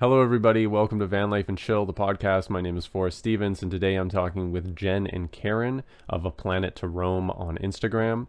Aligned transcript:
Hello, 0.00 0.22
everybody. 0.22 0.66
Welcome 0.66 0.98
to 1.00 1.06
Van 1.06 1.28
Life 1.28 1.50
and 1.50 1.58
Chill, 1.58 1.84
the 1.84 1.92
podcast. 1.92 2.48
My 2.48 2.62
name 2.62 2.78
is 2.78 2.86
Forrest 2.86 3.18
Stevens, 3.18 3.60
and 3.60 3.70
today 3.70 3.96
I'm 3.96 4.08
talking 4.08 4.50
with 4.50 4.74
Jen 4.74 5.06
and 5.06 5.30
Karen 5.30 5.82
of 6.08 6.24
A 6.24 6.30
Planet 6.30 6.74
to 6.76 6.88
Roam 6.88 7.30
on 7.30 7.58
Instagram. 7.58 8.26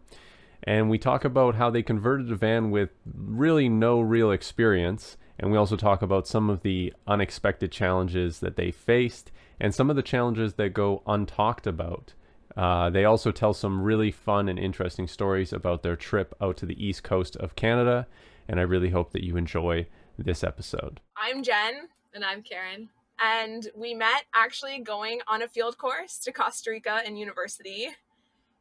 And 0.62 0.90
we 0.90 0.98
talk 0.98 1.24
about 1.24 1.54
how 1.54 1.70
they 1.70 1.82
converted 1.82 2.30
a 2.30 2.34
van 2.34 2.70
with 2.70 2.90
really 3.06 3.70
no 3.70 4.02
real 4.02 4.30
experience. 4.30 5.16
And 5.38 5.50
we 5.50 5.56
also 5.56 5.76
talk 5.76 6.02
about 6.02 6.26
some 6.28 6.50
of 6.50 6.60
the 6.60 6.92
unexpected 7.06 7.72
challenges 7.72 8.40
that 8.40 8.56
they 8.56 8.70
faced 8.70 9.32
and 9.58 9.74
some 9.74 9.88
of 9.88 9.96
the 9.96 10.02
challenges 10.02 10.52
that 10.56 10.74
go 10.74 11.02
untalked 11.06 11.66
about. 11.66 12.12
Uh, 12.54 12.90
they 12.90 13.06
also 13.06 13.32
tell 13.32 13.54
some 13.54 13.80
really 13.80 14.10
fun 14.10 14.46
and 14.50 14.58
interesting 14.58 15.08
stories 15.08 15.54
about 15.54 15.82
their 15.82 15.96
trip 15.96 16.34
out 16.38 16.58
to 16.58 16.66
the 16.66 16.86
east 16.86 17.02
coast 17.02 17.34
of 17.36 17.56
Canada. 17.56 18.06
And 18.46 18.60
I 18.60 18.64
really 18.64 18.90
hope 18.90 19.12
that 19.12 19.24
you 19.24 19.38
enjoy 19.38 19.86
this 20.18 20.44
episode. 20.44 21.00
I'm 21.16 21.42
Jen. 21.42 21.88
And 22.14 22.24
I'm 22.24 22.42
Karen. 22.42 22.90
And 23.20 23.68
we 23.76 23.94
met 23.94 24.24
actually 24.34 24.80
going 24.80 25.20
on 25.26 25.42
a 25.42 25.48
field 25.48 25.78
course 25.78 26.18
to 26.18 26.32
Costa 26.32 26.70
Rica 26.70 27.00
and 27.04 27.18
university. 27.18 27.88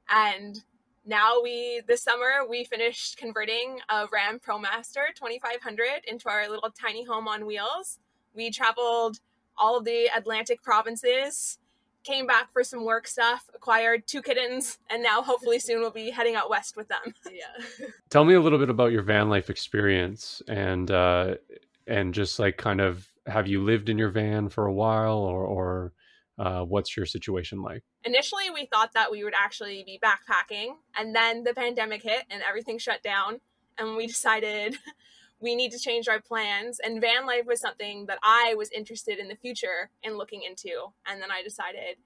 And 0.09 0.63
now 1.05 1.41
we, 1.41 1.81
this 1.87 2.03
summer, 2.03 2.47
we 2.47 2.63
finished 2.63 3.17
converting 3.17 3.79
a 3.89 4.05
Ram 4.11 4.39
ProMaster 4.39 5.13
2500 5.15 6.03
into 6.07 6.29
our 6.29 6.47
little 6.47 6.69
tiny 6.69 7.03
home 7.03 7.27
on 7.27 7.45
wheels. 7.45 7.99
We 8.35 8.51
traveled 8.51 9.19
all 9.57 9.77
of 9.77 9.85
the 9.85 10.09
Atlantic 10.15 10.61
provinces, 10.61 11.57
came 12.03 12.27
back 12.27 12.51
for 12.51 12.63
some 12.63 12.85
work 12.85 13.07
stuff, 13.07 13.49
acquired 13.53 14.07
two 14.07 14.21
kittens, 14.21 14.77
and 14.89 15.03
now 15.03 15.21
hopefully 15.21 15.59
soon 15.59 15.81
we'll 15.81 15.91
be 15.91 16.09
heading 16.09 16.35
out 16.35 16.49
west 16.49 16.75
with 16.75 16.87
them. 16.87 17.13
Yeah. 17.31 17.87
Tell 18.09 18.25
me 18.25 18.33
a 18.33 18.41
little 18.41 18.59
bit 18.59 18.69
about 18.69 18.91
your 18.91 19.03
van 19.03 19.29
life 19.29 19.49
experience 19.49 20.41
and 20.47 20.91
uh, 20.91 21.35
and 21.87 22.13
just 22.13 22.39
like 22.39 22.57
kind 22.57 22.81
of 22.81 23.07
have 23.25 23.47
you 23.47 23.63
lived 23.63 23.89
in 23.89 23.97
your 23.97 24.09
van 24.09 24.49
for 24.49 24.65
a 24.65 24.73
while 24.73 25.19
or 25.19 25.45
or 25.45 25.93
uh, 26.37 26.63
what's 26.63 26.97
your 26.97 27.05
situation 27.05 27.61
like? 27.61 27.83
Initially, 28.03 28.49
we 28.49 28.65
thought 28.65 28.93
that 28.93 29.11
we 29.11 29.23
would 29.23 29.33
actually 29.37 29.83
be 29.85 29.99
backpacking, 30.03 30.73
and 30.97 31.15
then 31.15 31.43
the 31.43 31.53
pandemic 31.53 32.03
hit 32.03 32.23
and 32.29 32.41
everything 32.47 32.77
shut 32.77 33.01
down, 33.03 33.39
and 33.77 33.95
we 33.95 34.07
decided 34.07 34.77
we 35.41 35.55
need 35.55 35.71
to 35.71 35.79
change 35.79 36.07
our 36.07 36.21
plans. 36.21 36.79
And 36.79 37.01
van 37.01 37.25
life 37.25 37.45
was 37.45 37.59
something 37.59 38.05
that 38.05 38.19
I 38.23 38.53
was 38.57 38.69
interested 38.71 39.19
in 39.19 39.27
the 39.27 39.35
future 39.35 39.89
in 40.03 40.17
looking 40.17 40.43
into, 40.43 40.93
and 41.07 41.21
then 41.21 41.31
I 41.31 41.41
decided, 41.43 41.97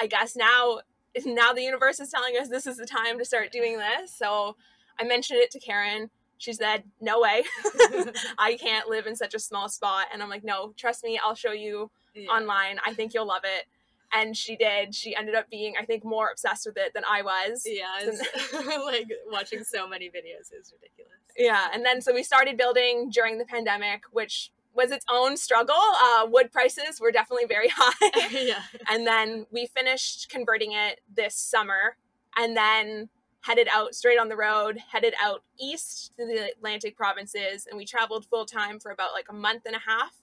I 0.00 0.06
guess 0.06 0.36
now 0.36 0.80
now 1.26 1.52
the 1.52 1.62
universe 1.62 2.00
is 2.00 2.10
telling 2.10 2.36
us 2.40 2.48
this 2.48 2.66
is 2.66 2.76
the 2.76 2.86
time 2.86 3.18
to 3.18 3.24
start 3.24 3.52
doing 3.52 3.78
this. 3.78 4.14
So 4.14 4.56
I 4.98 5.04
mentioned 5.04 5.40
it 5.40 5.50
to 5.52 5.60
Karen. 5.60 6.10
She 6.38 6.52
said, 6.52 6.84
"No 7.00 7.20
way, 7.20 7.42
I 8.38 8.56
can't 8.58 8.88
live 8.88 9.06
in 9.06 9.16
such 9.16 9.34
a 9.34 9.38
small 9.38 9.68
spot." 9.68 10.06
And 10.12 10.22
I'm 10.22 10.30
like, 10.30 10.44
"No, 10.44 10.72
trust 10.76 11.04
me, 11.04 11.20
I'll 11.22 11.34
show 11.34 11.52
you 11.52 11.90
yeah. 12.14 12.28
online. 12.28 12.78
I 12.84 12.94
think 12.94 13.12
you'll 13.14 13.26
love 13.26 13.42
it." 13.44 13.66
And 14.12 14.36
she 14.36 14.56
did. 14.56 14.94
She 14.94 15.14
ended 15.14 15.34
up 15.34 15.48
being, 15.50 15.74
I 15.80 15.84
think, 15.84 16.04
more 16.04 16.30
obsessed 16.30 16.66
with 16.66 16.76
it 16.76 16.92
than 16.94 17.04
I 17.08 17.22
was. 17.22 17.64
Yeah, 17.64 17.86
like 18.84 19.08
watching 19.30 19.62
so 19.62 19.88
many 19.88 20.06
videos 20.06 20.52
is 20.52 20.72
ridiculous. 20.72 21.12
Yeah, 21.36 21.68
and 21.72 21.84
then 21.84 22.00
so 22.00 22.12
we 22.12 22.22
started 22.22 22.56
building 22.56 23.10
during 23.10 23.38
the 23.38 23.44
pandemic, 23.44 24.02
which 24.10 24.50
was 24.74 24.90
its 24.90 25.04
own 25.10 25.36
struggle. 25.36 25.74
Uh, 25.76 26.26
wood 26.28 26.52
prices 26.52 27.00
were 27.00 27.10
definitely 27.10 27.46
very 27.46 27.68
high. 27.74 28.28
yeah. 28.30 28.62
and 28.88 29.06
then 29.06 29.46
we 29.50 29.66
finished 29.66 30.28
converting 30.28 30.72
it 30.72 31.00
this 31.14 31.34
summer 31.34 31.96
and 32.36 32.56
then 32.56 33.08
headed 33.42 33.68
out 33.72 33.94
straight 33.94 34.18
on 34.18 34.28
the 34.28 34.36
road, 34.36 34.78
headed 34.92 35.14
out 35.22 35.42
east 35.58 36.12
to 36.18 36.26
the 36.26 36.50
Atlantic 36.52 36.96
provinces, 36.96 37.66
and 37.66 37.76
we 37.76 37.84
traveled 37.84 38.24
full 38.26 38.44
time 38.44 38.78
for 38.78 38.90
about 38.90 39.12
like 39.12 39.26
a 39.30 39.34
month 39.34 39.62
and 39.66 39.74
a 39.74 39.80
half, 39.80 40.14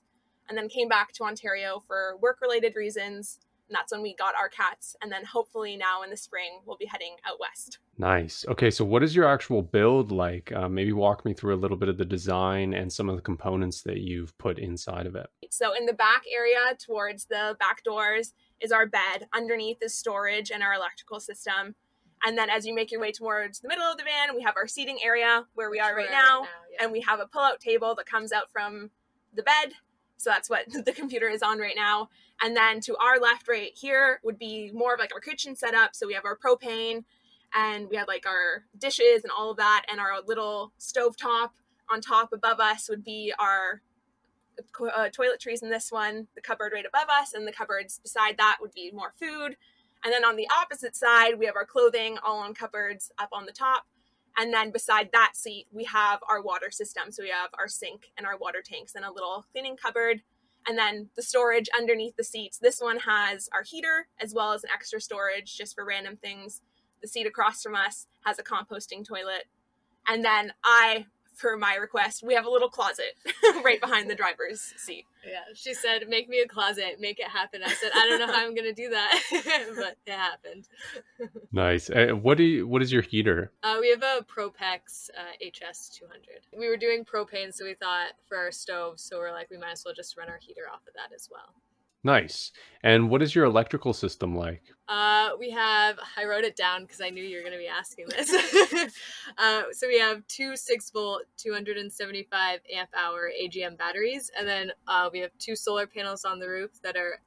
and 0.47 0.57
then 0.57 0.69
came 0.69 0.87
back 0.87 1.11
to 1.13 1.23
Ontario 1.23 1.81
for 1.85 2.15
work 2.21 2.39
related 2.41 2.75
reasons. 2.75 3.39
And 3.69 3.75
that's 3.75 3.91
when 3.91 4.01
we 4.01 4.15
got 4.15 4.33
our 4.35 4.47
cats. 4.47 4.95
And 5.01 5.11
then 5.11 5.25
hopefully 5.25 5.75
now 5.75 6.01
in 6.03 6.09
the 6.09 6.15
spring, 6.17 6.59
we'll 6.65 6.77
be 6.77 6.85
heading 6.85 7.15
out 7.25 7.37
west. 7.39 7.79
Nice. 7.97 8.45
Okay, 8.47 8.71
so 8.71 8.85
what 8.85 9.03
is 9.03 9.13
your 9.15 9.27
actual 9.27 9.61
build 9.61 10.11
like? 10.11 10.51
Uh, 10.53 10.69
maybe 10.69 10.93
walk 10.93 11.25
me 11.25 11.33
through 11.33 11.53
a 11.53 11.57
little 11.59 11.75
bit 11.75 11.89
of 11.89 11.97
the 11.97 12.05
design 12.05 12.73
and 12.73 12.91
some 12.91 13.09
of 13.09 13.17
the 13.17 13.21
components 13.21 13.81
that 13.81 13.97
you've 13.97 14.37
put 14.37 14.57
inside 14.57 15.05
of 15.05 15.15
it. 15.15 15.27
So, 15.49 15.73
in 15.73 15.85
the 15.85 15.93
back 15.93 16.23
area 16.33 16.75
towards 16.77 17.25
the 17.25 17.57
back 17.59 17.83
doors 17.83 18.33
is 18.61 18.71
our 18.71 18.85
bed. 18.85 19.27
Underneath 19.35 19.77
is 19.81 19.93
storage 19.93 20.49
and 20.51 20.63
our 20.63 20.73
electrical 20.73 21.19
system. 21.19 21.75
And 22.25 22.37
then 22.37 22.49
as 22.49 22.65
you 22.65 22.73
make 22.73 22.91
your 22.91 22.99
way 23.01 23.11
towards 23.11 23.59
the 23.59 23.67
middle 23.67 23.83
of 23.85 23.97
the 23.97 24.03
van, 24.03 24.35
we 24.35 24.41
have 24.43 24.55
our 24.57 24.67
seating 24.67 24.97
area 25.03 25.45
where 25.55 25.69
we 25.69 25.79
are 25.79 25.95
right 25.95 26.07
Right 26.07 26.11
now. 26.11 26.41
now, 26.41 26.47
yeah. 26.71 26.83
And 26.83 26.91
we 26.91 27.01
have 27.01 27.19
a 27.19 27.27
pull 27.27 27.41
out 27.43 27.59
table 27.59 27.93
that 27.95 28.05
comes 28.05 28.31
out 28.31 28.49
from 28.51 28.89
the 29.35 29.43
bed. 29.43 29.73
So 30.17 30.29
that's 30.29 30.49
what 30.49 30.65
the 30.85 30.91
computer 30.91 31.29
is 31.29 31.41
on 31.41 31.59
right 31.59 31.75
now. 31.75 32.09
And 32.41 32.55
then 32.55 32.81
to 32.81 32.95
our 32.97 33.19
left, 33.19 33.47
right 33.47 33.71
here, 33.75 34.19
would 34.23 34.37
be 34.37 34.71
more 34.73 34.93
of 34.93 34.99
like 34.99 35.13
our 35.13 35.19
kitchen 35.19 35.55
setup. 35.55 35.95
So 35.95 36.05
we 36.07 36.13
have 36.13 36.25
our 36.25 36.37
propane 36.37 37.03
and 37.55 37.89
we 37.89 37.95
have 37.97 38.07
like 38.07 38.25
our 38.27 38.65
dishes 38.77 39.23
and 39.23 39.31
all 39.31 39.51
of 39.51 39.57
that, 39.57 39.85
and 39.89 39.99
our 39.99 40.21
little 40.25 40.73
stove 40.77 41.15
top 41.15 41.53
on 41.89 42.01
top 42.01 42.33
above 42.33 42.59
us 42.59 42.89
would 42.89 43.03
be 43.03 43.33
our 43.39 43.81
uh, 44.59 45.09
toiletries 45.09 45.63
in 45.63 45.69
this 45.69 45.91
one, 45.91 46.27
the 46.35 46.41
cupboard 46.41 46.73
right 46.73 46.85
above 46.85 47.07
us, 47.09 47.33
and 47.33 47.47
the 47.47 47.51
cupboards 47.51 47.99
beside 47.99 48.37
that 48.37 48.57
would 48.59 48.73
be 48.73 48.91
more 48.91 49.13
food. 49.19 49.55
And 50.03 50.13
then 50.13 50.25
on 50.25 50.35
the 50.35 50.47
opposite 50.61 50.95
side, 50.95 51.39
we 51.39 51.45
have 51.45 51.55
our 51.55 51.65
clothing 51.65 52.17
all 52.23 52.39
on 52.39 52.53
cupboards 52.53 53.11
up 53.17 53.29
on 53.31 53.45
the 53.45 53.51
top. 53.51 53.85
And 54.37 54.53
then 54.53 54.71
beside 54.71 55.09
that 55.13 55.31
seat, 55.35 55.65
we 55.71 55.83
have 55.85 56.19
our 56.29 56.41
water 56.41 56.69
system. 56.69 57.11
So 57.11 57.23
we 57.23 57.29
have 57.29 57.49
our 57.57 57.67
sink 57.67 58.11
and 58.17 58.27
our 58.27 58.37
water 58.37 58.61
tanks 58.63 58.93
and 58.95 59.03
a 59.03 59.11
little 59.11 59.45
cleaning 59.51 59.75
cupboard. 59.75 60.21
And 60.67 60.77
then 60.77 61.09
the 61.15 61.23
storage 61.23 61.69
underneath 61.75 62.15
the 62.17 62.23
seats. 62.23 62.59
This 62.59 62.79
one 62.79 62.99
has 62.99 63.49
our 63.53 63.63
heater 63.63 64.07
as 64.19 64.33
well 64.33 64.53
as 64.53 64.63
an 64.63 64.69
extra 64.73 65.01
storage 65.01 65.57
just 65.57 65.75
for 65.75 65.85
random 65.85 66.17
things. 66.17 66.61
The 67.01 67.07
seat 67.07 67.25
across 67.25 67.63
from 67.63 67.75
us 67.75 68.07
has 68.25 68.37
a 68.37 68.43
composting 68.43 69.05
toilet. 69.05 69.45
And 70.07 70.23
then 70.23 70.53
I, 70.63 71.05
for 71.37 71.55
my 71.55 71.75
request, 71.75 72.23
we 72.23 72.33
have 72.33 72.45
a 72.45 72.49
little 72.49 72.69
closet 72.69 73.15
right 73.63 73.79
behind 73.79 74.09
the 74.09 74.15
driver's 74.15 74.73
seat. 74.75 75.05
Yeah. 75.25 75.41
She 75.53 75.73
said, 75.73 76.09
make 76.09 76.27
me 76.27 76.39
a 76.39 76.47
closet, 76.47 76.97
make 76.99 77.19
it 77.19 77.27
happen. 77.27 77.61
I 77.63 77.73
said, 77.73 77.91
I 77.93 78.07
don't 78.07 78.19
know 78.19 78.27
how 78.27 78.43
I'm 78.43 78.55
going 78.55 78.67
to 78.67 78.73
do 78.73 78.89
that, 78.89 79.21
but 79.75 79.97
it 80.05 80.11
happened. 80.11 80.67
Nice. 81.51 81.89
Uh, 81.89 82.07
what 82.19 82.37
do 82.37 82.43
you, 82.43 82.67
what 82.67 82.81
is 82.81 82.91
your 82.91 83.03
heater? 83.03 83.51
Uh, 83.61 83.77
we 83.79 83.89
have 83.89 84.01
a 84.01 84.25
Propex 84.25 85.09
uh, 85.15 85.45
HS 85.45 85.89
200. 85.89 86.21
We 86.57 86.67
were 86.67 86.77
doing 86.77 87.05
propane, 87.05 87.53
so 87.53 87.65
we 87.65 87.75
thought 87.75 88.13
for 88.27 88.37
our 88.37 88.51
stove, 88.51 88.99
so 88.99 89.19
we're 89.19 89.31
like, 89.31 89.51
we 89.51 89.57
might 89.57 89.73
as 89.73 89.85
well 89.85 89.93
just 89.93 90.17
run 90.17 90.29
our 90.29 90.39
heater 90.39 90.63
off 90.71 90.81
of 90.87 90.93
that 90.95 91.13
as 91.15 91.29
well. 91.31 91.53
Nice. 92.03 92.51
And 92.83 93.09
what 93.09 93.21
is 93.21 93.35
your 93.35 93.45
electrical 93.45 93.91
system 93.93 94.35
like? 94.35 94.61
Uh, 94.87 95.31
we 95.39 95.49
have, 95.51 95.97
I 96.15 96.25
wrote 96.25 96.43
it 96.43 96.55
down 96.55 96.83
because 96.83 97.01
I 97.01 97.09
knew 97.09 97.23
you 97.23 97.37
were 97.37 97.41
going 97.41 97.53
to 97.53 97.59
be 97.59 97.67
asking 97.67 98.05
this. 98.07 98.31
uh, 99.37 99.63
so 99.71 99.87
we 99.87 99.99
have 99.99 100.25
two 100.27 100.55
6 100.55 100.91
volt, 100.91 101.23
275 101.37 102.59
amp 102.73 102.89
hour 102.95 103.31
AGM 103.41 103.77
batteries, 103.77 104.31
and 104.37 104.47
then 104.47 104.71
uh, 104.87 105.09
we 105.11 105.19
have 105.19 105.31
two 105.39 105.55
solar 105.55 105.87
panels 105.87 106.23
on 106.23 106.39
the 106.39 106.47
roof 106.47 106.81
that 106.83 106.95
are 106.95 107.19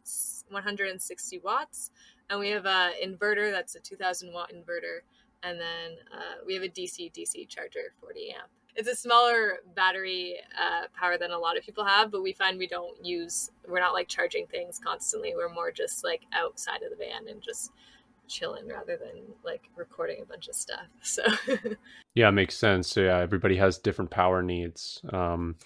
160 0.49 1.41
watts, 1.45 1.91
and 2.31 2.41
we 2.41 2.49
have 2.49 2.65
a 2.65 2.93
inverter 3.05 3.51
that's 3.51 3.75
a 3.75 3.81
2000 3.81 4.33
watt 4.33 4.51
inverter, 4.55 5.01
and 5.43 5.61
then 5.61 5.99
uh, 6.13 6.43
we 6.47 6.55
have 6.55 6.63
a 6.63 6.69
DC 6.69 7.13
DC 7.13 7.49
charger, 7.49 7.93
40 8.01 8.31
amp. 8.31 8.51
It's 8.77 8.89
a 8.89 8.95
smaller 8.95 9.59
battery 9.75 10.37
uh, 10.59 10.87
power 10.99 11.19
than 11.19 11.31
a 11.31 11.39
lot 11.39 11.57
of 11.57 11.65
people 11.65 11.85
have, 11.85 12.11
but 12.11 12.23
we 12.23 12.33
find 12.33 12.59
we 12.59 12.67
don't 12.67 13.05
use, 13.05 13.51
we're 13.69 13.81
not 13.81 13.93
like 13.93 14.09
charging 14.09 14.47
things 14.47 14.79
constantly. 14.79 15.35
We're 15.37 15.53
more 15.53 15.71
just 15.71 16.05
like 16.05 16.23
outside 16.33 16.83
of 16.83 16.91
the 16.91 16.97
van 16.97 17.29
and 17.29 17.43
just 17.43 17.73
chilling 18.29 18.69
rather 18.69 18.97
than 18.97 19.25
like 19.45 19.69
recording 19.77 20.23
a 20.23 20.25
bunch 20.25 20.49
of 20.49 20.55
stuff. 20.55 20.87
So, 21.03 21.23
Yeah, 22.15 22.31
makes 22.31 22.57
sense. 22.57 22.89
So 22.89 23.03
yeah, 23.03 23.19
everybody 23.19 23.57
has 23.57 23.79
different 23.79 24.11
power 24.11 24.43
needs. 24.43 25.01
Um, 25.13 25.57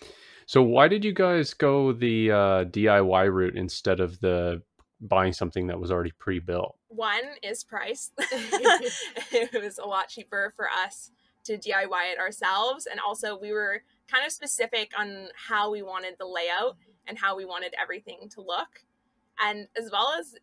so 0.47 0.63
why 0.63 0.89
did 0.89 1.05
you 1.05 1.13
guys 1.13 1.55
go 1.55 1.93
the 1.93 2.31
uh, 2.31 2.65
DIY 2.65 3.33
route 3.33 3.57
instead 3.57 4.01
of 4.01 4.21
the 4.21 4.63
buying 5.01 5.33
something 5.33 5.67
that 5.69 5.79
was 5.79 5.91
already 5.91 6.13
pre-built? 6.19 6.77
One 6.89 7.23
is 7.43 7.65
price. 7.65 8.11
it 8.19 9.63
was 9.63 9.79
a 9.79 9.85
lot 9.85 10.09
cheaper 10.09 10.53
for 10.57 10.69
us 10.69 11.11
to 11.45 11.59
DIY 11.59 12.13
it 12.13 12.19
ourselves. 12.19 12.87
And 12.87 13.01
also, 13.01 13.39
we 13.39 13.53
were 13.53 13.83
kind 14.11 14.27
of 14.27 14.33
specific 14.33 14.91
on 14.99 15.29
how 15.49 15.71
we 15.71 15.83
wanted 15.83 16.17
the 16.19 16.27
layout 16.27 16.77
and 17.07 17.19
how 17.19 17.37
we 17.37 17.45
wanted 17.45 17.75
everything 17.81 18.29
to 18.35 18.41
look. 18.41 18.85
And 19.41 19.69
as 19.77 19.91
well 19.91 20.13
as 20.19 20.37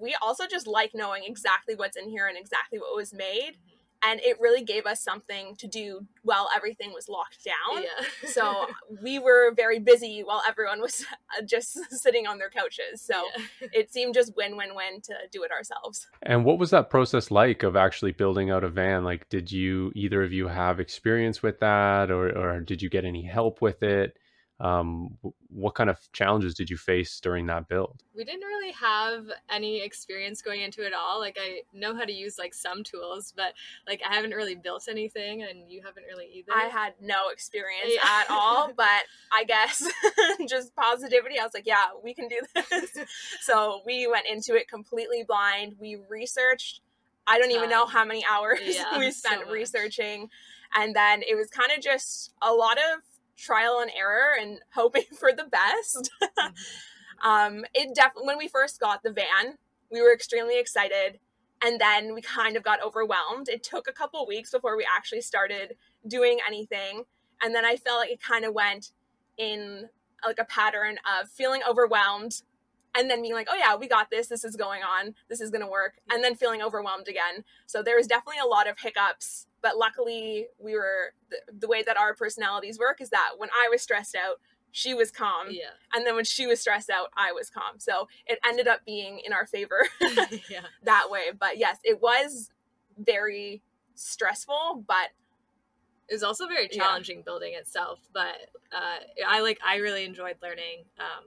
we 0.00 0.16
also 0.20 0.46
just 0.46 0.66
like 0.66 0.92
knowing 0.94 1.24
exactly 1.26 1.74
what's 1.74 1.96
in 1.96 2.08
here 2.08 2.26
and 2.26 2.36
exactly 2.36 2.78
what 2.78 2.94
was 2.94 3.12
made. 3.12 3.56
And 4.04 4.20
it 4.20 4.38
really 4.40 4.62
gave 4.62 4.86
us 4.86 5.02
something 5.02 5.56
to 5.56 5.66
do 5.66 6.06
while 6.22 6.48
everything 6.54 6.92
was 6.92 7.08
locked 7.08 7.44
down. 7.44 7.82
yeah. 7.82 8.06
So 8.28 8.66
we 9.02 9.18
were 9.18 9.52
very 9.54 9.78
busy 9.78 10.22
while 10.24 10.42
everyone 10.46 10.80
was 10.80 11.04
uh, 11.36 11.42
just 11.42 11.78
sitting 11.90 12.26
on 12.26 12.38
their 12.38 12.50
couches. 12.50 13.00
So 13.02 13.24
Yeah. 13.60 13.68
it 13.72 13.92
seemed 13.92 14.14
just 14.14 14.36
win 14.36 14.56
win 14.56 14.74
win 14.74 15.00
to 15.02 15.14
do 15.32 15.42
it 15.42 15.50
ourselves. 15.50 16.06
And 16.22 16.44
what 16.44 16.58
was 16.58 16.70
that 16.70 16.90
process 16.90 17.30
like 17.30 17.62
of 17.62 17.76
actually 17.76 18.12
building 18.12 18.50
out 18.50 18.64
a 18.64 18.68
van? 18.68 19.04
Like, 19.04 19.28
did 19.28 19.50
you 19.50 19.92
either 19.94 20.22
of 20.22 20.32
you 20.32 20.48
have 20.48 20.80
experience 20.80 21.42
with 21.42 21.60
that, 21.60 22.10
or 22.10 22.28
or 22.36 22.60
did 22.60 22.82
you 22.82 22.90
get 22.90 23.04
any 23.04 23.22
help 23.22 23.60
with 23.62 23.82
it? 23.82 24.16
Um, 24.58 25.18
what 25.48 25.74
kind 25.74 25.90
of 25.90 25.98
challenges 26.12 26.54
did 26.54 26.70
you 26.70 26.76
face 26.78 27.20
during 27.20 27.46
that 27.46 27.68
build? 27.68 28.02
We 28.16 28.24
didn't 28.24 28.40
really 28.46 28.72
have 28.72 29.26
any 29.50 29.82
experience 29.82 30.40
going 30.40 30.62
into 30.62 30.86
it 30.86 30.92
all. 30.94 31.20
Like 31.20 31.36
I 31.40 31.60
know 31.74 31.94
how 31.94 32.04
to 32.04 32.12
use 32.12 32.38
like 32.38 32.54
some 32.54 32.82
tools, 32.82 33.34
but 33.36 33.52
like 33.86 34.00
I 34.08 34.14
haven't 34.14 34.30
really 34.30 34.54
built 34.54 34.86
anything, 34.88 35.42
and 35.42 35.70
you 35.70 35.82
haven't 35.84 36.04
really 36.04 36.26
either. 36.34 36.52
I 36.54 36.68
had 36.68 36.94
no 37.00 37.28
experience 37.30 37.92
Yeah. 37.94 38.00
at 38.22 38.30
all, 38.30 38.72
but 38.76 39.04
I 39.32 39.44
guess 39.44 39.86
just 40.48 40.74
positivity. 40.74 41.38
I 41.38 41.44
was 41.44 41.52
like, 41.54 41.66
yeah, 41.66 41.84
we 42.02 42.14
can 42.14 42.28
do 42.28 42.40
this. 42.70 42.90
so 43.42 43.82
we 43.84 44.06
went 44.06 44.26
into 44.26 44.54
it 44.56 44.68
completely 44.68 45.22
blind. 45.26 45.76
We 45.78 45.98
researched. 46.08 46.80
I 47.26 47.38
don't 47.38 47.50
even 47.50 47.68
know 47.68 47.86
how 47.86 48.04
many 48.04 48.24
hours 48.24 48.60
Yeah, 48.62 48.98
we 48.98 49.10
spent 49.10 49.42
much. 49.46 49.52
researching. 49.52 50.30
And 50.74 50.94
then 50.94 51.22
it 51.22 51.34
was 51.36 51.48
kind 51.50 51.70
of 51.76 51.82
just 51.82 52.32
a 52.40 52.52
lot 52.52 52.78
of 52.78 53.02
trial 53.36 53.80
and 53.80 53.90
error 53.96 54.32
and 54.40 54.60
hoping 54.74 55.04
for 55.18 55.32
the 55.32 55.44
best. 55.44 56.10
um, 57.24 57.64
it 57.74 57.94
definitely, 57.94 58.26
when 58.26 58.38
we 58.38 58.48
first 58.48 58.80
got 58.80 59.02
the 59.02 59.12
van, 59.12 59.58
we 59.90 60.02
were 60.02 60.12
extremely 60.12 60.58
excited. 60.58 61.18
And 61.64 61.80
then 61.80 62.14
we 62.14 62.20
kind 62.20 62.56
of 62.56 62.62
got 62.62 62.84
overwhelmed. 62.84 63.48
It 63.48 63.62
took 63.62 63.88
a 63.88 63.92
couple 63.92 64.26
weeks 64.26 64.50
before 64.50 64.76
we 64.76 64.86
actually 64.94 65.22
started 65.22 65.76
doing 66.06 66.38
anything. 66.46 67.04
And 67.42 67.54
then 67.54 67.64
I 67.64 67.76
felt 67.76 68.00
like 68.00 68.10
it 68.10 68.20
kind 68.20 68.44
of 68.44 68.52
went 68.52 68.92
in 69.38 69.88
like 70.24 70.38
a 70.38 70.44
pattern 70.44 70.98
of 71.20 71.30
feeling 71.30 71.62
overwhelmed 71.68 72.42
and 72.96 73.10
then 73.10 73.22
being 73.22 73.34
like, 73.34 73.48
oh 73.50 73.56
yeah, 73.56 73.76
we 73.76 73.88
got 73.88 74.10
this. 74.10 74.28
This 74.28 74.44
is 74.44 74.56
going 74.56 74.82
on. 74.82 75.14
This 75.28 75.40
is 75.40 75.50
going 75.50 75.62
to 75.62 75.66
work. 75.70 75.94
And 76.10 76.22
then 76.24 76.34
feeling 76.36 76.62
overwhelmed 76.62 77.08
again. 77.08 77.44
So 77.66 77.82
there 77.82 77.96
was 77.96 78.06
definitely 78.06 78.40
a 78.44 78.46
lot 78.48 78.68
of 78.68 78.78
hiccups. 78.80 79.46
But 79.62 79.76
luckily, 79.76 80.46
we 80.58 80.74
were 80.74 81.12
the, 81.30 81.38
the 81.60 81.68
way 81.68 81.82
that 81.82 81.96
our 81.96 82.14
personalities 82.14 82.78
work 82.78 83.00
is 83.00 83.10
that 83.10 83.30
when 83.38 83.48
I 83.50 83.68
was 83.68 83.82
stressed 83.82 84.14
out, 84.14 84.36
she 84.72 84.92
was 84.94 85.10
calm. 85.10 85.46
yeah, 85.50 85.70
And 85.94 86.06
then 86.06 86.14
when 86.14 86.24
she 86.24 86.46
was 86.46 86.60
stressed 86.60 86.90
out, 86.90 87.08
I 87.16 87.32
was 87.32 87.48
calm. 87.50 87.78
So 87.78 88.08
it 88.26 88.38
ended 88.46 88.68
up 88.68 88.84
being 88.84 89.20
in 89.24 89.32
our 89.32 89.46
favor 89.46 89.86
yeah. 90.50 90.66
that 90.84 91.06
way. 91.10 91.24
But 91.38 91.56
yes, 91.58 91.78
it 91.82 92.00
was 92.02 92.50
very 92.98 93.62
stressful, 93.94 94.84
but 94.86 95.08
It 96.08 96.14
was 96.14 96.22
also 96.22 96.46
very 96.46 96.68
Yeah. 96.70 96.82
challenging 96.84 97.22
building 97.22 97.54
itself, 97.54 97.98
but 98.12 98.36
uh, 98.72 98.98
I 99.26 99.40
like 99.40 99.58
I 99.66 99.76
really 99.76 100.04
enjoyed 100.04 100.36
learning 100.42 100.84
um, 101.00 101.24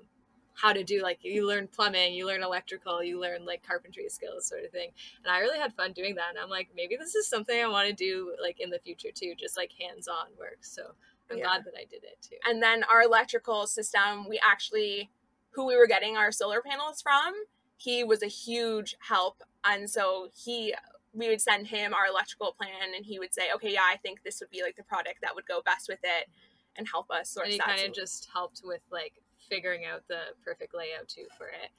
how 0.61 0.73
to 0.73 0.83
do 0.83 1.01
like 1.01 1.19
you 1.23 1.47
learn 1.47 1.67
plumbing, 1.67 2.13
you 2.13 2.25
learn 2.27 2.43
electrical, 2.43 3.03
you 3.03 3.19
learn 3.19 3.45
like 3.45 3.65
carpentry 3.65 4.09
skills 4.09 4.47
sort 4.47 4.63
of 4.65 4.71
thing, 4.71 4.91
and 5.23 5.31
I 5.33 5.39
really 5.39 5.59
had 5.59 5.73
fun 5.73 5.93
doing 5.93 6.15
that. 6.15 6.29
And 6.29 6.39
I'm 6.39 6.49
like, 6.49 6.69
maybe 6.75 6.95
this 6.97 7.15
is 7.15 7.27
something 7.29 7.59
I 7.61 7.67
want 7.67 7.87
to 7.87 7.93
do 7.93 8.35
like 8.41 8.59
in 8.59 8.69
the 8.69 8.79
future 8.79 9.09
too, 9.13 9.33
just 9.37 9.57
like 9.57 9.71
hands-on 9.79 10.27
work. 10.37 10.57
So 10.61 10.93
I'm 11.31 11.37
Yeah. 11.37 11.43
glad 11.45 11.65
that 11.65 11.75
I 11.79 11.85
did 11.85 12.03
it 12.03 12.17
too. 12.21 12.37
and 12.47 12.61
then 12.61 12.83
our 12.83 13.01
electrical 13.03 13.67
system 13.67 14.27
we 14.27 14.39
actually 14.45 15.09
who 15.51 15.65
we 15.65 15.75
were 15.77 15.87
getting 15.87 16.17
our 16.17 16.31
solar 16.31 16.61
panels 16.61 17.01
from 17.01 17.33
he 17.77 18.03
was 18.03 18.21
a 18.23 18.27
huge 18.27 18.95
help 18.99 19.41
and 19.63 19.89
so 19.89 20.29
he 20.33 20.73
we 21.13 21.27
would 21.29 21.41
send 21.41 21.67
him 21.67 21.93
our 21.93 22.07
electrical 22.07 22.51
plan 22.53 22.93
and 22.95 23.05
he 23.05 23.19
would 23.19 23.33
say 23.33 23.51
okay 23.53 23.71
yeah 23.71 23.87
i 23.91 23.97
think 23.97 24.23
this 24.23 24.39
would 24.39 24.49
be 24.49 24.61
like 24.63 24.75
the 24.75 24.83
product 24.83 25.19
that 25.21 25.33
would 25.35 25.45
go 25.45 25.61
best 25.61 25.87
with 25.87 25.99
it 26.03 26.27
and 26.75 26.87
help 26.87 27.09
us 27.11 27.29
source 27.29 27.45
and 27.45 27.53
he 27.53 27.57
that 27.59 27.67
kind 27.67 27.87
of 27.89 27.93
just 27.95 28.27
helped 28.33 28.61
with 28.63 28.81
like 28.91 29.13
figuring 29.49 29.85
out 29.85 30.07
the 30.07 30.35
perfect 30.43 30.73
layout 30.73 31.07
too 31.07 31.25
for 31.37 31.47
it. 31.47 31.71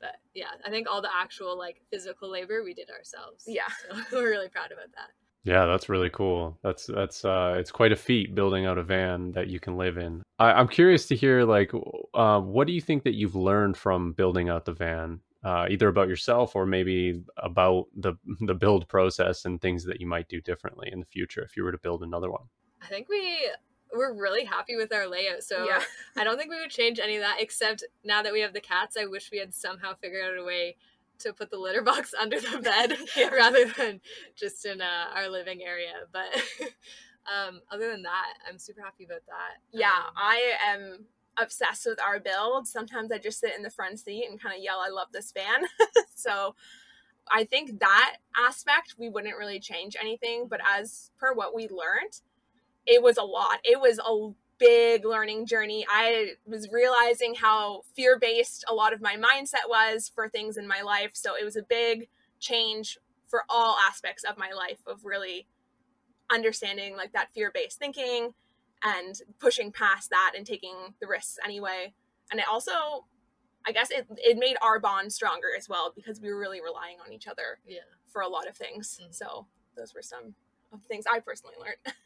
But 0.00 0.16
yeah, 0.34 0.52
I 0.66 0.70
think 0.70 0.86
all 0.90 1.00
the 1.00 1.10
actual 1.14 1.56
like 1.56 1.80
physical 1.90 2.30
labor 2.30 2.62
we 2.62 2.74
did 2.74 2.90
ourselves. 2.90 3.44
Yeah. 3.46 3.68
so 3.90 4.02
we're 4.12 4.30
really 4.30 4.48
proud 4.48 4.72
about 4.72 4.92
that. 4.94 5.10
Yeah, 5.44 5.66
that's 5.66 5.90
really 5.90 6.08
cool. 6.08 6.58
That's 6.62 6.86
that's 6.86 7.24
uh, 7.24 7.54
it's 7.58 7.70
quite 7.70 7.92
a 7.92 7.96
feat 7.96 8.34
building 8.34 8.64
out 8.64 8.78
a 8.78 8.82
van 8.82 9.32
that 9.32 9.48
you 9.48 9.60
can 9.60 9.76
live 9.76 9.98
in. 9.98 10.22
I, 10.38 10.52
I'm 10.52 10.68
curious 10.68 11.06
to 11.08 11.16
hear 11.16 11.44
like, 11.44 11.70
uh, 12.14 12.40
what 12.40 12.66
do 12.66 12.72
you 12.72 12.80
think 12.80 13.04
that 13.04 13.14
you've 13.14 13.36
learned 13.36 13.76
from 13.76 14.12
building 14.12 14.48
out 14.48 14.64
the 14.64 14.72
van, 14.72 15.20
uh, 15.44 15.66
either 15.68 15.88
about 15.88 16.08
yourself 16.08 16.56
or 16.56 16.64
maybe 16.64 17.22
about 17.36 17.88
the 17.94 18.14
the 18.40 18.54
build 18.54 18.88
process 18.88 19.44
and 19.44 19.60
things 19.60 19.84
that 19.84 20.00
you 20.00 20.06
might 20.06 20.28
do 20.28 20.40
differently 20.40 20.88
in 20.90 20.98
the 20.98 21.06
future 21.06 21.42
if 21.42 21.58
you 21.58 21.62
were 21.62 21.72
to 21.72 21.78
build 21.78 22.02
another 22.02 22.30
one. 22.30 22.44
I 22.82 22.86
think 22.86 23.10
we 23.10 23.50
we're 23.94 24.12
really 24.12 24.44
happy 24.44 24.76
with 24.76 24.92
our 24.92 25.06
layout. 25.08 25.42
So 25.42 25.64
yeah 25.64 25.82
I 26.16 26.24
don't 26.24 26.36
think 26.36 26.50
we 26.50 26.60
would 26.60 26.70
change 26.70 26.98
any 26.98 27.16
of 27.16 27.22
that 27.22 27.36
except 27.40 27.84
now 28.04 28.22
that 28.22 28.32
we 28.32 28.40
have 28.40 28.52
the 28.52 28.60
cats, 28.60 28.96
I 29.00 29.06
wish 29.06 29.30
we 29.30 29.38
had 29.38 29.54
somehow 29.54 29.94
figured 29.94 30.24
out 30.24 30.38
a 30.38 30.44
way 30.44 30.76
to 31.20 31.32
put 31.32 31.50
the 31.50 31.58
litter 31.58 31.82
box 31.90 32.12
under 32.18 32.40
the 32.40 32.58
bed 32.58 32.96
Yeah. 33.16 33.28
rather 33.28 33.64
than 33.66 34.00
just 34.34 34.66
in 34.66 34.80
uh, 34.80 35.06
our 35.14 35.28
living 35.28 35.62
area. 35.62 35.92
But 36.12 36.26
um, 37.32 37.60
other 37.70 37.90
than 37.90 38.02
that, 38.02 38.34
I'm 38.48 38.58
super 38.58 38.82
happy 38.82 39.04
about 39.04 39.24
that. 39.26 39.58
yeah 39.72 39.88
Um, 39.88 40.12
i 40.16 40.52
am 40.66 41.06
obsessed 41.36 41.86
with 41.86 42.00
our 42.00 42.20
build 42.20 42.64
sometimes 42.68 43.10
i 43.10 43.18
just 43.18 43.40
sit 43.40 43.56
in 43.56 43.62
the 43.64 43.70
front 43.70 43.98
seat 43.98 44.24
and 44.30 44.40
kind 44.40 44.54
of 44.56 44.62
yell 44.62 44.78
i 44.78 44.88
love 44.88 45.08
this 45.12 45.32
van 45.32 45.64
so 46.14 46.54
i 47.32 47.42
think 47.42 47.80
that 47.80 48.18
aspect 48.36 48.94
we 48.98 49.08
wouldn't 49.08 49.36
really 49.36 49.58
change 49.58 49.96
anything 50.00 50.46
but 50.48 50.60
as 50.64 51.10
per 51.18 51.34
what 51.34 51.52
we 51.52 51.62
learned 51.64 52.20
it 52.86 53.02
was 53.02 53.16
a 53.16 53.22
lot 53.22 53.58
it 53.64 53.80
was 53.80 53.98
a 53.98 54.32
big 54.58 55.04
learning 55.04 55.46
journey 55.46 55.84
i 55.90 56.32
was 56.46 56.68
realizing 56.70 57.34
how 57.34 57.82
fear-based 57.94 58.64
a 58.68 58.74
lot 58.74 58.92
of 58.92 59.00
my 59.00 59.16
mindset 59.16 59.68
was 59.68 60.10
for 60.14 60.28
things 60.28 60.56
in 60.56 60.66
my 60.66 60.80
life 60.80 61.10
so 61.12 61.34
it 61.36 61.44
was 61.44 61.56
a 61.56 61.62
big 61.62 62.08
change 62.38 62.98
for 63.26 63.44
all 63.48 63.76
aspects 63.84 64.22
of 64.22 64.38
my 64.38 64.50
life 64.56 64.78
of 64.86 65.04
really 65.04 65.46
understanding 66.32 66.96
like 66.96 67.12
that 67.12 67.32
fear-based 67.32 67.78
thinking 67.78 68.32
and 68.84 69.20
pushing 69.40 69.72
past 69.72 70.10
that 70.10 70.32
and 70.36 70.46
taking 70.46 70.74
the 71.00 71.06
risks 71.06 71.38
anyway. 71.44 71.94
And 72.30 72.40
it 72.40 72.46
also, 72.50 73.06
I 73.66 73.72
guess, 73.72 73.90
it, 73.90 74.06
it 74.18 74.38
made 74.38 74.56
our 74.62 74.78
bond 74.78 75.12
stronger 75.12 75.48
as 75.56 75.68
well 75.68 75.92
because 75.94 76.20
we 76.20 76.30
were 76.30 76.38
really 76.38 76.60
relying 76.60 76.96
on 77.04 77.12
each 77.12 77.26
other 77.26 77.58
yeah. 77.66 77.80
for 78.08 78.22
a 78.22 78.28
lot 78.28 78.48
of 78.48 78.56
things. 78.56 79.00
Mhm. 79.02 79.14
So 79.14 79.46
those 79.76 79.94
were 79.94 80.02
some 80.02 80.34
of 80.72 80.82
the 80.82 80.88
things 80.88 81.06
I 81.10 81.20
personally 81.20 81.56
learned. 81.58 81.76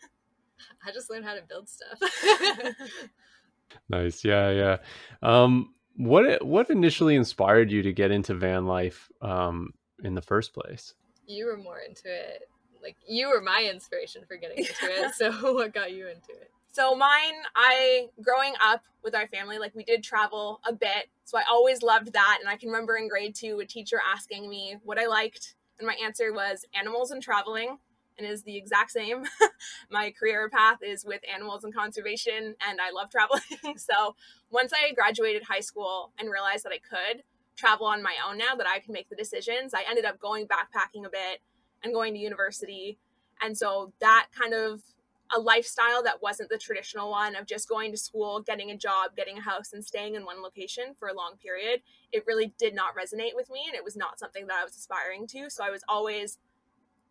I 0.89 0.93
just 0.93 1.11
learned 1.11 1.25
how 1.25 1.35
to 1.35 1.43
build 1.43 1.69
stuff. 1.69 2.01
Nice, 3.91 4.25
yeah, 4.25 4.51
yeah. 4.51 4.77
Um, 5.23 5.75
what 5.95 6.43
what 6.45 6.71
initially 6.71 7.15
inspired 7.17 7.71
you 7.71 7.83
to 7.83 7.93
get 7.93 8.11
into 8.11 8.35
van 8.35 8.67
life 8.67 9.11
um, 9.21 9.75
in 10.03 10.15
the 10.15 10.23
first 10.23 10.55
place? 10.55 10.95
you 11.29 11.47
were 11.47 11.57
more 11.57 11.79
into 11.79 12.07
it. 12.07 12.49
Like 12.83 12.97
you 13.07 13.29
were 13.29 13.41
my 13.41 13.69
inspiration 13.71 14.23
for 14.27 14.37
getting 14.37 14.59
into 14.59 14.73
it. 14.83 15.13
So 15.17 15.55
what 15.55 15.75
got 15.75 15.93
you 15.93 16.09
into 16.09 16.33
it? 16.33 16.51
So 16.73 16.95
mine, 16.95 17.35
I 17.55 18.09
growing 18.23 18.55
up 18.65 18.85
with 19.05 19.15
our 19.15 19.29
family, 19.29 19.59
like 19.59 19.75
we 19.75 19.85
did 19.85 20.03
travel 20.03 20.61
a 20.67 20.73
bit. 20.73 21.09
So 21.25 21.39
I 21.39 21.43
always 21.51 21.83
loved 21.83 22.13
that. 22.15 22.39
And 22.41 22.49
I 22.49 22.57
can 22.57 22.71
remember 22.71 22.97
in 22.97 23.09
grade 23.09 23.35
two, 23.35 23.61
a 23.61 23.67
teacher 23.67 24.01
asking 24.13 24.49
me 24.49 24.77
what 24.85 24.99
I 24.99 25.07
liked. 25.07 25.55
And 25.79 25.87
my 25.87 25.97
answer 26.03 26.33
was 26.33 26.65
animals 26.75 27.11
and 27.11 27.23
traveling. 27.23 27.79
And 28.19 28.27
is 28.27 28.43
the 28.43 28.57
exact 28.57 28.91
same. 28.91 29.25
my 29.91 30.11
career 30.11 30.49
path 30.49 30.79
is 30.83 31.05
with 31.05 31.21
animals 31.33 31.63
and 31.65 31.75
conservation, 31.75 32.57
and 32.69 32.81
I 32.81 32.91
love 32.91 33.11
traveling. 33.11 33.43
so 33.77 34.17
once 34.51 34.73
I 34.73 34.93
graduated 34.93 35.45
high 35.45 35.61
school 35.61 36.13
and 36.19 36.31
realized 36.31 36.65
that 36.65 36.73
I 36.73 36.79
could 36.79 37.23
travel 37.57 37.87
on 37.87 38.03
my 38.03 38.15
own 38.29 38.39
now, 38.39 38.55
that 38.57 38.67
I 38.67 38.81
could 38.81 38.93
make 38.93 39.09
the 39.09 39.17
decisions, 39.17 39.73
I 39.73 39.85
ended 39.89 40.05
up 40.05 40.19
going 40.19 40.47
backpacking 40.47 41.07
a 41.07 41.11
bit 41.11 41.41
and 41.83 41.95
going 41.95 42.15
to 42.15 42.21
university. 42.21 42.99
And 43.41 43.57
so 43.57 43.93
that 44.01 44.27
kind 44.37 44.53
of 44.53 44.83
a 45.37 45.41
lifestyle 45.41 46.03
that 46.03 46.23
wasn't 46.23 46.49
the 46.49 46.59
traditional 46.59 47.11
one 47.11 47.37
of 47.37 47.47
just 47.47 47.69
going 47.69 47.91
to 47.91 47.99
school, 47.99 48.41
getting 48.41 48.71
a 48.71 48.77
job, 48.77 49.15
getting 49.17 49.39
a 49.39 49.43
house, 49.43 49.73
and 49.73 49.85
staying 49.85 50.15
in 50.15 50.25
one 50.25 50.43
location 50.43 50.95
for 50.99 51.09
a 51.09 51.15
long 51.15 51.35
period, 51.43 51.83
it 52.13 52.25
really 52.27 52.55
did 52.59 52.75
not 52.75 52.95
resonate 52.97 53.35
with 53.35 53.51
me. 53.51 53.65
And 53.67 53.75
it 53.75 53.85
was 53.85 53.97
not 53.97 54.19
something 54.19 54.47
that 54.47 54.57
I 54.61 54.65
was 54.65 54.77
aspiring 54.77 55.27
to. 55.29 55.51
So 55.51 55.65
I 55.65 55.71
was 55.71 55.83
always 55.89 56.39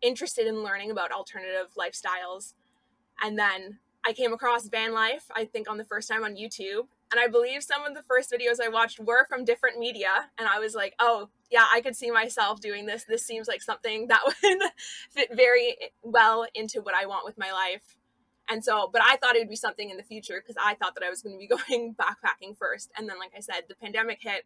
interested 0.02 0.46
in 0.46 0.62
learning 0.62 0.90
about 0.90 1.12
alternative 1.12 1.72
lifestyles. 1.78 2.54
And 3.22 3.38
then 3.38 3.78
I 4.06 4.12
came 4.12 4.32
across 4.32 4.68
van 4.68 4.92
life, 4.92 5.24
I 5.34 5.44
think, 5.44 5.68
on 5.68 5.76
the 5.76 5.84
first 5.84 6.08
time 6.08 6.24
on 6.24 6.36
YouTube. 6.36 6.86
And 7.10 7.20
I 7.20 7.26
believe 7.26 7.62
some 7.62 7.84
of 7.84 7.94
the 7.94 8.02
first 8.02 8.30
videos 8.30 8.62
I 8.62 8.68
watched 8.68 9.00
were 9.00 9.26
from 9.28 9.44
different 9.44 9.78
media. 9.78 10.30
And 10.36 10.48
I 10.48 10.58
was 10.58 10.74
like, 10.74 10.94
oh, 10.98 11.30
yeah, 11.50 11.66
I 11.72 11.80
could 11.80 11.96
see 11.96 12.10
myself 12.10 12.60
doing 12.60 12.86
this. 12.86 13.04
This 13.04 13.24
seems 13.24 13.48
like 13.48 13.62
something 13.62 14.08
that 14.08 14.20
would 14.42 14.62
fit 15.10 15.28
very 15.34 15.76
well 16.02 16.46
into 16.54 16.80
what 16.82 16.94
I 16.94 17.06
want 17.06 17.24
with 17.24 17.38
my 17.38 17.50
life. 17.52 17.96
And 18.50 18.64
so, 18.64 18.88
but 18.90 19.02
I 19.02 19.16
thought 19.16 19.36
it 19.36 19.40
would 19.40 19.50
be 19.50 19.56
something 19.56 19.90
in 19.90 19.96
the 19.96 20.02
future 20.02 20.40
because 20.40 20.56
I 20.62 20.74
thought 20.74 20.94
that 20.94 21.04
I 21.04 21.10
was 21.10 21.22
going 21.22 21.34
to 21.34 21.38
be 21.38 21.46
going 21.68 21.94
backpacking 21.94 22.56
first. 22.56 22.90
And 22.96 23.08
then, 23.08 23.18
like 23.18 23.32
I 23.36 23.40
said, 23.40 23.64
the 23.68 23.74
pandemic 23.74 24.18
hit 24.22 24.44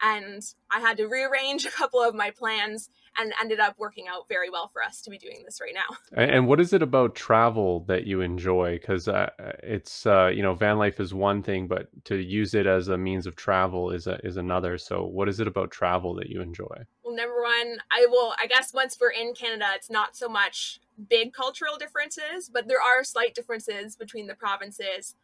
and 0.00 0.42
I 0.70 0.80
had 0.80 0.96
to 0.98 1.06
rearrange 1.06 1.66
a 1.66 1.70
couple 1.70 2.02
of 2.02 2.14
my 2.14 2.30
plans 2.30 2.90
and 3.18 3.32
ended 3.40 3.60
up 3.60 3.74
working 3.78 4.06
out 4.08 4.28
very 4.28 4.48
well 4.48 4.68
for 4.68 4.82
us 4.82 5.00
to 5.02 5.10
be 5.10 5.18
doing 5.18 5.42
this 5.44 5.60
right 5.60 5.74
now. 5.74 5.96
And, 6.12 6.46
what 6.46 6.60
is 6.60 6.72
it 6.72 6.82
about 6.82 7.14
travel 7.14 7.84
that 7.88 8.06
you 8.06 8.20
enjoy? 8.20 8.78
Because 8.78 9.08
uh, 9.08 9.30
it's 9.62 10.06
uh, 10.06 10.28
you 10.28 10.42
know 10.42 10.54
van 10.54 10.78
life 10.78 11.00
is 11.00 11.12
one 11.12 11.42
thing, 11.42 11.66
but 11.66 11.88
to 12.04 12.16
use 12.16 12.54
it 12.54 12.66
as 12.66 12.88
a 12.88 12.96
means 12.96 13.26
of 13.26 13.36
travel 13.36 13.90
is 13.90 14.06
a, 14.06 14.18
is 14.24 14.36
another. 14.36 14.78
So 14.78 15.04
what 15.04 15.28
is 15.28 15.40
it 15.40 15.46
about 15.46 15.70
travel 15.70 16.14
that 16.14 16.28
you 16.28 16.40
enjoy? 16.40 16.84
Well, 17.02 17.16
number 17.16 17.40
one, 17.42 17.78
I 17.90 18.06
will, 18.08 18.34
I 18.42 18.46
guess 18.46 18.72
once 18.72 18.96
we're 19.00 19.10
in 19.10 19.34
Canada, 19.34 19.66
it's 19.74 19.90
not 19.90 20.16
so 20.16 20.28
much 20.28 20.80
big 21.08 21.32
cultural 21.32 21.76
differences, 21.76 22.50
but 22.52 22.68
there 22.68 22.80
are 22.80 23.04
slight 23.04 23.34
differences 23.34 23.96
between 23.96 24.26
the 24.26 24.34
provinces. 24.34 25.14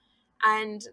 And 0.45 0.87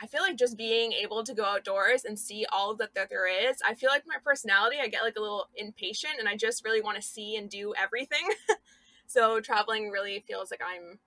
I 0.00 0.06
feel 0.06 0.22
like 0.22 0.36
just 0.36 0.56
being 0.56 0.92
able 0.92 1.24
to 1.24 1.34
go 1.34 1.44
outdoors 1.44 2.04
and 2.04 2.18
see 2.18 2.46
all 2.52 2.74
that 2.76 2.94
there 2.94 3.26
is. 3.26 3.58
I 3.66 3.74
feel 3.74 3.90
like 3.90 4.04
my 4.06 4.16
personality, 4.22 4.76
I 4.80 4.88
get 4.88 5.02
like 5.02 5.16
a 5.16 5.20
little 5.20 5.48
impatient 5.56 6.14
and 6.18 6.28
I 6.28 6.36
just 6.36 6.64
really 6.64 6.80
want 6.80 6.96
to 6.96 7.02
see 7.02 7.36
and 7.36 7.50
do 7.50 7.74
everything. 7.76 8.28
so 9.06 9.40
traveling 9.40 9.90
really 9.90 10.24
feels 10.26 10.50
like 10.50 10.60
I'm 10.62 10.98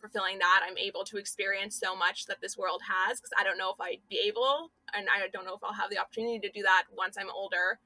fulfilling 0.00 0.38
that. 0.38 0.60
I'm 0.64 0.78
able 0.78 1.02
to 1.04 1.16
experience 1.16 1.78
so 1.78 1.96
much 1.96 2.26
that 2.26 2.40
this 2.40 2.56
world 2.56 2.82
has 2.88 3.18
because 3.18 3.32
I 3.38 3.42
don't 3.42 3.58
know 3.58 3.70
if 3.70 3.80
I'd 3.80 4.00
be 4.08 4.20
able 4.26 4.70
and 4.94 5.08
I 5.08 5.26
don't 5.28 5.44
know 5.44 5.54
if 5.54 5.64
I'll 5.64 5.72
have 5.72 5.90
the 5.90 5.98
opportunity 5.98 6.38
to 6.40 6.50
do 6.50 6.62
that 6.62 6.84
once 6.96 7.16
I'm 7.18 7.30
older. 7.30 7.80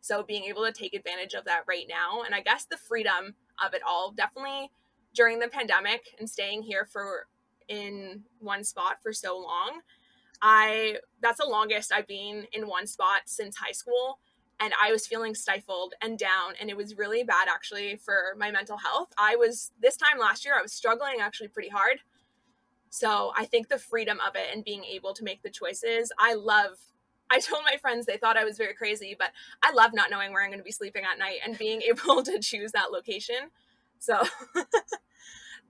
So 0.00 0.22
being 0.22 0.44
able 0.44 0.64
to 0.64 0.72
take 0.72 0.94
advantage 0.94 1.34
of 1.34 1.44
that 1.46 1.64
right 1.66 1.86
now 1.88 2.22
and 2.22 2.34
I 2.34 2.40
guess 2.40 2.66
the 2.66 2.76
freedom 2.76 3.34
of 3.64 3.74
it 3.74 3.82
all 3.86 4.12
definitely 4.12 4.70
during 5.12 5.40
the 5.40 5.48
pandemic 5.48 6.14
and 6.20 6.30
staying 6.30 6.62
here 6.62 6.84
for 6.84 7.26
in 7.66 8.22
one 8.40 8.62
spot 8.62 8.98
for 9.02 9.12
so 9.12 9.38
long 9.38 9.80
I 10.44 10.98
that's 11.22 11.40
the 11.40 11.48
longest 11.48 11.90
I've 11.90 12.06
been 12.06 12.46
in 12.52 12.68
one 12.68 12.86
spot 12.86 13.22
since 13.24 13.56
high 13.56 13.72
school 13.72 14.18
and 14.60 14.74
I 14.80 14.92
was 14.92 15.06
feeling 15.06 15.34
stifled 15.34 15.94
and 16.02 16.18
down 16.18 16.52
and 16.60 16.68
it 16.68 16.76
was 16.76 16.98
really 16.98 17.24
bad 17.24 17.48
actually 17.48 17.96
for 17.96 18.36
my 18.38 18.50
mental 18.50 18.76
health. 18.76 19.08
I 19.16 19.36
was 19.36 19.72
this 19.80 19.96
time 19.96 20.18
last 20.18 20.44
year 20.44 20.54
I 20.56 20.62
was 20.62 20.72
struggling 20.72 21.16
actually 21.20 21.48
pretty 21.48 21.70
hard. 21.70 22.00
So, 22.90 23.32
I 23.36 23.46
think 23.46 23.68
the 23.68 23.78
freedom 23.78 24.20
of 24.24 24.36
it 24.36 24.54
and 24.54 24.62
being 24.62 24.84
able 24.84 25.14
to 25.14 25.24
make 25.24 25.42
the 25.42 25.50
choices, 25.50 26.12
I 26.16 26.34
love 26.34 26.78
I 27.30 27.40
told 27.40 27.64
my 27.64 27.76
friends 27.78 28.04
they 28.06 28.18
thought 28.18 28.36
I 28.36 28.44
was 28.44 28.58
very 28.58 28.74
crazy, 28.74 29.16
but 29.18 29.30
I 29.62 29.72
love 29.72 29.92
not 29.94 30.10
knowing 30.10 30.32
where 30.32 30.44
I'm 30.44 30.50
going 30.50 30.60
to 30.60 30.64
be 30.64 30.70
sleeping 30.70 31.04
at 31.10 31.18
night 31.18 31.38
and 31.44 31.58
being 31.58 31.82
able 31.88 32.22
to 32.22 32.38
choose 32.38 32.70
that 32.72 32.92
location. 32.92 33.50
So, 33.98 34.22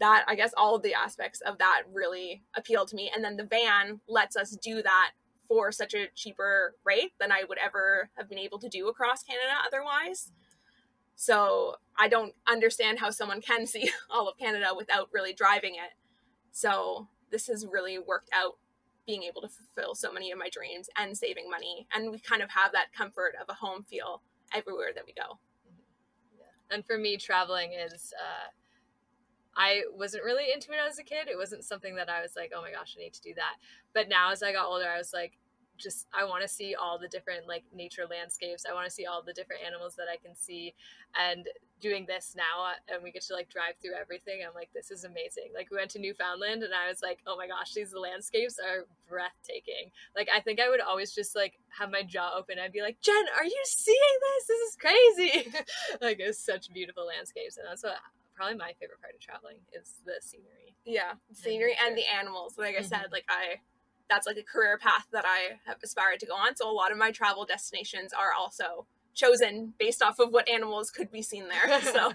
that 0.00 0.24
I 0.26 0.34
guess 0.34 0.52
all 0.56 0.76
of 0.76 0.82
the 0.82 0.94
aspects 0.94 1.40
of 1.40 1.58
that 1.58 1.82
really 1.92 2.42
appeal 2.56 2.86
to 2.86 2.96
me. 2.96 3.10
And 3.14 3.24
then 3.24 3.36
the 3.36 3.44
van 3.44 4.00
lets 4.08 4.36
us 4.36 4.56
do 4.56 4.82
that 4.82 5.12
for 5.46 5.70
such 5.70 5.94
a 5.94 6.08
cheaper 6.14 6.74
rate 6.84 7.12
than 7.20 7.30
I 7.30 7.44
would 7.48 7.58
ever 7.58 8.10
have 8.16 8.28
been 8.28 8.38
able 8.38 8.58
to 8.60 8.68
do 8.68 8.88
across 8.88 9.22
Canada 9.22 9.52
otherwise. 9.66 10.32
So 11.16 11.76
I 11.98 12.08
don't 12.08 12.34
understand 12.46 12.98
how 12.98 13.10
someone 13.10 13.40
can 13.40 13.66
see 13.68 13.90
all 14.10 14.28
of 14.28 14.38
Canada 14.38 14.68
without 14.76 15.08
really 15.12 15.32
driving 15.32 15.74
it. 15.74 15.92
So 16.52 17.08
this 17.30 17.46
has 17.48 17.66
really 17.70 17.98
worked 17.98 18.30
out 18.32 18.58
being 19.06 19.22
able 19.24 19.42
to 19.42 19.48
fulfill 19.48 19.94
so 19.94 20.10
many 20.10 20.30
of 20.30 20.38
my 20.38 20.48
dreams 20.50 20.88
and 20.96 21.16
saving 21.16 21.50
money. 21.50 21.86
And 21.94 22.10
we 22.10 22.18
kind 22.18 22.42
of 22.42 22.50
have 22.50 22.72
that 22.72 22.92
comfort 22.96 23.34
of 23.40 23.46
a 23.48 23.54
home 23.54 23.84
feel 23.84 24.22
everywhere 24.54 24.90
that 24.94 25.04
we 25.06 25.12
go. 25.12 25.38
And 26.70 26.84
for 26.86 26.96
me, 26.96 27.18
traveling 27.18 27.72
is 27.72 28.12
uh, 28.18 28.48
I 29.56 29.82
wasn't 29.96 30.24
really 30.24 30.52
into 30.52 30.72
it 30.72 30.78
as 30.86 30.98
a 30.98 31.04
kid. 31.04 31.28
It 31.28 31.36
wasn't 31.36 31.64
something 31.64 31.96
that 31.96 32.08
I 32.08 32.22
was 32.22 32.32
like, 32.36 32.52
oh 32.54 32.62
my 32.62 32.72
gosh, 32.72 32.96
I 32.98 33.02
need 33.02 33.14
to 33.14 33.22
do 33.22 33.34
that. 33.34 33.56
But 33.92 34.08
now 34.08 34.32
as 34.32 34.42
I 34.42 34.52
got 34.52 34.66
older, 34.66 34.88
I 34.88 34.98
was 34.98 35.12
like, 35.12 35.38
just 35.76 36.06
I 36.14 36.24
want 36.24 36.42
to 36.42 36.48
see 36.48 36.74
all 36.74 36.98
the 36.98 37.08
different 37.08 37.48
like 37.48 37.64
nature 37.74 38.06
landscapes. 38.08 38.64
I 38.68 38.74
want 38.74 38.86
to 38.86 38.90
see 38.90 39.06
all 39.06 39.22
the 39.22 39.32
different 39.32 39.62
animals 39.66 39.96
that 39.96 40.06
I 40.12 40.16
can 40.16 40.36
see. 40.36 40.74
And 41.18 41.46
doing 41.80 42.06
this 42.06 42.34
now, 42.34 42.72
and 42.88 43.02
we 43.02 43.12
get 43.12 43.22
to 43.22 43.34
like 43.34 43.50
drive 43.50 43.74
through 43.82 43.92
everything. 43.92 44.40
I'm 44.40 44.54
like, 44.54 44.70
this 44.72 44.90
is 44.90 45.04
amazing. 45.04 45.50
Like 45.54 45.70
we 45.70 45.76
went 45.76 45.90
to 45.90 45.98
Newfoundland, 45.98 46.62
and 46.62 46.72
I 46.72 46.88
was 46.88 47.02
like, 47.02 47.18
oh 47.26 47.36
my 47.36 47.46
gosh, 47.46 47.72
these 47.74 47.92
landscapes 47.94 48.58
are 48.58 48.86
breathtaking. 49.08 49.90
Like 50.16 50.28
I 50.34 50.40
think 50.40 50.60
I 50.60 50.70
would 50.70 50.80
always 50.80 51.12
just 51.12 51.36
like 51.36 51.58
have 51.78 51.90
my 51.90 52.02
jaw 52.02 52.32
open. 52.36 52.58
I'd 52.58 52.72
be 52.72 52.80
like, 52.80 53.00
Jen, 53.00 53.24
are 53.36 53.44
you 53.44 53.62
seeing 53.64 53.98
this? 53.98 54.46
This 54.46 54.60
is 54.70 54.76
crazy. 54.76 55.66
like 56.00 56.18
it's 56.20 56.38
such 56.38 56.72
beautiful 56.72 57.06
landscapes, 57.06 57.58
and 57.58 57.66
that's 57.68 57.82
what 57.82 57.96
probably 58.34 58.56
my 58.56 58.72
favorite 58.80 59.00
part 59.00 59.14
of 59.14 59.20
traveling 59.20 59.56
is 59.72 60.00
the 60.04 60.14
scenery. 60.20 60.76
Yeah, 60.84 61.12
scenery 61.32 61.76
and, 61.80 61.90
and 61.90 61.98
the 61.98 62.04
animals. 62.12 62.56
Like 62.58 62.76
I 62.76 62.78
mm-hmm. 62.78 62.88
said, 62.88 63.06
like 63.12 63.24
I 63.28 63.60
that's 64.10 64.26
like 64.26 64.36
a 64.36 64.42
career 64.42 64.78
path 64.78 65.06
that 65.12 65.24
I 65.26 65.58
have 65.66 65.78
aspired 65.82 66.20
to 66.20 66.26
go 66.26 66.34
on. 66.34 66.56
So 66.56 66.70
a 66.70 66.72
lot 66.72 66.92
of 66.92 66.98
my 66.98 67.10
travel 67.10 67.46
destinations 67.46 68.12
are 68.12 68.32
also 68.38 68.86
chosen 69.14 69.72
based 69.78 70.02
off 70.02 70.18
of 70.18 70.30
what 70.30 70.48
animals 70.48 70.90
could 70.90 71.10
be 71.10 71.22
seen 71.22 71.48
there. 71.48 71.80
So 71.82 72.12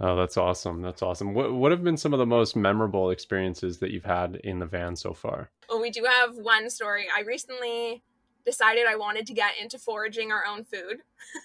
Oh, 0.00 0.16
that's 0.16 0.36
awesome. 0.36 0.82
That's 0.82 1.02
awesome. 1.02 1.34
What 1.34 1.52
what 1.52 1.70
have 1.70 1.84
been 1.84 1.96
some 1.96 2.12
of 2.12 2.18
the 2.18 2.26
most 2.26 2.56
memorable 2.56 3.10
experiences 3.10 3.78
that 3.78 3.90
you've 3.90 4.04
had 4.04 4.36
in 4.42 4.58
the 4.58 4.66
van 4.66 4.96
so 4.96 5.12
far? 5.12 5.50
Well, 5.68 5.80
we 5.80 5.90
do 5.90 6.04
have 6.04 6.36
one 6.36 6.70
story. 6.70 7.06
I 7.14 7.22
recently 7.22 8.02
decided 8.44 8.86
I 8.86 8.96
wanted 8.96 9.26
to 9.26 9.34
get 9.34 9.52
into 9.60 9.78
foraging 9.78 10.32
our 10.32 10.44
own 10.46 10.64
food. 10.64 10.98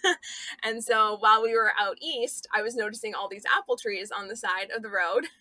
and 0.63 0.83
so 0.83 1.17
while 1.19 1.41
we 1.41 1.53
were 1.53 1.71
out 1.79 1.97
east, 2.01 2.47
I 2.53 2.61
was 2.61 2.75
noticing 2.75 3.13
all 3.13 3.27
these 3.27 3.45
apple 3.45 3.77
trees 3.77 4.11
on 4.11 4.27
the 4.27 4.35
side 4.35 4.69
of 4.75 4.81
the 4.81 4.89
road. 4.89 5.27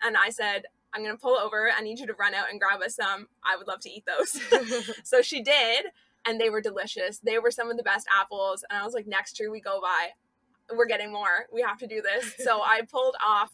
And 0.00 0.16
I 0.16 0.30
said, 0.30 0.62
I'm 0.94 1.02
going 1.02 1.14
to 1.14 1.20
pull 1.20 1.36
over. 1.36 1.70
I 1.76 1.80
need 1.80 1.98
you 1.98 2.06
to 2.06 2.14
run 2.14 2.34
out 2.34 2.50
and 2.50 2.60
grab 2.60 2.80
us 2.82 2.94
some. 2.94 3.26
I 3.44 3.56
would 3.56 3.66
love 3.66 3.80
to 3.80 3.90
eat 3.90 4.04
those. 4.06 4.40
so 5.02 5.22
she 5.22 5.42
did. 5.42 5.86
And 6.24 6.40
they 6.40 6.50
were 6.50 6.60
delicious. 6.60 7.18
They 7.18 7.38
were 7.38 7.50
some 7.50 7.70
of 7.70 7.76
the 7.76 7.82
best 7.82 8.06
apples. 8.16 8.64
And 8.70 8.78
I 8.78 8.84
was 8.84 8.94
like, 8.94 9.06
next 9.06 9.36
tree 9.36 9.48
we 9.48 9.60
go 9.60 9.80
by, 9.80 10.10
we're 10.76 10.86
getting 10.86 11.12
more. 11.12 11.46
We 11.52 11.62
have 11.62 11.78
to 11.78 11.86
do 11.86 12.00
this. 12.00 12.34
So 12.38 12.62
I 12.62 12.82
pulled 12.88 13.16
off 13.24 13.50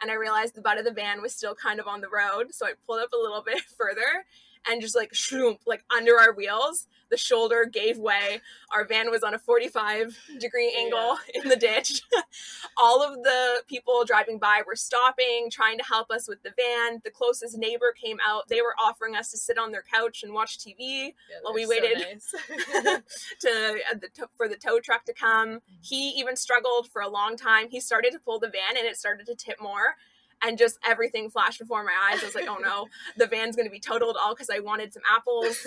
and 0.00 0.10
I 0.10 0.14
realized 0.14 0.54
the 0.54 0.60
butt 0.60 0.78
of 0.78 0.84
the 0.84 0.92
van 0.92 1.20
was 1.20 1.34
still 1.34 1.54
kind 1.54 1.80
of 1.80 1.86
on 1.86 2.00
the 2.00 2.08
road. 2.08 2.54
So 2.54 2.66
I 2.66 2.74
pulled 2.86 3.00
up 3.00 3.12
a 3.12 3.20
little 3.20 3.42
bit 3.42 3.62
further 3.76 4.24
and 4.68 4.80
just 4.80 4.96
like 4.96 5.12
shroom, 5.12 5.58
like 5.66 5.84
under 5.94 6.18
our 6.18 6.32
wheels, 6.32 6.86
the 7.10 7.16
shoulder 7.16 7.64
gave 7.64 7.98
way. 7.98 8.40
Our 8.70 8.84
van 8.84 9.10
was 9.10 9.22
on 9.22 9.34
a 9.34 9.38
45 9.38 10.16
degree 10.38 10.74
angle 10.78 11.16
yeah. 11.32 11.40
in 11.42 11.48
the 11.48 11.56
ditch. 11.56 12.02
All 12.76 13.02
of 13.02 13.22
the 13.22 13.62
people 13.66 14.04
driving 14.04 14.38
by 14.38 14.62
were 14.66 14.76
stopping, 14.76 15.48
trying 15.50 15.78
to 15.78 15.84
help 15.84 16.10
us 16.10 16.28
with 16.28 16.42
the 16.42 16.52
van. 16.56 17.00
The 17.04 17.10
closest 17.10 17.56
neighbor 17.56 17.92
came 17.92 18.18
out. 18.26 18.48
They 18.48 18.60
were 18.60 18.74
offering 18.82 19.16
us 19.16 19.30
to 19.30 19.38
sit 19.38 19.58
on 19.58 19.72
their 19.72 19.84
couch 19.92 20.22
and 20.22 20.32
watch 20.32 20.58
TV 20.58 20.78
yeah, 20.78 21.36
while 21.42 21.54
we 21.54 21.66
waited 21.66 22.22
so 22.22 22.38
nice. 22.82 23.02
to, 23.40 23.80
uh, 23.90 23.94
the, 23.94 24.28
for 24.36 24.48
the 24.48 24.56
tow 24.56 24.80
truck 24.80 25.04
to 25.06 25.14
come. 25.14 25.48
Mm-hmm. 25.48 25.74
He 25.80 26.10
even 26.10 26.36
struggled 26.36 26.88
for 26.88 27.02
a 27.02 27.08
long 27.08 27.36
time. 27.36 27.68
He 27.70 27.80
started 27.80 28.12
to 28.12 28.18
pull 28.18 28.38
the 28.38 28.48
van 28.48 28.76
and 28.76 28.86
it 28.86 28.96
started 28.96 29.26
to 29.26 29.34
tip 29.34 29.60
more 29.60 29.96
and 30.42 30.58
just 30.58 30.78
everything 30.86 31.30
flashed 31.30 31.58
before 31.58 31.84
my 31.84 31.92
eyes. 32.10 32.22
I 32.22 32.26
was 32.26 32.34
like, 32.34 32.48
oh 32.48 32.58
no, 32.62 32.86
the 33.16 33.26
van's 33.26 33.56
going 33.56 33.66
to 33.66 33.72
be 33.72 33.80
totaled 33.80 34.16
all 34.20 34.34
because 34.34 34.50
I 34.50 34.60
wanted 34.60 34.92
some 34.92 35.02
apples. 35.10 35.66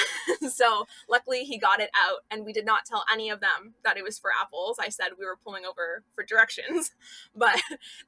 so 0.54 0.86
luckily 1.08 1.44
he 1.44 1.58
got 1.58 1.80
it 1.80 1.90
out 1.96 2.20
and 2.30 2.44
we 2.44 2.52
did 2.52 2.66
not 2.66 2.84
tell 2.84 3.04
any 3.12 3.30
of 3.30 3.40
them 3.40 3.74
that 3.84 3.96
it 3.96 4.04
was 4.04 4.18
for 4.18 4.30
apples. 4.38 4.78
I 4.80 4.88
said 4.88 5.08
we 5.18 5.24
were 5.24 5.38
pulling 5.42 5.64
over 5.64 6.02
for 6.14 6.24
directions, 6.24 6.92
but 7.34 7.60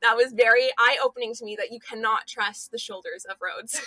that 0.02 0.16
was 0.16 0.33
very 0.33 0.71
eye 0.78 0.99
opening 1.02 1.35
to 1.35 1.45
me 1.45 1.57
that 1.57 1.73
you 1.73 1.81
cannot 1.81 2.26
trust 2.26 2.71
the 2.71 2.78
shoulders 2.78 3.25
of 3.25 3.37
roads. 3.40 3.81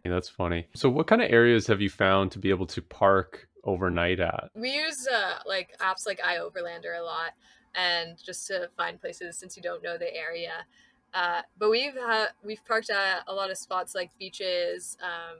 That's 0.04 0.28
funny. 0.28 0.68
So 0.74 0.88
what 0.88 1.06
kind 1.06 1.22
of 1.22 1.30
areas 1.30 1.66
have 1.66 1.80
you 1.80 1.90
found 1.90 2.32
to 2.32 2.38
be 2.38 2.50
able 2.50 2.66
to 2.66 2.82
park 2.82 3.48
overnight 3.64 4.20
at? 4.20 4.50
We 4.54 4.74
use 4.74 5.06
uh, 5.12 5.38
like 5.46 5.76
apps 5.80 6.06
like 6.06 6.20
iOverlander 6.20 6.98
a 6.98 7.02
lot 7.02 7.32
and 7.76 8.16
just 8.22 8.46
to 8.46 8.70
find 8.76 9.00
places 9.00 9.38
since 9.38 9.56
you 9.56 9.62
don't 9.62 9.82
know 9.82 9.98
the 9.98 10.12
area. 10.14 10.66
Uh, 11.16 11.40
but 11.58 11.70
we've 11.70 11.94
had 11.94 12.28
we've 12.44 12.62
parked 12.66 12.90
at 12.90 13.22
a 13.26 13.32
lot 13.32 13.50
of 13.50 13.56
spots 13.56 13.94
like 13.94 14.10
beaches, 14.18 14.98
um, 15.02 15.38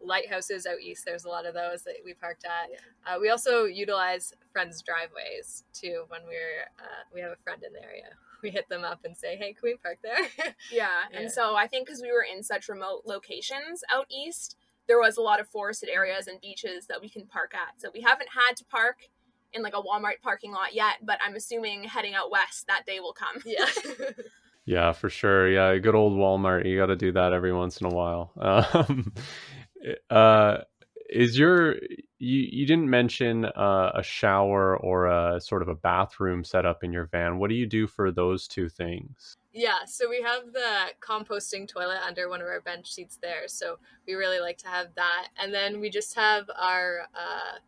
lighthouses 0.00 0.64
out 0.64 0.80
east. 0.80 1.04
There's 1.04 1.24
a 1.24 1.28
lot 1.28 1.44
of 1.44 1.54
those 1.54 1.82
that 1.82 1.94
we 2.04 2.14
parked 2.14 2.44
at. 2.44 2.70
Yeah. 2.70 3.16
Uh, 3.16 3.18
we 3.18 3.28
also 3.28 3.64
utilize 3.64 4.32
friends' 4.52 4.80
driveways 4.80 5.64
too 5.72 6.04
when 6.06 6.20
we're 6.22 6.62
uh, 6.78 7.02
we 7.12 7.20
have 7.20 7.32
a 7.32 7.42
friend 7.42 7.64
in 7.66 7.72
the 7.72 7.82
area. 7.82 8.04
We 8.40 8.50
hit 8.50 8.68
them 8.68 8.84
up 8.84 9.00
and 9.04 9.16
say, 9.16 9.34
"Hey, 9.34 9.52
can 9.52 9.62
we 9.64 9.74
park 9.82 9.98
there?" 10.00 10.20
yeah. 10.38 10.52
yeah. 11.10 11.18
And 11.18 11.28
so 11.28 11.56
I 11.56 11.66
think 11.66 11.88
because 11.88 12.00
we 12.00 12.12
were 12.12 12.22
in 12.22 12.44
such 12.44 12.68
remote 12.68 13.02
locations 13.04 13.82
out 13.92 14.06
east, 14.08 14.56
there 14.86 15.00
was 15.00 15.16
a 15.16 15.20
lot 15.20 15.40
of 15.40 15.48
forested 15.48 15.88
areas 15.88 16.28
and 16.28 16.40
beaches 16.40 16.86
that 16.86 17.00
we 17.00 17.08
can 17.08 17.26
park 17.26 17.52
at. 17.52 17.80
So 17.80 17.90
we 17.92 18.00
haven't 18.02 18.28
had 18.28 18.56
to 18.58 18.64
park 18.64 19.08
in 19.52 19.62
like 19.64 19.74
a 19.74 19.82
Walmart 19.82 20.22
parking 20.22 20.52
lot 20.52 20.72
yet, 20.72 20.98
but 21.02 21.18
I'm 21.26 21.34
assuming 21.34 21.82
heading 21.82 22.14
out 22.14 22.30
west 22.30 22.68
that 22.68 22.86
day 22.86 23.00
will 23.00 23.12
come. 23.12 23.42
Yeah. 23.44 23.66
Yeah, 24.68 24.92
for 24.92 25.08
sure. 25.08 25.48
Yeah, 25.48 25.78
good 25.78 25.94
old 25.94 26.12
Walmart. 26.12 26.66
You 26.66 26.76
got 26.76 26.86
to 26.86 26.96
do 26.96 27.12
that 27.12 27.32
every 27.32 27.54
once 27.54 27.80
in 27.80 27.86
a 27.86 27.94
while. 27.94 28.32
Um, 28.74 29.12
uh, 30.10 30.58
is 31.08 31.38
your 31.38 31.76
you 32.18 32.48
you 32.50 32.66
didn't 32.66 32.90
mention 32.90 33.46
uh, 33.46 33.92
a 33.94 34.02
shower 34.02 34.76
or 34.76 35.06
a 35.06 35.40
sort 35.40 35.62
of 35.62 35.68
a 35.68 35.74
bathroom 35.74 36.44
setup 36.44 36.84
in 36.84 36.92
your 36.92 37.06
van? 37.06 37.38
What 37.38 37.48
do 37.48 37.54
you 37.54 37.64
do 37.64 37.86
for 37.86 38.10
those 38.10 38.46
two 38.46 38.68
things? 38.68 39.36
Yeah, 39.52 39.86
so 39.86 40.06
we 40.10 40.20
have 40.20 40.52
the 40.52 40.88
composting 41.00 41.66
toilet 41.66 42.00
under 42.06 42.28
one 42.28 42.42
of 42.42 42.48
our 42.48 42.60
bench 42.60 42.92
seats 42.92 43.18
there. 43.22 43.46
So 43.46 43.78
we 44.06 44.14
really 44.14 44.40
like 44.40 44.58
to 44.58 44.68
have 44.68 44.88
that, 44.96 45.28
and 45.40 45.54
then 45.54 45.80
we 45.80 45.88
just 45.88 46.14
have 46.14 46.50
our. 46.60 47.06
Uh, 47.14 47.58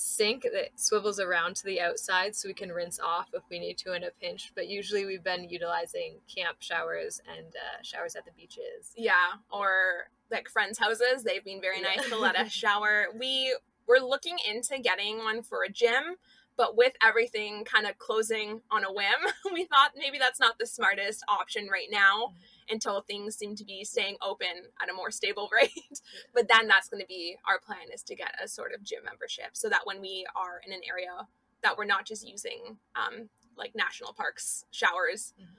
sink 0.00 0.42
that 0.42 0.70
swivels 0.76 1.20
around 1.20 1.56
to 1.56 1.64
the 1.64 1.80
outside 1.80 2.34
so 2.34 2.48
we 2.48 2.54
can 2.54 2.70
rinse 2.70 2.98
off 2.98 3.28
if 3.34 3.42
we 3.50 3.58
need 3.58 3.76
to 3.78 3.92
in 3.94 4.04
a 4.04 4.10
pinch. 4.20 4.52
But 4.54 4.68
usually 4.68 5.04
we've 5.04 5.22
been 5.22 5.48
utilizing 5.48 6.16
camp 6.34 6.56
showers 6.60 7.20
and 7.36 7.46
uh, 7.48 7.82
showers 7.82 8.16
at 8.16 8.24
the 8.24 8.32
beaches. 8.32 8.92
Yeah, 8.96 9.36
or 9.52 10.08
like 10.30 10.48
friends' 10.48 10.78
houses. 10.78 11.22
They've 11.22 11.44
been 11.44 11.60
very 11.60 11.80
nice 11.80 12.08
to 12.08 12.16
let 12.16 12.36
us 12.36 12.50
shower. 12.52 13.06
We 13.18 13.54
we're 13.86 13.98
looking 13.98 14.36
into 14.48 14.78
getting 14.78 15.18
one 15.18 15.42
for 15.42 15.64
a 15.64 15.68
gym, 15.68 16.16
But 16.60 16.76
with 16.76 16.92
everything 17.02 17.64
kind 17.64 17.86
of 17.86 17.96
closing 17.96 18.60
on 18.70 18.84
a 18.84 18.92
whim, 18.92 19.06
we 19.54 19.64
thought 19.64 19.92
maybe 19.96 20.18
that's 20.18 20.38
not 20.38 20.58
the 20.58 20.66
smartest 20.66 21.24
option 21.26 21.68
right 21.72 21.88
now 21.90 22.34
until 22.68 23.00
things 23.00 23.34
seem 23.34 23.56
to 23.56 23.64
be 23.64 23.82
staying 23.82 24.16
open 24.20 24.68
at 24.82 24.90
a 24.90 24.92
more 24.92 25.10
stable 25.10 25.48
rate. 25.54 26.02
but 26.34 26.48
then 26.48 26.68
that's 26.68 26.90
going 26.90 27.00
to 27.00 27.06
be 27.06 27.34
our 27.48 27.58
plan 27.60 27.88
is 27.94 28.02
to 28.02 28.14
get 28.14 28.34
a 28.44 28.46
sort 28.46 28.74
of 28.74 28.82
gym 28.82 29.02
membership 29.06 29.52
so 29.54 29.70
that 29.70 29.80
when 29.84 30.02
we 30.02 30.26
are 30.36 30.60
in 30.66 30.74
an 30.74 30.82
area 30.86 31.26
that 31.62 31.78
we're 31.78 31.86
not 31.86 32.04
just 32.04 32.28
using 32.28 32.76
um, 32.94 33.30
like 33.56 33.74
national 33.74 34.12
parks 34.12 34.66
showers, 34.70 35.32
mm-hmm. 35.40 35.54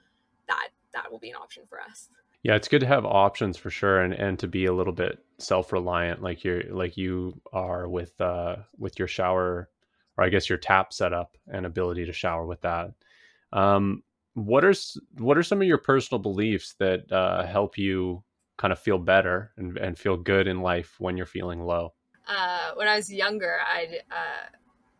that 0.46 0.68
that 0.92 1.10
will 1.10 1.18
be 1.18 1.30
an 1.30 1.36
option 1.36 1.64
for 1.66 1.80
us. 1.80 2.10
Yeah, 2.44 2.54
it's 2.54 2.68
good 2.68 2.80
to 2.82 2.86
have 2.86 3.04
options 3.04 3.56
for 3.56 3.70
sure, 3.70 4.00
and 4.00 4.14
and 4.14 4.38
to 4.38 4.46
be 4.46 4.66
a 4.66 4.72
little 4.72 4.92
bit 4.92 5.18
self 5.38 5.72
reliant, 5.72 6.22
like 6.22 6.44
you're 6.44 6.62
like 6.70 6.96
you 6.96 7.40
are 7.52 7.88
with 7.88 8.20
uh 8.20 8.58
with 8.78 9.00
your 9.00 9.08
shower, 9.08 9.68
or 10.16 10.24
I 10.24 10.28
guess 10.28 10.48
your 10.48 10.58
tap 10.58 10.92
setup 10.92 11.36
and 11.48 11.66
ability 11.66 12.06
to 12.06 12.12
shower 12.12 12.46
with 12.46 12.60
that. 12.62 12.92
Um, 13.52 14.02
what 14.34 14.64
are 14.64 14.74
what 15.18 15.36
are 15.36 15.42
some 15.42 15.60
of 15.60 15.68
your 15.68 15.78
personal 15.78 16.18
beliefs 16.18 16.74
that 16.78 17.10
uh, 17.12 17.44
help 17.44 17.76
you 17.76 18.22
kind 18.56 18.72
of 18.72 18.78
feel 18.78 18.98
better 18.98 19.52
and, 19.56 19.76
and 19.76 19.98
feel 19.98 20.16
good 20.16 20.46
in 20.46 20.60
life 20.60 20.94
when 20.98 21.16
you're 21.16 21.26
feeling 21.26 21.60
low? 21.60 21.92
Uh, 22.28 22.70
when 22.76 22.88
I 22.88 22.96
was 22.96 23.12
younger, 23.12 23.58
I'd 23.66 24.02
uh, 24.10 24.46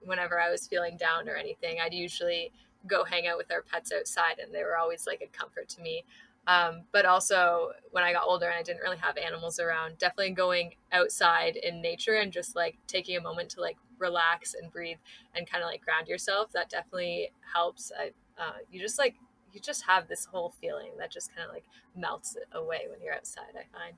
whenever 0.01 0.41
I 0.41 0.51
was 0.51 0.67
feeling 0.67 0.97
down 0.97 1.29
or 1.29 1.37
anything, 1.37 1.79
I'd 1.83 1.95
usually 1.95 2.53
go 2.87 3.05
hang 3.05 3.27
out 3.27 3.39
with 3.39 3.51
our 3.53 3.63
pets 3.63 3.93
outside, 3.97 4.39
and 4.43 4.53
they 4.53 4.65
were 4.65 4.77
always 4.77 5.07
like 5.07 5.23
a 5.23 5.37
comfort 5.37 5.69
to 5.71 5.81
me. 5.83 6.05
Um, 6.47 6.83
but 6.91 7.07
also 7.07 7.71
when 7.93 8.03
I 8.03 8.13
got 8.13 8.25
older 8.27 8.47
and 8.47 8.59
I 8.59 8.63
didn't 8.63 8.83
really 8.83 8.97
have 8.99 9.17
animals 9.17 9.61
around, 9.61 9.99
definitely 9.99 10.31
going 10.31 10.75
outside 10.91 11.57
in 11.57 11.81
nature 11.81 12.15
and 12.15 12.33
just 12.33 12.57
like 12.57 12.79
taking 12.87 13.17
a 13.17 13.21
moment 13.21 13.51
to 13.51 13.61
like 13.61 13.77
relax 13.99 14.55
and 14.55 14.73
breathe 14.73 14.99
and 15.35 15.49
kind 15.49 15.63
of 15.63 15.69
like 15.69 15.85
ground 15.85 16.09
yourself. 16.09 16.51
That 16.53 16.69
definitely 16.69 17.31
helps. 17.55 17.93
I, 17.97 18.11
uh, 18.41 18.59
you 18.71 18.81
just 18.81 18.99
like 18.99 19.15
you 19.53 19.61
just 19.61 19.85
have 19.87 20.09
this 20.09 20.25
whole 20.25 20.55
feeling 20.61 20.93
that 20.99 21.11
just 21.11 21.35
kind 21.35 21.47
of 21.47 21.55
like 21.55 21.65
melts 21.97 22.37
away 22.53 22.87
when 22.91 23.01
you're 23.03 23.15
outside. 23.15 23.55
I 23.55 23.79
find. 23.79 23.97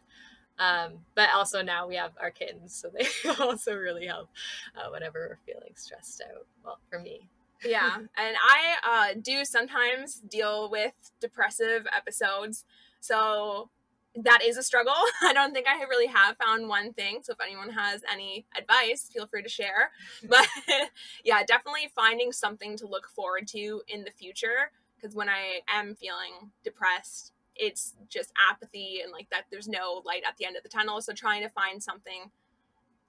Um, 0.57 1.01
but 1.15 1.31
also 1.35 1.63
now 1.63 1.89
we 1.89 1.97
have 1.97 2.13
our 2.21 2.31
kittens, 2.31 2.75
so 2.75 2.89
they 2.89 3.07
also 3.41 3.75
really 3.75 4.07
help 4.07 4.29
uh, 4.77 4.89
whenever 4.91 5.39
we're 5.47 5.53
feeling 5.53 5.73
stressed 5.75 6.23
out. 6.31 6.47
Well, 6.65 6.79
for 6.91 7.01
me, 7.01 7.29
yeah, 7.65 7.97
and 7.97 8.09
I 8.17 8.75
uh, 8.87 9.15
do 9.21 9.45
sometimes 9.45 10.17
deal 10.17 10.71
with 10.71 10.93
depressive 11.21 11.87
episodes, 11.95 12.65
so 13.01 13.71
that 14.17 14.41
is 14.45 14.57
a 14.57 14.63
struggle. 14.63 14.95
I 15.23 15.33
don't 15.33 15.53
think 15.53 15.67
I 15.67 15.83
really 15.85 16.07
have 16.07 16.37
found 16.37 16.69
one 16.69 16.93
thing. 16.93 17.21
So 17.23 17.33
if 17.33 17.41
anyone 17.41 17.71
has 17.71 18.03
any 18.11 18.47
advice, 18.57 19.11
feel 19.13 19.27
free 19.27 19.43
to 19.43 19.49
share. 19.49 19.91
But 20.29 20.47
yeah, 21.25 21.43
definitely 21.45 21.91
finding 21.95 22.33
something 22.33 22.77
to 22.79 22.87
look 22.87 23.09
forward 23.09 23.49
to 23.49 23.83
in 23.89 24.05
the 24.05 24.11
future. 24.11 24.71
Because 24.97 25.15
when 25.15 25.29
I 25.29 25.61
am 25.69 25.95
feeling 25.97 26.51
depressed, 26.63 27.33
it's 27.57 27.95
just 28.09 28.33
apathy 28.51 29.01
and 29.03 29.13
like 29.13 29.29
that 29.31 29.45
there's 29.51 29.69
no 29.69 30.03
light 30.05 30.23
at 30.27 30.37
the 30.37 30.47
end 30.47 30.57
of 30.57 30.63
the 30.63 30.69
tunnel. 30.69 31.01
So 31.01 31.13
trying 31.13 31.43
to 31.43 31.49
find 31.49 31.83
something 31.83 32.31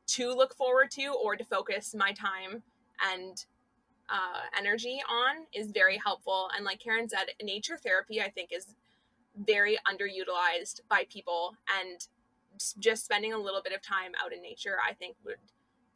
to 0.07 0.33
look 0.33 0.55
forward 0.55 0.91
to 0.91 1.07
or 1.07 1.35
to 1.35 1.43
focus 1.43 1.95
my 1.97 2.11
time 2.11 2.63
and 3.13 3.45
uh, 4.09 4.41
energy 4.57 5.01
on 5.09 5.45
is 5.53 5.71
very 5.71 5.97
helpful. 5.97 6.49
And 6.55 6.65
like 6.65 6.79
Karen 6.79 7.09
said, 7.09 7.27
nature 7.41 7.77
therapy, 7.77 8.21
I 8.21 8.29
think, 8.29 8.51
is 8.51 8.75
very 9.35 9.77
underutilized 9.87 10.81
by 10.89 11.05
people. 11.09 11.55
And 11.79 12.05
just 12.79 13.03
spending 13.03 13.33
a 13.33 13.37
little 13.37 13.61
bit 13.61 13.73
of 13.73 13.81
time 13.81 14.11
out 14.23 14.33
in 14.33 14.41
nature, 14.41 14.77
I 14.87 14.93
think, 14.93 15.15
would 15.25 15.37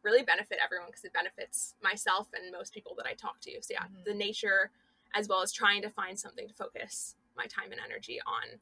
really 0.04 0.24
benefit 0.24 0.58
everyone 0.63 0.88
because 0.88 1.04
it 1.04 1.13
benefits 1.13 1.75
myself 1.84 2.28
and 2.34 2.51
most 2.51 2.74
people 2.74 2.94
that 2.98 3.06
I 3.06 3.13
talk 3.13 3.39
to. 3.42 3.51
So, 3.62 3.74
yeah, 3.74 3.84
mm-hmm. 3.84 4.04
the 4.06 4.13
nature, 4.13 4.72
as 5.13 5.28
well 5.28 5.42
as 5.42 5.51
trying 5.51 5.82
to 5.84 5.89
find 5.89 6.18
something 6.18 6.48
to 6.48 6.54
focus 6.54 7.16
my 7.38 7.46
time 7.46 7.72
and 7.72 7.82
energy 7.84 8.20
on. 8.25 8.60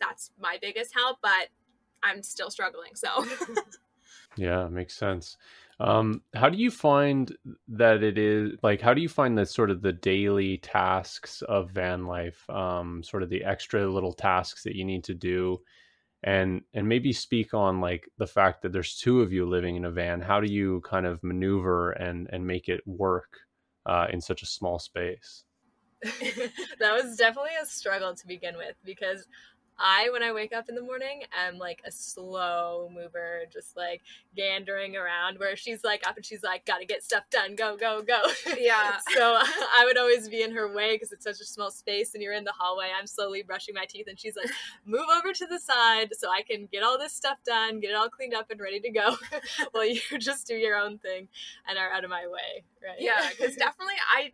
That's 0.00 0.30
my 0.40 0.58
biggest 0.60 0.94
help, 0.94 1.18
but 1.22 1.48
I'm 2.02 2.22
still 2.22 2.50
struggling. 2.50 2.94
So, 2.94 3.24
yeah, 4.36 4.66
makes 4.68 4.96
sense. 4.96 5.36
Um, 5.80 6.20
how 6.34 6.50
do 6.50 6.58
you 6.58 6.70
find 6.70 7.34
that 7.68 8.02
it 8.02 8.18
is 8.18 8.52
like? 8.62 8.82
How 8.82 8.92
do 8.92 9.00
you 9.00 9.08
find 9.08 9.38
that 9.38 9.48
sort 9.48 9.70
of 9.70 9.80
the 9.80 9.94
daily 9.94 10.58
tasks 10.58 11.40
of 11.42 11.70
van 11.70 12.06
life, 12.06 12.48
um, 12.50 13.02
sort 13.02 13.22
of 13.22 13.30
the 13.30 13.42
extra 13.42 13.90
little 13.90 14.12
tasks 14.12 14.62
that 14.64 14.76
you 14.76 14.84
need 14.84 15.04
to 15.04 15.14
do, 15.14 15.62
and 16.22 16.60
and 16.74 16.86
maybe 16.86 17.14
speak 17.14 17.54
on 17.54 17.80
like 17.80 18.10
the 18.18 18.26
fact 18.26 18.60
that 18.60 18.72
there's 18.72 18.96
two 18.96 19.22
of 19.22 19.32
you 19.32 19.48
living 19.48 19.76
in 19.76 19.86
a 19.86 19.90
van. 19.90 20.20
How 20.20 20.38
do 20.38 20.52
you 20.52 20.82
kind 20.82 21.06
of 21.06 21.24
maneuver 21.24 21.92
and 21.92 22.28
and 22.30 22.46
make 22.46 22.68
it 22.68 22.86
work 22.86 23.38
uh, 23.86 24.06
in 24.12 24.20
such 24.20 24.42
a 24.42 24.46
small 24.46 24.78
space? 24.78 25.44
that 26.02 26.92
was 26.92 27.16
definitely 27.16 27.50
a 27.62 27.64
struggle 27.64 28.14
to 28.14 28.26
begin 28.26 28.56
with 28.56 28.74
because 28.84 29.26
I, 29.80 30.10
when 30.10 30.22
I 30.22 30.32
wake 30.32 30.52
up 30.52 30.68
in 30.68 30.74
the 30.74 30.82
morning, 30.82 31.22
am 31.36 31.58
like 31.58 31.80
a 31.86 31.90
slow 31.90 32.90
mover, 32.94 33.42
just 33.52 33.76
like 33.76 34.02
gandering 34.36 34.96
around. 34.96 35.38
Where 35.38 35.56
she's 35.56 35.82
like 35.82 36.06
up 36.06 36.16
and 36.16 36.24
she's 36.24 36.42
like, 36.42 36.66
"Gotta 36.66 36.84
get 36.84 37.02
stuff 37.02 37.24
done, 37.30 37.54
go, 37.56 37.76
go, 37.76 38.02
go." 38.02 38.20
Yeah. 38.58 38.98
so 39.16 39.36
I 39.40 39.84
would 39.84 39.96
always 39.96 40.28
be 40.28 40.42
in 40.42 40.52
her 40.52 40.72
way 40.72 40.94
because 40.94 41.12
it's 41.12 41.24
such 41.24 41.40
a 41.40 41.44
small 41.44 41.70
space, 41.70 42.14
and 42.14 42.22
you're 42.22 42.34
in 42.34 42.44
the 42.44 42.52
hallway. 42.56 42.88
I'm 42.96 43.06
slowly 43.06 43.42
brushing 43.42 43.74
my 43.74 43.86
teeth, 43.86 44.06
and 44.08 44.18
she's 44.18 44.36
like, 44.36 44.50
"Move 44.84 45.06
over 45.16 45.32
to 45.32 45.46
the 45.46 45.58
side 45.58 46.10
so 46.12 46.28
I 46.30 46.42
can 46.42 46.68
get 46.70 46.82
all 46.82 46.98
this 46.98 47.12
stuff 47.12 47.38
done, 47.46 47.80
get 47.80 47.90
it 47.90 47.96
all 47.96 48.10
cleaned 48.10 48.34
up 48.34 48.50
and 48.50 48.60
ready 48.60 48.80
to 48.80 48.90
go." 48.90 49.16
while 49.72 49.86
you 49.86 50.00
just 50.18 50.46
do 50.46 50.54
your 50.54 50.76
own 50.76 50.98
thing 50.98 51.28
and 51.68 51.78
are 51.78 51.90
out 51.90 52.04
of 52.04 52.10
my 52.10 52.26
way, 52.26 52.64
right? 52.82 52.98
Yeah, 52.98 53.28
because 53.30 53.56
definitely 53.56 53.94
I 54.14 54.32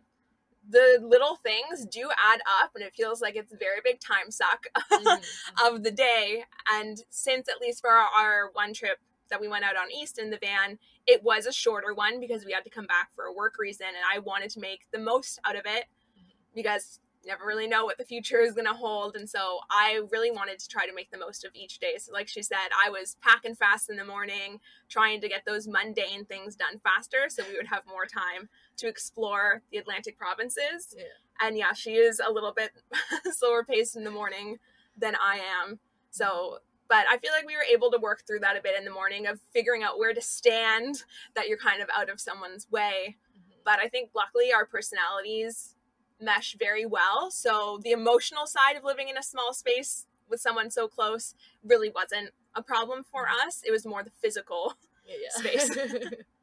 the 0.69 0.99
little 1.01 1.35
things 1.35 1.85
do 1.85 2.09
add 2.23 2.41
up 2.61 2.71
and 2.75 2.83
it 2.83 2.93
feels 2.95 3.21
like 3.21 3.35
it's 3.35 3.53
a 3.53 3.57
very 3.57 3.79
big 3.83 3.99
time 3.99 4.29
suck 4.29 4.67
mm-hmm. 4.91 5.65
of 5.65 5.83
the 5.83 5.91
day 5.91 6.43
and 6.73 7.03
since 7.09 7.47
at 7.47 7.61
least 7.61 7.81
for 7.81 7.89
our, 7.89 8.07
our, 8.17 8.49
one 8.53 8.73
trip 8.73 8.99
that 9.29 9.39
we 9.41 9.47
went 9.47 9.63
out 9.63 9.75
on 9.75 9.91
east 9.91 10.17
in 10.19 10.29
the 10.29 10.37
van 10.37 10.77
it 11.05 11.23
was 11.23 11.45
a 11.45 11.53
shorter 11.53 11.93
one 11.93 12.19
because 12.19 12.45
we 12.45 12.51
had 12.51 12.63
to 12.63 12.69
come 12.69 12.85
back 12.85 13.09
for 13.15 13.25
a 13.25 13.33
work 13.33 13.55
reason 13.59 13.87
and 13.87 14.05
i 14.13 14.19
wanted 14.19 14.49
to 14.49 14.59
make 14.59 14.85
the 14.91 14.99
most 14.99 15.39
out 15.45 15.55
of 15.55 15.63
it 15.65 15.85
mm-hmm. 16.17 16.29
because 16.55 16.99
never 17.27 17.45
really 17.45 17.67
know 17.67 17.85
what 17.85 17.97
the 17.97 18.05
future 18.05 18.39
is 18.39 18.53
going 18.53 18.65
to 18.65 18.73
hold. 18.73 19.15
And 19.15 19.29
so 19.29 19.59
I 19.69 20.01
really 20.11 20.31
wanted 20.31 20.59
to 20.59 20.67
try 20.67 20.87
to 20.87 20.93
make 20.95 21.11
the 21.11 21.17
most 21.17 21.43
of 21.43 21.51
each 21.53 21.77
day. 21.79 21.95
So, 21.99 22.13
like 22.13 22.27
she 22.27 22.41
said, 22.41 22.69
I 22.85 22.89
was 22.89 23.17
packing 23.21 23.53
fast 23.53 23.89
in 23.89 23.97
the 23.97 24.05
morning, 24.05 24.59
trying 24.89 25.19
to 25.21 25.27
get 25.27 25.43
those 25.45 25.67
mundane 25.67 26.25
things 26.25 26.55
done 26.55 26.79
faster 26.83 27.27
so 27.27 27.43
we 27.49 27.57
would 27.57 27.67
have 27.67 27.83
more 27.85 28.05
time 28.05 28.49
to 28.77 28.87
explore 28.87 29.61
the 29.71 29.77
Atlantic 29.77 30.17
provinces. 30.17 30.95
Yeah. 30.95 31.03
And 31.41 31.57
yeah, 31.57 31.73
she 31.73 31.91
is 31.91 32.21
a 32.25 32.31
little 32.31 32.53
bit 32.53 32.71
slower 33.31 33.63
paced 33.63 33.95
in 33.95 34.03
the 34.03 34.11
morning 34.11 34.57
than 34.97 35.15
I 35.15 35.39
am. 35.63 35.79
So, 36.09 36.59
but 36.89 37.05
I 37.09 37.17
feel 37.17 37.31
like 37.31 37.45
we 37.45 37.55
were 37.55 37.65
able 37.71 37.91
to 37.91 37.99
work 37.99 38.23
through 38.25 38.39
that 38.39 38.57
a 38.57 38.61
bit 38.61 38.77
in 38.77 38.85
the 38.85 38.91
morning 38.91 39.27
of 39.27 39.39
figuring 39.53 39.83
out 39.83 39.99
where 39.99 40.13
to 40.13 40.21
stand 40.21 41.03
that 41.35 41.47
you're 41.47 41.57
kind 41.57 41.81
of 41.81 41.89
out 41.95 42.09
of 42.09 42.19
someone's 42.19 42.67
way. 42.71 43.17
Mm-hmm. 43.37 43.59
But 43.63 43.79
I 43.79 43.87
think 43.87 44.11
luckily 44.15 44.51
our 44.53 44.65
personalities 44.65 45.75
mesh 46.19 46.55
very 46.57 46.85
well. 46.85 47.29
So 47.29 47.79
the 47.83 47.91
emotional 47.91 48.47
side 48.47 48.75
of 48.75 48.83
living 48.83 49.09
in 49.09 49.17
a 49.17 49.23
small 49.23 49.53
space 49.53 50.07
with 50.29 50.39
someone 50.39 50.71
so 50.71 50.87
close 50.87 51.35
really 51.63 51.91
wasn't 51.93 52.31
a 52.55 52.63
problem 52.63 53.03
for 53.03 53.25
mm-hmm. 53.25 53.47
us. 53.47 53.61
It 53.65 53.71
was 53.71 53.85
more 53.85 54.03
the 54.03 54.11
physical 54.21 54.73
yeah. 55.07 55.29
space. 55.29 55.69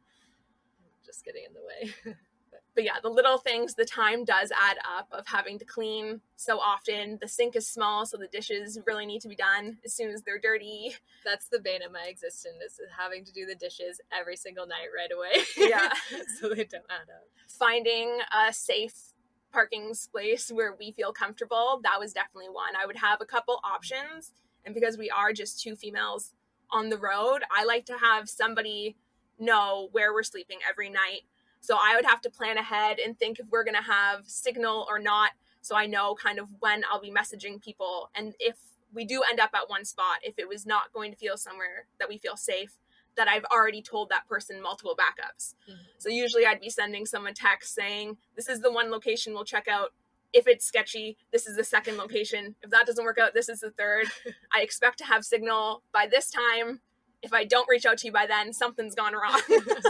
Just 1.14 1.24
getting 1.24 1.44
in 1.46 1.54
the 1.54 1.60
way. 1.60 2.14
but 2.74 2.82
yeah, 2.82 2.96
the 3.00 3.08
little 3.08 3.38
things, 3.38 3.74
the 3.74 3.84
time 3.84 4.24
does 4.24 4.50
add 4.50 4.78
up 4.98 5.06
of 5.12 5.28
having 5.28 5.60
to 5.60 5.64
clean 5.64 6.20
so 6.34 6.58
often. 6.58 7.18
The 7.20 7.28
sink 7.28 7.54
is 7.54 7.68
small, 7.68 8.04
so 8.04 8.16
the 8.16 8.26
dishes 8.26 8.80
really 8.84 9.06
need 9.06 9.20
to 9.22 9.28
be 9.28 9.36
done 9.36 9.78
as 9.84 9.94
soon 9.94 10.10
as 10.10 10.22
they're 10.22 10.40
dirty. 10.40 10.96
That's 11.24 11.48
the 11.48 11.60
bane 11.60 11.82
of 11.82 11.92
my 11.92 12.06
existence 12.08 12.56
is 12.64 12.80
having 12.98 13.24
to 13.26 13.32
do 13.32 13.46
the 13.46 13.54
dishes 13.54 14.00
every 14.12 14.36
single 14.36 14.66
night 14.66 14.88
right 14.96 15.10
away. 15.14 15.44
Yeah. 15.56 15.92
so 16.40 16.48
they 16.48 16.64
don't 16.64 16.84
add 16.90 17.08
up. 17.14 17.28
Finding 17.46 18.18
a 18.32 18.52
safe 18.52 19.12
parking 19.52 19.94
space 19.94 20.50
where 20.50 20.74
we 20.76 20.90
feel 20.90 21.12
comfortable, 21.12 21.80
that 21.84 22.00
was 22.00 22.12
definitely 22.12 22.50
one. 22.50 22.74
I 22.80 22.86
would 22.86 22.96
have 22.96 23.20
a 23.20 23.24
couple 23.24 23.60
options. 23.62 24.32
And 24.64 24.74
because 24.74 24.98
we 24.98 25.10
are 25.10 25.32
just 25.32 25.62
two 25.62 25.76
females 25.76 26.32
on 26.72 26.88
the 26.88 26.98
road, 26.98 27.44
I 27.56 27.64
like 27.64 27.86
to 27.86 27.98
have 27.98 28.28
somebody 28.28 28.96
know 29.38 29.88
where 29.92 30.12
we're 30.12 30.22
sleeping 30.22 30.58
every 30.68 30.90
night. 30.90 31.22
So 31.60 31.78
I 31.82 31.96
would 31.96 32.04
have 32.04 32.20
to 32.22 32.30
plan 32.30 32.58
ahead 32.58 32.98
and 32.98 33.18
think 33.18 33.38
if 33.38 33.46
we're 33.50 33.64
going 33.64 33.76
to 33.76 33.82
have 33.82 34.24
signal 34.26 34.86
or 34.88 34.98
not. 34.98 35.30
So 35.62 35.76
I 35.76 35.86
know 35.86 36.14
kind 36.14 36.38
of 36.38 36.48
when 36.60 36.84
I'll 36.90 37.00
be 37.00 37.10
messaging 37.10 37.62
people. 37.62 38.10
And 38.14 38.34
if 38.38 38.56
we 38.92 39.04
do 39.04 39.22
end 39.28 39.40
up 39.40 39.50
at 39.54 39.68
one 39.68 39.84
spot, 39.84 40.18
if 40.22 40.38
it 40.38 40.48
was 40.48 40.66
not 40.66 40.92
going 40.92 41.10
to 41.10 41.16
feel 41.16 41.36
somewhere 41.36 41.86
that 41.98 42.08
we 42.08 42.18
feel 42.18 42.36
safe, 42.36 42.78
that 43.16 43.28
I've 43.28 43.44
already 43.44 43.82
told 43.82 44.08
that 44.10 44.28
person 44.28 44.62
multiple 44.62 44.96
backups. 44.96 45.54
Mm-hmm. 45.70 45.82
So 45.98 46.08
usually 46.08 46.46
I'd 46.46 46.60
be 46.60 46.70
sending 46.70 47.06
someone 47.06 47.34
text 47.34 47.74
saying, 47.74 48.16
This 48.36 48.48
is 48.48 48.60
the 48.60 48.72
one 48.72 48.90
location 48.90 49.34
we'll 49.34 49.44
check 49.44 49.68
out. 49.68 49.92
If 50.32 50.48
it's 50.48 50.64
sketchy, 50.64 51.16
this 51.32 51.46
is 51.46 51.56
the 51.56 51.62
second 51.62 51.96
location. 51.96 52.56
If 52.62 52.70
that 52.70 52.86
doesn't 52.86 53.04
work 53.04 53.18
out, 53.18 53.34
this 53.34 53.48
is 53.48 53.60
the 53.60 53.70
third. 53.70 54.06
I 54.52 54.62
expect 54.62 54.98
to 54.98 55.04
have 55.04 55.24
signal 55.24 55.82
by 55.92 56.08
this 56.08 56.30
time. 56.30 56.80
If 57.24 57.32
I 57.32 57.44
don't 57.44 57.68
reach 57.68 57.86
out 57.86 57.98
to 57.98 58.06
you 58.06 58.12
by 58.12 58.26
then, 58.26 58.52
something's 58.52 58.94
gone 58.94 59.14
wrong. 59.14 59.40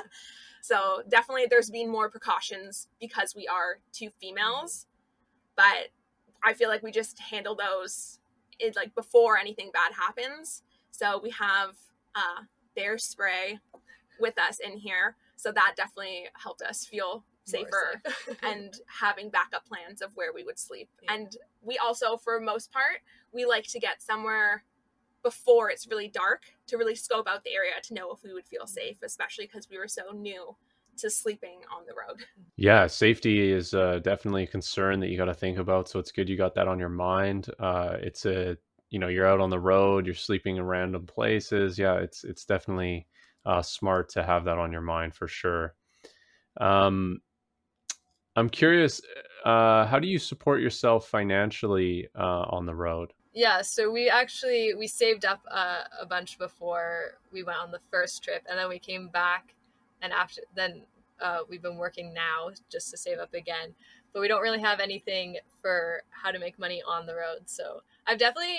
So 0.65 1.03
definitely 1.11 1.45
there's 1.51 1.69
been 1.69 1.91
more 1.91 2.09
precautions 2.09 2.89
because 2.99 3.35
we 3.37 3.47
are 3.47 3.81
two 3.93 4.09
females, 4.19 4.87
but 5.57 5.91
I 6.43 6.55
feel 6.55 6.71
like 6.71 6.83
we 6.83 6.91
just 6.91 7.19
handle 7.19 7.55
those 7.55 8.19
it 8.59 8.75
like 8.75 8.95
before 8.95 9.37
anything 9.37 9.71
bad 9.75 9.93
happens. 9.93 10.63
So 10.91 11.21
we 11.23 11.29
have 11.33 11.75
uh, 12.15 12.45
bear 12.75 12.97
spray 12.97 13.59
with 14.19 14.39
us 14.39 14.59
in 14.59 14.79
here, 14.79 15.17
so 15.37 15.53
that 15.53 15.75
definitely 15.77 16.29
helped 16.33 16.63
us 16.63 16.87
feel 16.87 17.27
safer 17.45 18.01
safe. 18.27 18.39
and 18.43 18.75
having 18.87 19.29
backup 19.29 19.67
plans 19.69 20.01
of 20.01 20.13
where 20.15 20.33
we 20.33 20.45
would 20.45 20.59
sleep. 20.59 20.89
Yeah. 21.03 21.13
And 21.13 21.37
we 21.61 21.77
also, 21.77 22.17
for 22.17 22.41
most 22.41 22.73
part, 22.73 23.03
we 23.35 23.45
like 23.45 23.67
to 23.67 23.79
get 23.79 24.03
somewhere 24.03 24.65
before 25.25 25.71
it's 25.71 25.89
really 25.89 26.07
dark 26.07 26.45
to 26.69 26.77
really 26.77 26.95
scope 26.95 27.27
out 27.27 27.43
the 27.43 27.55
area 27.55 27.73
to 27.83 27.95
know 27.95 28.13
if 28.13 28.23
we 28.23 28.33
would 28.33 28.47
feel 28.47 28.67
safe, 28.67 28.99
especially 29.03 29.47
because 29.47 29.69
we 29.69 29.79
were 29.79 29.89
so 29.89 30.03
new 30.15 30.55
to 30.99 31.11
sleeping 31.11 31.59
on 31.77 31.85
the 31.87 31.95
road. 31.95 32.25
Yeah, 32.57 32.87
safety 32.87 33.51
is 33.51 33.75
uh, 33.75 33.99
definitely 34.05 34.45
a 34.45 34.47
concern 34.47 35.01
that 35.01 35.09
you 35.09 35.17
got 35.17 35.25
to 35.25 35.35
think 35.35 35.59
about. 35.59 35.89
So 35.89 35.99
it's 35.99 36.13
good 36.13 36.29
you 36.29 36.37
got 36.37 36.55
that 36.55 36.69
on 36.69 36.79
your 36.79 36.89
mind. 36.89 37.49
Uh, 37.59 37.97
it's 38.01 38.27
a 38.27 38.57
you 38.91 39.01
know 39.01 39.09
you're 39.09 39.27
out 39.27 39.41
on 39.41 39.51
the 39.51 39.59
road, 39.59 40.07
you're 40.07 40.15
sleeping 40.15 40.57
in 40.57 40.63
random 40.63 41.05
places. 41.05 41.77
Yeah, 41.79 41.97
it's 41.97 42.23
it's 42.23 42.45
definitely 42.45 43.09
uh, 43.45 43.63
smart 43.63 44.09
to 44.11 44.23
have 44.23 44.45
that 44.45 44.59
on 44.59 44.71
your 44.71 44.83
mind 44.83 45.15
for 45.15 45.27
sure. 45.27 45.75
Um, 46.61 47.21
I'm 48.37 48.49
curious, 48.49 49.01
uh, 49.45 49.87
how 49.87 49.99
do 49.99 50.09
you 50.09 50.19
support 50.19 50.61
yourself 50.61 51.09
financially 51.09 52.09
uh, 52.19 52.45
on 52.49 52.67
the 52.67 52.75
road? 52.75 53.13
Yeah, 53.35 53.63
so 53.63 53.91
we 53.91 54.09
actually 54.09 54.75
we 54.75 54.87
saved 54.87 55.25
up 55.25 55.41
uh, 55.51 55.83
a 56.01 56.07
bunch 56.07 56.39
before 56.39 57.19
we 57.33 57.43
went 57.43 57.59
on 57.59 57.73
the 57.73 57.81
first 57.91 58.23
trip, 58.23 58.45
and 58.49 58.57
then 58.59 58.69
we 58.69 58.79
came 58.79 59.09
back, 59.09 59.55
and 60.01 60.13
after 60.13 60.43
then 60.55 60.83
uh, 61.21 61.39
we've 61.49 61.63
been 61.63 61.77
working 61.77 62.15
now 62.15 62.51
just 62.71 62.91
to 62.93 62.97
save 62.97 63.19
up 63.19 63.35
again. 63.35 63.75
But 64.13 64.21
we 64.21 64.29
don't 64.29 64.43
really 64.43 64.61
have 64.61 64.79
anything 64.79 65.39
for 65.61 66.03
how 66.11 66.31
to 66.31 66.39
make 66.39 66.59
money 66.61 66.81
on 66.87 67.07
the 67.07 67.15
road. 67.17 67.43
So 67.47 67.83
I'm 68.07 68.17
definitely 68.19 68.57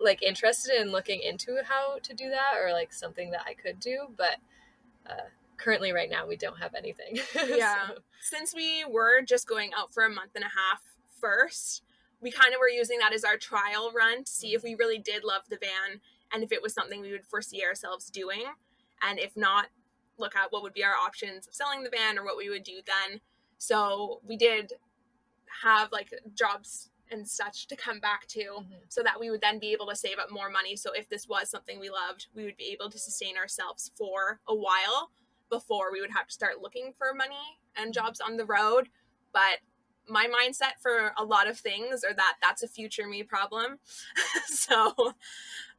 like 0.00 0.20
interested 0.20 0.80
in 0.80 0.90
looking 0.90 1.20
into 1.22 1.58
how 1.64 1.98
to 2.02 2.12
do 2.14 2.28
that, 2.30 2.54
or 2.60 2.72
like 2.72 2.92
something 2.92 3.30
that 3.30 3.42
I 3.46 3.54
could 3.54 3.78
do. 3.78 4.08
But 4.16 4.36
uh, 5.08 5.28
currently, 5.58 5.92
right 5.92 6.10
now, 6.10 6.26
we 6.26 6.36
don't 6.36 6.58
have 6.58 6.74
anything. 6.74 7.20
Yeah. 7.56 7.86
So- 7.88 7.98
Since 8.20 8.52
we 8.54 8.84
were 8.84 9.22
just 9.22 9.46
going 9.46 9.70
out 9.78 9.92
for 9.94 10.04
a 10.04 10.10
month 10.10 10.32
and 10.34 10.42
a 10.44 10.48
half 10.48 10.82
first, 11.20 11.82
we 12.22 12.30
kind 12.30 12.54
of 12.54 12.60
were 12.60 12.68
using 12.68 12.98
that 13.00 13.12
as 13.12 13.24
our 13.24 13.36
trial 13.36 13.92
run 13.94 14.24
to 14.24 14.32
see 14.32 14.54
if 14.54 14.62
we 14.62 14.74
really 14.76 14.98
did 14.98 15.24
love 15.24 15.42
the 15.50 15.58
van 15.58 16.00
and 16.32 16.42
if 16.42 16.52
it 16.52 16.62
was 16.62 16.72
something 16.72 17.00
we 17.00 17.10
would 17.12 17.26
foresee 17.26 17.62
ourselves 17.64 18.08
doing. 18.08 18.44
And 19.02 19.18
if 19.18 19.36
not, 19.36 19.66
look 20.16 20.36
at 20.36 20.52
what 20.52 20.62
would 20.62 20.72
be 20.72 20.84
our 20.84 20.94
options 20.94 21.46
of 21.48 21.54
selling 21.54 21.82
the 21.82 21.90
van 21.90 22.18
or 22.18 22.24
what 22.24 22.36
we 22.36 22.48
would 22.48 22.62
do 22.62 22.80
then. 22.86 23.20
So 23.58 24.20
we 24.24 24.36
did 24.36 24.74
have 25.62 25.90
like 25.92 26.12
jobs 26.34 26.90
and 27.10 27.28
such 27.28 27.66
to 27.66 27.76
come 27.76 28.00
back 28.00 28.26
to 28.28 28.40
Mhm. 28.40 28.80
so 28.88 29.02
that 29.02 29.20
we 29.20 29.30
would 29.30 29.42
then 29.42 29.58
be 29.58 29.72
able 29.72 29.86
to 29.88 29.96
save 29.96 30.18
up 30.18 30.30
more 30.30 30.48
money. 30.48 30.76
So 30.76 30.92
if 30.92 31.08
this 31.08 31.28
was 31.28 31.50
something 31.50 31.78
we 31.78 31.90
loved, 31.90 32.28
we 32.32 32.44
would 32.44 32.56
be 32.56 32.70
able 32.72 32.88
to 32.90 32.98
sustain 32.98 33.36
ourselves 33.36 33.90
for 33.96 34.40
a 34.46 34.54
while 34.54 35.10
before 35.50 35.92
we 35.92 36.00
would 36.00 36.12
have 36.12 36.28
to 36.28 36.32
start 36.32 36.62
looking 36.62 36.94
for 36.94 37.12
money 37.12 37.58
and 37.76 37.92
jobs 37.92 38.20
on 38.20 38.36
the 38.36 38.46
road. 38.46 38.90
But 39.32 39.60
my 40.08 40.26
mindset 40.26 40.80
for 40.80 41.12
a 41.16 41.24
lot 41.24 41.48
of 41.48 41.58
things 41.58 42.04
or 42.08 42.14
that 42.14 42.34
that's 42.42 42.62
a 42.62 42.68
future 42.68 43.06
me 43.06 43.22
problem. 43.22 43.78
so 44.46 45.14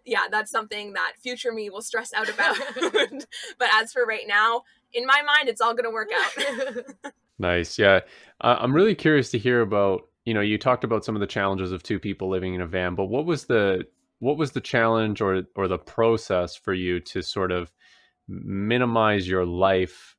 yeah, 0.05 0.27
that's 0.29 0.51
something 0.51 0.93
that 0.93 1.13
future 1.19 1.51
me 1.51 1.69
will 1.69 1.81
stress 1.81 2.13
out 2.13 2.29
about. 2.29 2.57
but 3.59 3.69
as 3.73 3.93
for 3.93 4.05
right 4.05 4.27
now, 4.27 4.63
in 4.93 5.05
my 5.05 5.21
mind, 5.21 5.49
it's 5.49 5.61
all 5.61 5.73
going 5.73 5.85
to 5.85 5.89
work 5.89 6.09
out. 6.13 7.13
Nice. 7.39 7.79
Yeah. 7.79 8.01
Uh, 8.41 8.57
I'm 8.59 8.73
really 8.73 8.95
curious 8.95 9.31
to 9.31 9.37
hear 9.37 9.61
about, 9.61 10.03
you 10.25 10.33
know, 10.33 10.41
you 10.41 10.57
talked 10.57 10.83
about 10.83 11.03
some 11.03 11.15
of 11.15 11.19
the 11.19 11.27
challenges 11.27 11.71
of 11.71 11.83
two 11.83 11.99
people 11.99 12.29
living 12.29 12.53
in 12.53 12.61
a 12.61 12.67
van, 12.67 12.95
but 12.95 13.05
what 13.05 13.25
was 13.25 13.45
the 13.45 13.85
what 14.19 14.37
was 14.37 14.51
the 14.51 14.61
challenge 14.61 15.19
or 15.19 15.43
or 15.55 15.67
the 15.67 15.77
process 15.77 16.55
for 16.55 16.73
you 16.73 16.99
to 17.01 17.21
sort 17.21 17.51
of 17.51 17.71
minimize 18.27 19.27
your 19.27 19.45
life 19.45 20.15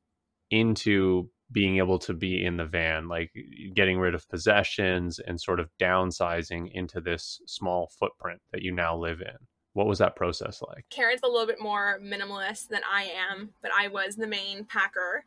into 0.51 1.29
being 1.51 1.77
able 1.77 1.99
to 1.99 2.13
be 2.13 2.43
in 2.43 2.57
the 2.57 2.65
van, 2.65 3.07
like 3.07 3.31
getting 3.75 3.99
rid 3.99 4.15
of 4.15 4.27
possessions 4.29 5.19
and 5.19 5.39
sort 5.39 5.59
of 5.59 5.69
downsizing 5.79 6.71
into 6.73 6.99
this 6.99 7.41
small 7.45 7.91
footprint 7.99 8.41
that 8.51 8.61
you 8.61 8.71
now 8.71 8.97
live 8.97 9.21
in? 9.21 9.37
What 9.73 9.87
was 9.87 9.99
that 9.99 10.15
process 10.15 10.61
like? 10.67 10.85
Karen's 10.89 11.21
a 11.23 11.27
little 11.27 11.45
bit 11.45 11.61
more 11.61 11.99
minimalist 12.01 12.69
than 12.69 12.81
I 12.91 13.11
am, 13.31 13.49
but 13.61 13.71
I 13.77 13.89
was 13.89 14.15
the 14.15 14.27
main 14.27 14.63
packer. 14.65 15.25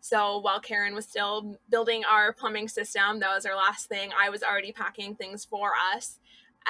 So 0.00 0.38
while 0.38 0.60
Karen 0.60 0.94
was 0.94 1.06
still 1.06 1.56
building 1.70 2.04
our 2.04 2.32
plumbing 2.32 2.68
system, 2.68 3.18
that 3.20 3.34
was 3.34 3.46
our 3.46 3.56
last 3.56 3.88
thing, 3.88 4.10
I 4.18 4.30
was 4.30 4.42
already 4.42 4.72
packing 4.72 5.14
things 5.14 5.44
for 5.44 5.72
us. 5.94 6.18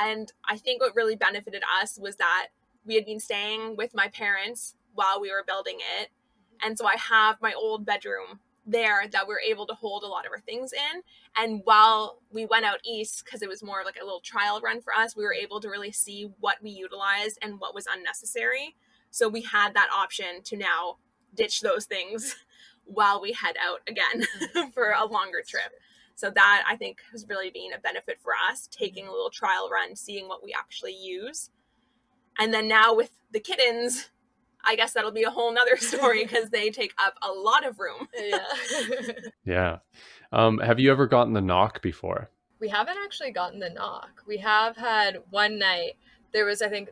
And 0.01 0.33
I 0.48 0.57
think 0.57 0.81
what 0.81 0.96
really 0.96 1.16
benefited 1.16 1.62
us 1.81 1.98
was 1.98 2.16
that 2.16 2.48
we 2.87 2.94
had 2.94 3.05
been 3.05 3.20
staying 3.20 3.77
with 3.77 3.94
my 3.94 4.09
parents 4.09 4.77
while 4.94 5.20
we 5.20 5.31
were 5.31 5.44
building 5.46 5.79
it. 6.01 6.09
And 6.64 6.79
so 6.79 6.87
I 6.87 6.96
have 6.96 7.42
my 7.42 7.53
old 7.53 7.85
bedroom 7.85 8.40
there 8.68 9.09
that 9.09 9.26
we 9.26 9.35
are 9.35 9.40
able 9.40 9.66
to 9.66 9.74
hold 9.74 10.02
a 10.02 10.07
lot 10.07 10.26
of 10.26 10.33
our 10.33 10.40
things 10.40 10.72
in. 10.72 11.02
And 11.37 11.62
while 11.64 12.20
we 12.31 12.46
went 12.46 12.64
out 12.64 12.78
east, 12.85 13.24
because 13.24 13.42
it 13.42 13.48
was 13.48 13.62
more 13.62 13.83
like 13.85 13.96
a 14.00 14.04
little 14.04 14.20
trial 14.20 14.61
run 14.61 14.81
for 14.81 14.92
us, 14.94 15.16
we 15.16 15.24
were 15.24 15.35
able 15.35 15.61
to 15.61 15.68
really 15.68 15.92
see 15.92 16.31
what 16.40 16.57
we 16.62 16.70
utilized 16.70 17.38
and 17.42 17.59
what 17.59 17.74
was 17.74 17.87
unnecessary. 17.92 18.76
So 19.11 19.28
we 19.28 19.42
had 19.42 19.74
that 19.74 19.88
option 19.94 20.42
to 20.44 20.57
now 20.57 20.96
ditch 21.35 21.61
those 21.61 21.87
things 21.87 22.37
while 22.85 23.20
we 23.20 23.33
head 23.33 23.57
out 23.62 23.81
again 23.88 24.70
for 24.72 24.92
a 24.92 25.07
longer 25.07 25.42
trip. 25.46 25.72
So 26.14 26.31
that 26.31 26.64
I 26.68 26.76
think 26.76 26.98
has 27.12 27.26
really 27.28 27.50
been 27.50 27.72
a 27.72 27.78
benefit 27.78 28.18
for 28.20 28.33
us, 28.50 28.68
taking 28.70 29.04
mm-hmm. 29.04 29.11
a 29.11 29.14
little 29.14 29.31
trial 29.31 29.70
run, 29.70 29.94
seeing 29.96 30.28
what 30.28 30.42
we 30.44 30.52
actually 30.52 30.94
use. 30.94 31.50
And 32.38 32.52
then 32.52 32.68
now 32.68 32.94
with 32.94 33.11
the 33.33 33.40
kittens, 33.40 34.11
I 34.64 34.77
guess 34.77 34.92
that'll 34.92 35.12
be 35.12 35.23
a 35.25 35.31
whole 35.31 35.53
nother 35.53 35.77
story 35.79 36.25
because 36.25 36.51
they 36.51 36.71
take 36.71 36.92
up 36.99 37.14
a 37.23 37.31
lot 37.33 37.66
of 37.66 37.79
room. 37.79 38.09
yeah. 38.18 38.38
Yeah. 39.44 39.79
Um, 40.33 40.59
have 40.59 40.79
you 40.79 40.90
ever 40.92 41.07
gotten 41.07 41.33
the 41.33 41.40
knock 41.40 41.81
before? 41.83 42.31
we 42.61 42.68
haven't 42.68 42.99
actually 43.05 43.31
gotten 43.31 43.61
the 43.61 43.71
knock. 43.71 44.23
We 44.27 44.38
have 44.38 44.77
had 44.77 45.18
one 45.31 45.59
night. 45.61 45.92
There 46.33 46.44
was, 46.44 46.61
I 46.61 46.68
think, 46.68 46.90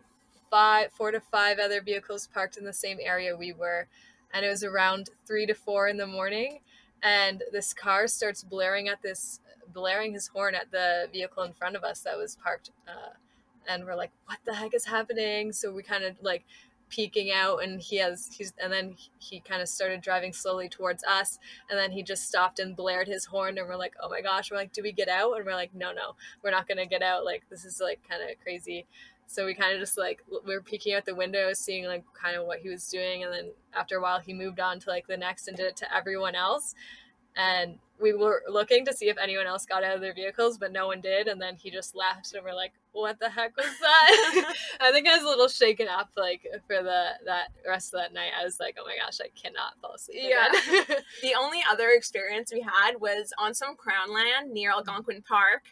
five, 0.48 0.92
four 0.92 1.10
to 1.10 1.18
five 1.20 1.58
other 1.58 1.82
vehicles 1.82 2.28
parked 2.32 2.56
in 2.56 2.64
the 2.64 2.72
same 2.72 2.98
area 3.00 3.36
we 3.36 3.52
were, 3.52 3.88
and 4.32 4.44
it 4.46 4.48
was 4.48 4.62
around 4.62 5.10
three 5.26 5.44
to 5.46 5.54
four 5.54 5.88
in 5.88 5.96
the 5.96 6.06
morning. 6.06 6.60
And 7.02 7.42
this 7.52 7.74
car 7.74 8.06
starts 8.06 8.44
blaring 8.44 8.86
at 8.88 9.02
this, 9.02 9.40
blaring 9.74 10.12
his 10.12 10.28
horn 10.28 10.54
at 10.54 10.70
the 10.70 11.08
vehicle 11.12 11.42
in 11.42 11.52
front 11.52 11.74
of 11.74 11.82
us 11.82 12.00
that 12.02 12.16
was 12.16 12.36
parked. 12.42 12.70
Uh, 12.86 13.14
and 13.68 13.84
we're 13.84 13.96
like, 13.96 14.12
"What 14.26 14.38
the 14.44 14.54
heck 14.54 14.72
is 14.72 14.84
happening?" 14.84 15.52
So 15.52 15.72
we 15.72 15.82
kind 15.82 16.04
of 16.04 16.14
like 16.22 16.44
peeking 16.88 17.30
out, 17.30 17.62
and 17.62 17.80
he 17.80 17.96
has 17.96 18.28
he's, 18.36 18.52
and 18.62 18.72
then 18.72 18.96
he 19.18 19.40
kind 19.40 19.62
of 19.62 19.68
started 19.68 20.00
driving 20.00 20.32
slowly 20.32 20.68
towards 20.68 21.04
us, 21.04 21.38
and 21.70 21.78
then 21.78 21.92
he 21.92 22.02
just 22.02 22.28
stopped 22.28 22.58
and 22.58 22.76
blared 22.76 23.08
his 23.08 23.26
horn 23.26 23.58
and 23.58 23.68
we're 23.68 23.76
like 23.76 23.94
oh 24.02 24.08
my 24.08 24.20
gosh 24.20 24.50
we're 24.50 24.56
like 24.56 24.72
do 24.72 24.82
we 24.82 24.92
get 24.92 25.08
out? 25.08 25.36
And 25.36 25.44
we're 25.44 25.54
like 25.54 25.74
no 25.74 25.92
no 25.92 26.14
we're 26.42 26.50
not 26.50 26.68
gonna 26.68 26.86
get 26.86 27.02
out 27.02 27.24
like 27.24 27.44
this 27.50 27.64
is 27.64 27.80
like 27.80 28.00
kind 28.08 28.22
of 28.22 28.40
crazy. 28.42 28.86
So 29.28 29.44
we 29.44 29.54
kind 29.54 29.74
of 29.74 29.80
just 29.80 29.98
like 29.98 30.22
we 30.46 30.54
were 30.54 30.62
peeking 30.62 30.94
out 30.94 31.04
the 31.04 31.14
window 31.14 31.52
seeing 31.52 31.86
like 31.86 32.04
kind 32.14 32.36
of 32.36 32.46
what 32.46 32.60
he 32.60 32.68
was 32.68 32.88
doing 32.88 33.24
and 33.24 33.32
then 33.32 33.50
after 33.74 33.96
a 33.96 34.02
while 34.02 34.20
he 34.20 34.32
moved 34.32 34.60
on 34.60 34.78
to 34.80 34.90
like 34.90 35.06
the 35.06 35.16
next 35.16 35.48
and 35.48 35.56
did 35.56 35.66
it 35.66 35.76
to 35.76 35.94
everyone 35.94 36.34
else 36.34 36.74
and 37.36 37.78
we 37.98 38.12
were 38.12 38.42
looking 38.48 38.84
to 38.84 38.92
see 38.92 39.08
if 39.08 39.16
anyone 39.16 39.46
else 39.46 39.64
got 39.64 39.82
out 39.82 39.94
of 39.94 40.00
their 40.00 40.14
vehicles 40.14 40.58
but 40.58 40.72
no 40.72 40.86
one 40.86 41.00
did 41.00 41.28
and 41.28 41.40
then 41.40 41.56
he 41.56 41.70
just 41.70 41.94
left 41.94 42.34
and 42.34 42.44
we're 42.44 42.54
like 42.54 42.72
what 42.92 43.18
the 43.18 43.28
heck 43.28 43.56
was 43.56 43.66
that 43.80 44.54
i 44.80 44.90
think 44.92 45.08
i 45.08 45.14
was 45.14 45.22
a 45.24 45.26
little 45.26 45.48
shaken 45.48 45.88
up 45.88 46.10
like 46.16 46.46
for 46.66 46.82
the 46.82 47.08
that 47.24 47.48
rest 47.66 47.94
of 47.94 48.00
that 48.00 48.12
night 48.12 48.30
i 48.38 48.44
was 48.44 48.58
like 48.60 48.76
oh 48.80 48.84
my 48.84 48.96
gosh 49.02 49.18
i 49.24 49.28
cannot 49.40 49.78
fall 49.80 49.94
asleep 49.94 50.18
Yeah. 50.22 50.48
again. 50.48 50.98
The 51.22 51.34
only 51.38 51.60
other 51.70 51.88
experience 51.90 52.52
we 52.52 52.60
had 52.60 53.00
was 53.00 53.32
on 53.38 53.54
some 53.54 53.76
crown 53.76 54.12
land 54.12 54.52
near 54.52 54.70
mm-hmm. 54.70 54.88
Algonquin 54.88 55.22
Park. 55.22 55.62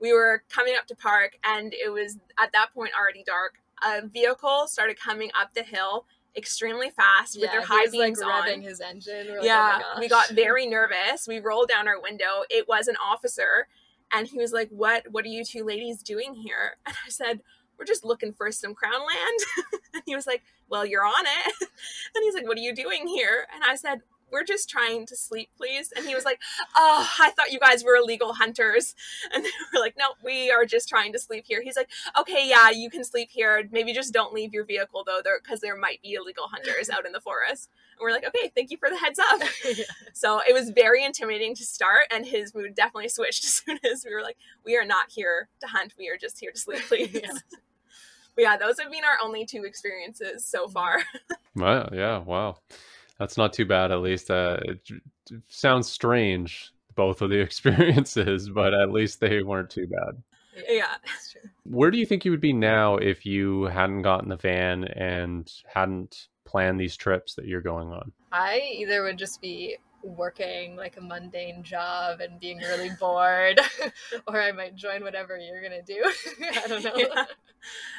We 0.00 0.12
were 0.12 0.42
coming 0.48 0.74
up 0.78 0.86
to 0.86 0.96
park, 0.96 1.36
and 1.44 1.74
it 1.74 1.90
was 1.92 2.18
at 2.38 2.52
that 2.52 2.72
point 2.72 2.92
already 2.98 3.22
dark. 3.24 3.54
A 3.84 4.06
vehicle 4.06 4.66
started 4.66 4.98
coming 4.98 5.30
up 5.38 5.52
the 5.54 5.62
hill 5.62 6.06
extremely 6.36 6.90
fast 6.90 7.38
with 7.40 7.50
their 7.50 7.64
high 7.64 7.82
was, 7.82 7.90
beams 7.90 8.20
like 8.20 8.52
on. 8.52 8.60
his 8.62 8.80
engine. 8.80 9.26
We're 9.28 9.36
like, 9.36 9.44
yeah, 9.44 9.80
oh 9.94 10.00
we 10.00 10.08
got 10.08 10.30
very 10.30 10.66
nervous. 10.66 11.26
We 11.26 11.40
rolled 11.40 11.68
down 11.68 11.88
our 11.88 12.00
window. 12.00 12.44
It 12.48 12.68
was 12.68 12.88
an 12.88 12.96
officer, 13.04 13.68
and 14.12 14.26
he 14.26 14.38
was 14.38 14.52
like, 14.52 14.68
"What? 14.70 15.04
What 15.10 15.24
are 15.24 15.28
you 15.28 15.44
two 15.44 15.64
ladies 15.64 16.02
doing 16.02 16.34
here?" 16.34 16.76
And 16.86 16.96
I 17.06 17.10
said, 17.10 17.40
"We're 17.78 17.84
just 17.84 18.04
looking 18.04 18.32
for 18.32 18.50
some 18.52 18.74
crown 18.74 19.00
land." 19.00 19.80
and 19.94 20.02
he 20.06 20.14
was 20.14 20.26
like, 20.26 20.42
"Well, 20.68 20.86
you're 20.86 21.04
on 21.04 21.24
it." 21.26 21.54
and 22.14 22.22
he's 22.22 22.34
like, 22.34 22.46
"What 22.46 22.56
are 22.56 22.62
you 22.62 22.74
doing 22.74 23.06
here?" 23.06 23.46
And 23.54 23.64
I 23.64 23.74
said, 23.74 24.00
"We're 24.30 24.44
just 24.44 24.68
trying 24.70 25.06
to 25.06 25.16
sleep, 25.16 25.50
please." 25.56 25.92
And 25.94 26.06
he 26.06 26.14
was 26.14 26.24
like, 26.24 26.40
"Oh, 26.76 27.08
I 27.18 27.30
thought 27.30 27.52
you 27.52 27.58
guys 27.60 27.84
were 27.84 27.96
illegal 27.96 28.34
hunters." 28.34 28.94
And 29.32 29.44
they 29.44 29.50
were 29.72 29.80
like, 29.80 29.96
"No, 29.98 30.14
we 30.24 30.50
are 30.50 30.64
just 30.64 30.88
trying 30.88 31.12
to 31.12 31.18
sleep 31.18 31.44
here." 31.46 31.62
He's 31.62 31.76
like, 31.76 31.90
"Okay, 32.18 32.48
yeah, 32.48 32.70
you 32.70 32.90
can 32.90 33.04
sleep 33.04 33.28
here. 33.30 33.68
Maybe 33.70 33.92
just 33.92 34.12
don't 34.12 34.32
leave 34.32 34.52
your 34.52 34.64
vehicle 34.64 35.04
though, 35.06 35.20
there 35.22 35.38
because 35.42 35.60
there 35.60 35.76
might 35.76 36.02
be 36.02 36.14
illegal 36.14 36.48
hunters 36.48 36.90
out 36.90 37.06
in 37.06 37.12
the 37.12 37.20
forest." 37.20 37.68
And 37.92 38.04
we're 38.04 38.12
like, 38.12 38.26
okay, 38.26 38.50
thank 38.54 38.70
you 38.70 38.78
for 38.78 38.88
the 38.88 38.96
heads 38.96 39.18
up. 39.18 39.40
yeah. 39.76 39.84
So 40.14 40.40
it 40.48 40.54
was 40.54 40.70
very 40.70 41.04
intimidating 41.04 41.54
to 41.56 41.64
start, 41.64 42.06
and 42.10 42.24
his 42.24 42.54
mood 42.54 42.74
definitely 42.74 43.08
switched 43.10 43.44
as 43.44 43.52
soon 43.54 43.78
as 43.84 44.04
we 44.06 44.14
were 44.14 44.22
like, 44.22 44.38
we 44.64 44.76
are 44.76 44.86
not 44.86 45.10
here 45.10 45.48
to 45.60 45.66
hunt, 45.66 45.92
we 45.98 46.08
are 46.08 46.16
just 46.16 46.40
here 46.40 46.50
to 46.50 46.58
sleep, 46.58 46.80
please. 46.88 47.10
Yeah. 47.12 47.30
But 48.34 48.42
yeah, 48.42 48.56
those 48.56 48.78
have 48.80 48.90
been 48.90 49.04
our 49.04 49.18
only 49.22 49.44
two 49.44 49.64
experiences 49.64 50.46
so 50.46 50.66
Mhm. 50.66 50.72
far. 50.72 51.02
Wow, 51.56 51.88
yeah, 51.92 52.18
wow. 52.18 52.56
That's 53.20 53.36
not 53.36 53.52
too 53.52 53.66
bad, 53.66 53.92
at 53.92 54.00
least. 54.00 54.30
Uh, 54.30 54.56
it, 54.62 54.80
it 55.30 55.42
sounds 55.48 55.88
strange, 55.88 56.72
both 56.96 57.20
of 57.20 57.28
the 57.28 57.38
experiences, 57.40 58.48
but 58.48 58.72
at 58.74 58.90
least 58.90 59.20
they 59.20 59.42
weren't 59.42 59.70
too 59.70 59.86
bad. 59.86 60.22
yeah. 60.68 60.96
That's 61.06 61.32
true. 61.32 61.42
Where 61.64 61.90
do 61.90 61.98
you 61.98 62.06
think 62.06 62.24
you 62.24 62.30
would 62.32 62.40
be 62.40 62.54
now 62.54 62.96
if 62.96 63.26
you 63.26 63.64
hadn't 63.64 64.02
gotten 64.02 64.30
the 64.30 64.36
van 64.36 64.84
and 64.84 65.52
hadn't 65.72 66.28
planned 66.46 66.80
these 66.80 66.96
trips 66.96 67.34
that 67.34 67.46
you're 67.46 67.60
going 67.60 67.88
on? 67.88 68.10
I 68.32 68.62
either 68.74 69.02
would 69.04 69.18
just 69.18 69.40
be 69.42 69.76
working 70.02 70.76
like 70.76 70.96
a 70.96 71.00
mundane 71.00 71.62
job 71.62 72.20
and 72.20 72.40
being 72.40 72.56
really 72.58 72.90
bored, 72.98 73.60
or 74.26 74.40
I 74.40 74.50
might 74.52 74.74
join 74.74 75.02
whatever 75.02 75.36
you're 75.36 75.62
gonna 75.62 75.82
do. 75.82 76.02
I 76.64 76.66
don't 76.66 76.84
know. 76.84 76.96
Yeah. 76.96 77.24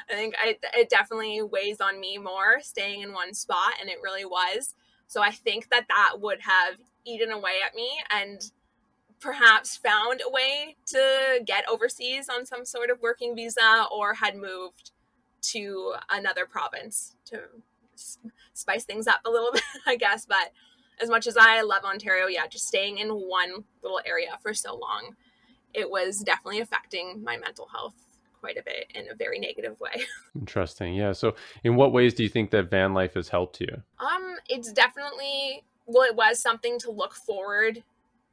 I 0.10 0.14
think 0.16 0.34
I, 0.44 0.58
it 0.74 0.90
definitely 0.90 1.44
weighs 1.44 1.80
on 1.80 2.00
me 2.00 2.18
more 2.18 2.60
staying 2.62 3.02
in 3.02 3.14
one 3.14 3.36
spot, 3.36 3.74
and 3.80 3.90
it 3.90 3.98
really 4.04 4.26
was. 4.26 4.74
So 5.12 5.22
I 5.22 5.32
think 5.32 5.68
that 5.72 5.88
that 5.90 6.22
would 6.22 6.40
have 6.40 6.76
eaten 7.04 7.32
away 7.32 7.56
at 7.68 7.76
me 7.76 7.90
and 8.12 8.50
perhaps 9.20 9.76
found 9.76 10.22
a 10.26 10.32
way 10.32 10.78
to 10.86 11.42
get 11.46 11.66
overseas 11.70 12.30
on 12.30 12.46
some 12.46 12.64
sort 12.64 12.90
of 12.90 13.02
working 13.02 13.36
visa 13.36 13.88
or 13.94 14.14
had 14.14 14.38
moved 14.38 14.92
to 15.42 15.96
another 16.10 16.46
province 16.46 17.18
to 17.26 17.42
spice 18.54 18.86
things 18.86 19.06
up 19.06 19.20
a 19.26 19.30
little 19.30 19.52
bit, 19.54 19.62
I 19.86 19.98
guess. 19.98 20.26
But 20.26 20.54
as 21.02 21.10
much 21.10 21.28
as 21.28 21.36
I 21.36 21.60
love 21.60 21.84
Ontario, 21.84 22.28
yeah, 22.28 22.48
just 22.48 22.70
staying 22.70 23.00
in 23.00 23.10
one 23.10 23.66
little 23.84 24.00
area 24.06 24.40
for 24.42 24.54
so 24.54 24.78
long, 24.78 25.18
it 25.74 25.92
was 25.92 26.20
definitely 26.20 26.62
affecting 26.62 27.22
my 27.22 27.36
mental 27.36 27.68
health 27.68 27.96
quite 28.42 28.58
a 28.58 28.64
bit 28.64 28.92
in 28.94 29.10
a 29.10 29.16
very 29.16 29.40
negative 29.40 29.80
way. 29.80 30.04
Interesting. 30.36 30.94
Yeah. 30.94 31.14
So, 31.14 31.36
in 31.64 31.76
what 31.78 31.94
ways 31.94 32.14
do 32.14 32.24
you 32.24 32.30
think 32.30 32.52
that 32.52 32.70
van 32.70 32.94
life 32.94 33.14
has 33.14 33.30
helped 33.30 33.62
you? 33.62 33.82
Um, 34.00 34.36
it's 34.50 34.74
definitely 34.74 35.64
well, 35.86 36.04
it 36.04 36.16
was 36.16 36.42
something 36.42 36.80
to 36.80 36.92
look 36.92 37.14
forward 37.14 37.84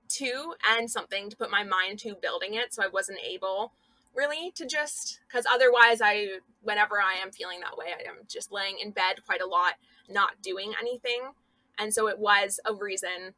to 0.09 0.55
and 0.77 0.91
something 0.91 1.29
to 1.31 1.37
put 1.37 1.51
my 1.51 1.65
mind 1.65 1.99
to 2.01 2.15
building 2.21 2.55
it. 2.55 2.73
So 2.73 2.83
I 2.83 2.89
wasn't 2.89 3.19
able 3.27 3.73
really 4.15 4.51
to 4.53 4.67
just 4.67 5.21
because 5.29 5.45
otherwise, 5.51 6.01
I 6.03 6.39
whenever 6.63 7.01
I 7.01 7.15
am 7.23 7.31
feeling 7.31 7.61
that 7.61 7.77
way, 7.77 7.87
I 7.87 8.09
am 8.09 8.17
just 8.27 8.53
laying 8.53 8.79
in 8.83 8.91
bed 8.91 9.25
quite 9.25 9.41
a 9.41 9.47
lot, 9.47 9.75
not 10.09 10.43
doing 10.43 10.73
anything, 10.81 11.21
and 11.79 11.93
so 11.93 12.09
it 12.09 12.19
was 12.19 12.59
a 12.65 12.75
reason 12.75 13.35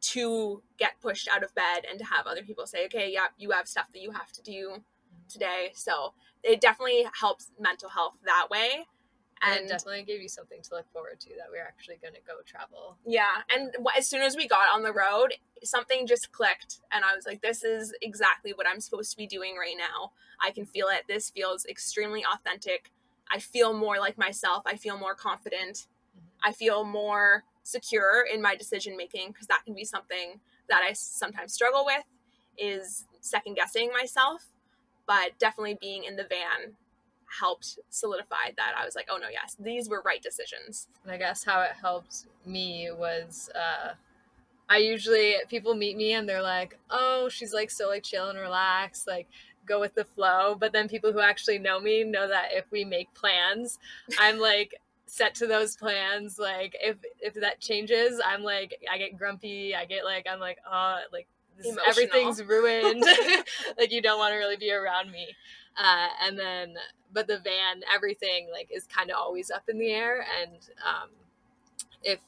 to 0.00 0.62
get 0.78 1.00
pushed 1.00 1.28
out 1.28 1.42
of 1.42 1.54
bed 1.54 1.84
and 1.88 1.98
to 1.98 2.04
have 2.04 2.26
other 2.26 2.42
people 2.42 2.66
say, 2.66 2.86
"Okay, 2.86 3.10
yeah, 3.12 3.26
you 3.36 3.50
have 3.50 3.68
stuff 3.68 3.86
that 3.92 4.00
you 4.00 4.12
have 4.12 4.32
to 4.32 4.42
do 4.42 4.82
today." 5.28 5.72
So 5.74 6.14
it 6.42 6.60
definitely 6.60 7.06
helps 7.18 7.50
mental 7.58 7.88
health 7.88 8.14
that 8.24 8.48
way. 8.50 8.86
and 9.40 9.60
And 9.60 9.68
definitely 9.68 10.02
gave 10.02 10.20
you 10.20 10.28
something 10.28 10.60
to 10.62 10.74
look 10.74 10.90
forward 10.92 11.20
to 11.20 11.28
that 11.36 11.46
we're 11.50 11.62
actually 11.62 11.96
going 12.02 12.14
to 12.14 12.20
go 12.26 12.42
travel. 12.44 12.96
Yeah, 13.06 13.42
and 13.54 13.74
as 13.96 14.08
soon 14.08 14.22
as 14.22 14.36
we 14.36 14.48
got 14.48 14.68
on 14.74 14.82
the 14.82 14.92
road, 14.92 15.34
something 15.62 16.06
just 16.06 16.32
clicked, 16.32 16.80
and 16.90 17.04
I 17.04 17.14
was 17.14 17.24
like, 17.26 17.40
"This 17.40 17.62
is 17.62 17.94
exactly 18.02 18.52
what 18.52 18.66
I'm 18.66 18.80
supposed 18.80 19.12
to 19.12 19.16
be 19.16 19.26
doing 19.26 19.56
right 19.56 19.76
now. 19.76 20.12
I 20.40 20.50
can 20.50 20.66
feel 20.66 20.88
it. 20.88 21.04
This 21.06 21.30
feels 21.30 21.64
extremely 21.66 22.24
authentic. 22.24 22.90
I 23.30 23.38
feel 23.38 23.72
more 23.74 23.98
like 23.98 24.18
myself. 24.18 24.62
I 24.66 24.76
feel 24.76 24.98
more 24.98 25.14
confident. 25.14 25.86
Mm-hmm. 26.16 26.48
I 26.48 26.52
feel 26.52 26.84
more 26.84 27.44
secure 27.62 28.24
in 28.32 28.40
my 28.40 28.56
decision 28.56 28.96
making 28.96 29.28
because 29.28 29.46
that 29.46 29.62
can 29.64 29.74
be 29.74 29.84
something 29.84 30.40
that 30.68 30.82
I 30.82 30.94
sometimes 30.94 31.52
struggle 31.52 31.84
with 31.84 32.04
is 32.56 33.04
second 33.20 33.54
guessing 33.54 33.90
myself. 33.92 34.46
But 35.08 35.36
definitely 35.40 35.78
being 35.80 36.04
in 36.04 36.14
the 36.14 36.26
van 36.28 36.76
helped 37.40 37.78
solidify 37.90 38.52
that. 38.56 38.74
I 38.78 38.84
was 38.84 38.94
like, 38.94 39.08
"Oh 39.10 39.16
no, 39.16 39.28
yes, 39.28 39.56
these 39.58 39.88
were 39.88 40.02
right 40.04 40.22
decisions." 40.22 40.88
And 41.02 41.12
I 41.12 41.16
guess 41.16 41.42
how 41.44 41.62
it 41.62 41.72
helped 41.80 42.26
me 42.46 42.90
was 42.92 43.50
uh, 43.54 43.94
I 44.68 44.78
usually 44.78 45.36
people 45.48 45.74
meet 45.74 45.96
me 45.96 46.12
and 46.14 46.28
they're 46.28 46.42
like, 46.42 46.78
"Oh, 46.90 47.28
she's 47.28 47.52
like 47.52 47.70
so 47.70 47.88
like 47.88 48.04
chill 48.04 48.28
and 48.28 48.38
relaxed, 48.38 49.06
like 49.06 49.28
go 49.66 49.80
with 49.80 49.94
the 49.94 50.04
flow." 50.04 50.54
But 50.58 50.72
then 50.72 50.88
people 50.88 51.12
who 51.12 51.20
actually 51.20 51.58
know 51.58 51.80
me 51.80 52.04
know 52.04 52.28
that 52.28 52.48
if 52.52 52.70
we 52.70 52.84
make 52.84 53.12
plans, 53.14 53.78
I'm 54.20 54.38
like 54.38 54.74
set 55.06 55.34
to 55.36 55.46
those 55.46 55.76
plans. 55.76 56.38
Like 56.38 56.76
if 56.80 56.96
if 57.20 57.34
that 57.34 57.60
changes, 57.60 58.20
I'm 58.24 58.42
like 58.42 58.78
I 58.90 58.98
get 58.98 59.16
grumpy. 59.16 59.74
I 59.74 59.84
get 59.86 60.04
like 60.04 60.26
I'm 60.30 60.40
like 60.40 60.58
oh 60.70 60.98
like 61.12 61.28
this, 61.62 61.76
everything's 61.88 62.42
ruined. 62.42 63.04
like 63.78 63.92
you 63.92 64.00
don't 64.02 64.18
want 64.18 64.32
to 64.32 64.36
really 64.36 64.56
be 64.56 64.72
around 64.72 65.10
me. 65.10 65.28
Uh, 65.76 66.08
and 66.26 66.38
then 66.38 66.74
but 67.12 67.26
the 67.26 67.38
van 67.38 67.82
everything 67.92 68.48
like 68.52 68.68
is 68.74 68.84
kind 68.86 69.10
of 69.10 69.16
always 69.16 69.50
up 69.50 69.68
in 69.68 69.78
the 69.78 69.90
air 69.90 70.24
and 70.40 70.70
um, 70.86 71.08
if 72.02 72.20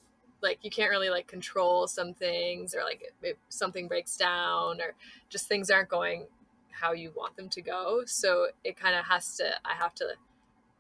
like 0.43 0.59
you 0.62 0.71
can't 0.71 0.90
really 0.90 1.11
like 1.11 1.27
control 1.27 1.87
some 1.87 2.14
things 2.14 2.75
or 2.75 2.83
like 2.83 3.03
if, 3.03 3.31
if 3.33 3.37
something 3.49 3.88
breaks 3.88 4.16
down 4.16 4.81
or 4.81 4.95
just 5.29 5.49
things 5.49 5.71
aren't 5.71 5.88
going 5.88 6.27
how 6.71 6.93
you 6.93 7.12
want 7.14 7.37
them 7.37 7.49
to 7.49 7.61
go 7.61 8.03
so 8.07 8.47
it 8.64 8.77
kind 8.77 8.95
of 8.95 9.05
has 9.05 9.37
to 9.37 9.45
i 9.64 9.75
have 9.75 9.95
to 9.95 10.07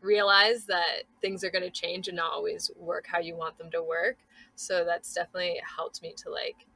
realize 0.00 0.64
that 0.64 1.02
things 1.20 1.44
are 1.44 1.50
going 1.50 1.62
to 1.62 1.70
change 1.70 2.08
and 2.08 2.16
not 2.16 2.32
always 2.32 2.70
work 2.78 3.06
how 3.06 3.18
you 3.18 3.36
want 3.36 3.58
them 3.58 3.70
to 3.70 3.82
work 3.82 4.16
so 4.54 4.84
that's 4.84 5.12
definitely 5.12 5.60
helped 5.76 6.00
me 6.02 6.14
to 6.16 6.30
like 6.30 6.66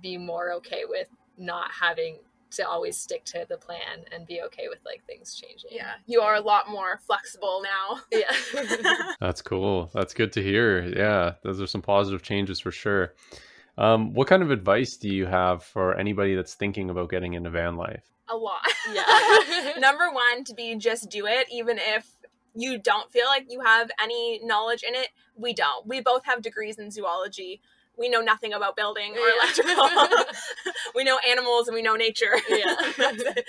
be 0.00 0.16
more 0.18 0.52
okay 0.54 0.82
with 0.88 1.08
not 1.38 1.70
having 1.80 2.18
to 2.52 2.66
always 2.68 2.96
stick 2.96 3.24
to 3.24 3.44
the 3.48 3.56
plan 3.56 4.04
and 4.12 4.26
be 4.28 4.40
okay 4.42 4.68
with 4.68 4.78
like 4.86 5.04
things 5.06 5.34
changing 5.34 5.70
Yeah, 5.72 5.94
you 6.06 6.20
are 6.20 6.36
a 6.36 6.40
lot 6.40 6.68
more 6.70 7.00
flexible 7.04 7.62
now. 7.62 8.00
yeah 8.12 9.12
That's 9.20 9.42
cool. 9.42 9.90
That's 9.92 10.14
good 10.14 10.32
to 10.34 10.42
hear. 10.42 10.80
Yeah, 10.84 11.32
those 11.42 11.60
are 11.60 11.66
some 11.66 11.82
positive 11.82 12.22
changes 12.22 12.60
for 12.60 12.70
sure. 12.70 13.14
Um, 13.76 14.14
what 14.14 14.28
kind 14.28 14.42
of 14.44 14.52
advice 14.52 14.96
do 14.96 15.08
you 15.08 15.26
have 15.26 15.64
for 15.64 15.98
anybody 15.98 16.36
that's 16.36 16.54
thinking 16.54 16.90
about 16.90 17.10
getting 17.10 17.34
into 17.34 17.50
van 17.50 17.76
life? 17.76 18.04
a 18.28 18.36
lot. 18.36 18.62
Yeah. 18.92 19.72
Number 19.78 20.10
one, 20.10 20.44
to 20.44 20.54
be 20.54 20.76
just 20.76 21.10
do 21.10 21.26
it, 21.26 21.46
even 21.52 21.78
if 21.78 22.08
you 22.54 22.78
don't 22.78 23.10
feel 23.10 23.26
like 23.26 23.46
you 23.50 23.60
have 23.60 23.90
any 24.02 24.40
knowledge 24.44 24.82
in 24.82 24.94
it. 24.94 25.08
We 25.36 25.52
don't. 25.52 25.86
We 25.86 26.00
both 26.00 26.24
have 26.24 26.40
degrees 26.40 26.78
in 26.78 26.90
zoology. 26.90 27.60
We 27.96 28.08
know 28.08 28.20
nothing 28.20 28.52
about 28.52 28.76
building 28.76 29.12
or 29.12 29.18
Yeah. 29.28 29.34
electrical. 29.42 30.34
we 30.94 31.04
know 31.04 31.18
animals 31.28 31.68
and 31.68 31.74
we 31.74 31.82
know 31.82 31.96
nature. 31.96 32.34
Yeah. 32.48 32.74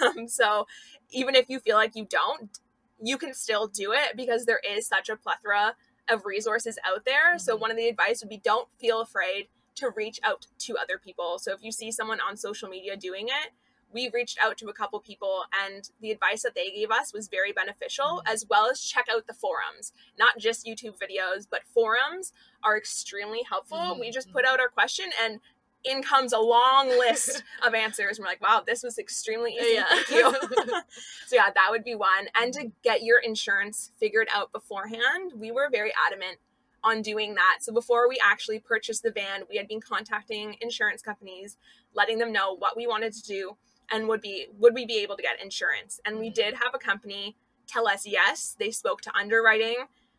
Um, 0.00 0.28
so 0.28 0.66
even 1.10 1.34
if 1.34 1.50
you 1.50 1.60
feel 1.60 1.76
like 1.76 1.94
you 1.94 2.06
don't, 2.08 2.58
you 3.02 3.18
can 3.18 3.34
still 3.34 3.66
do 3.66 3.92
it 3.92 4.16
because 4.16 4.46
there 4.46 4.60
is 4.66 4.86
such 4.86 5.08
a 5.10 5.16
plethora 5.16 5.74
of 6.08 6.24
resources 6.24 6.78
out 6.86 7.04
there. 7.04 7.38
So 7.38 7.56
Mhm. 7.56 7.60
one 7.60 7.70
of 7.70 7.76
the 7.76 7.88
advice 7.88 8.22
would 8.22 8.30
be 8.30 8.38
don't 8.38 8.68
feel 8.78 9.00
afraid 9.00 9.48
to 9.76 9.90
reach 9.90 10.18
out 10.22 10.46
to 10.60 10.76
other 10.76 10.98
people. 10.98 11.38
So 11.38 11.52
if 11.52 11.62
you 11.62 11.70
see 11.72 11.92
someone 11.92 12.18
on 12.20 12.36
social 12.36 12.68
media 12.68 12.96
doing 12.96 13.28
it, 13.28 13.52
we 13.92 14.10
reached 14.12 14.38
out 14.42 14.56
to 14.58 14.68
a 14.68 14.72
couple 14.72 15.00
people 15.00 15.44
and 15.66 15.90
the 16.00 16.10
advice 16.10 16.42
that 16.42 16.54
they 16.54 16.70
gave 16.70 16.90
us 16.90 17.12
was 17.12 17.28
very 17.28 17.52
beneficial 17.52 18.04
mm-hmm. 18.04 18.32
as 18.32 18.46
well 18.48 18.68
as 18.70 18.80
check 18.80 19.06
out 19.12 19.26
the 19.26 19.34
forums. 19.34 19.92
Not 20.18 20.38
just 20.38 20.66
youtube 20.66 20.96
videos 20.98 21.46
but 21.50 21.60
forums 21.74 22.32
are 22.62 22.76
extremely 22.76 23.42
helpful. 23.48 23.78
Mhm, 23.78 24.00
we 24.00 24.10
just 24.10 24.32
put 24.32 24.44
mm-hmm. 24.44 24.54
out 24.54 24.60
our 24.60 24.68
question 24.68 25.06
and 25.22 25.40
in 25.82 26.02
comes 26.02 26.34
a 26.34 26.38
long 26.38 26.88
list 26.88 27.42
of 27.66 27.72
answers. 27.74 28.18
And 28.18 28.24
we're 28.24 28.30
like 28.30 28.42
wow 28.42 28.62
this 28.66 28.82
was 28.82 28.98
extremely 28.98 29.52
easy. 29.54 29.74
Yeah. 29.74 29.84
thank 29.88 30.10
you. 30.10 30.34
So 31.26 31.36
yeah 31.36 31.50
that 31.54 31.68
would 31.70 31.84
be 31.84 31.94
one. 31.94 32.28
And 32.40 32.52
to 32.54 32.60
mm-hmm. 32.60 32.68
get 32.82 33.02
your 33.02 33.18
insurance 33.18 33.90
figured 33.98 34.28
out 34.34 34.52
beforehand 34.52 35.32
we 35.36 35.50
were 35.50 35.68
very 35.70 35.92
adamant 36.06 36.38
on 36.82 37.02
doing 37.02 37.34
that. 37.34 37.58
So 37.60 37.74
before 37.74 38.08
we 38.08 38.18
actually 38.24 38.58
purchased 38.58 39.02
the 39.02 39.10
van 39.10 39.42
we 39.48 39.56
had 39.56 39.68
been 39.68 39.80
contacting 39.80 40.56
insurance 40.60 41.02
companies 41.02 41.56
letting 41.94 42.18
them 42.18 42.32
know 42.32 42.54
what 42.56 42.76
we 42.76 42.86
wanted 42.86 43.12
to 43.12 43.22
do 43.22 43.56
and 43.90 44.06
would 44.08 44.20
be 44.20 44.46
would 44.58 44.74
we 44.74 44.86
be 44.86 44.98
able 44.98 45.16
to 45.16 45.22
get 45.22 45.42
insurance? 45.42 46.00
And 46.04 46.18
we 46.18 46.30
did 46.30 46.54
have 46.54 46.74
a 46.74 46.78
company 46.78 47.36
tell 47.66 47.86
us 47.88 48.06
yes. 48.06 48.56
They 48.58 48.70
spoke 48.70 49.00
to 49.02 49.12
underwriting. 49.16 49.76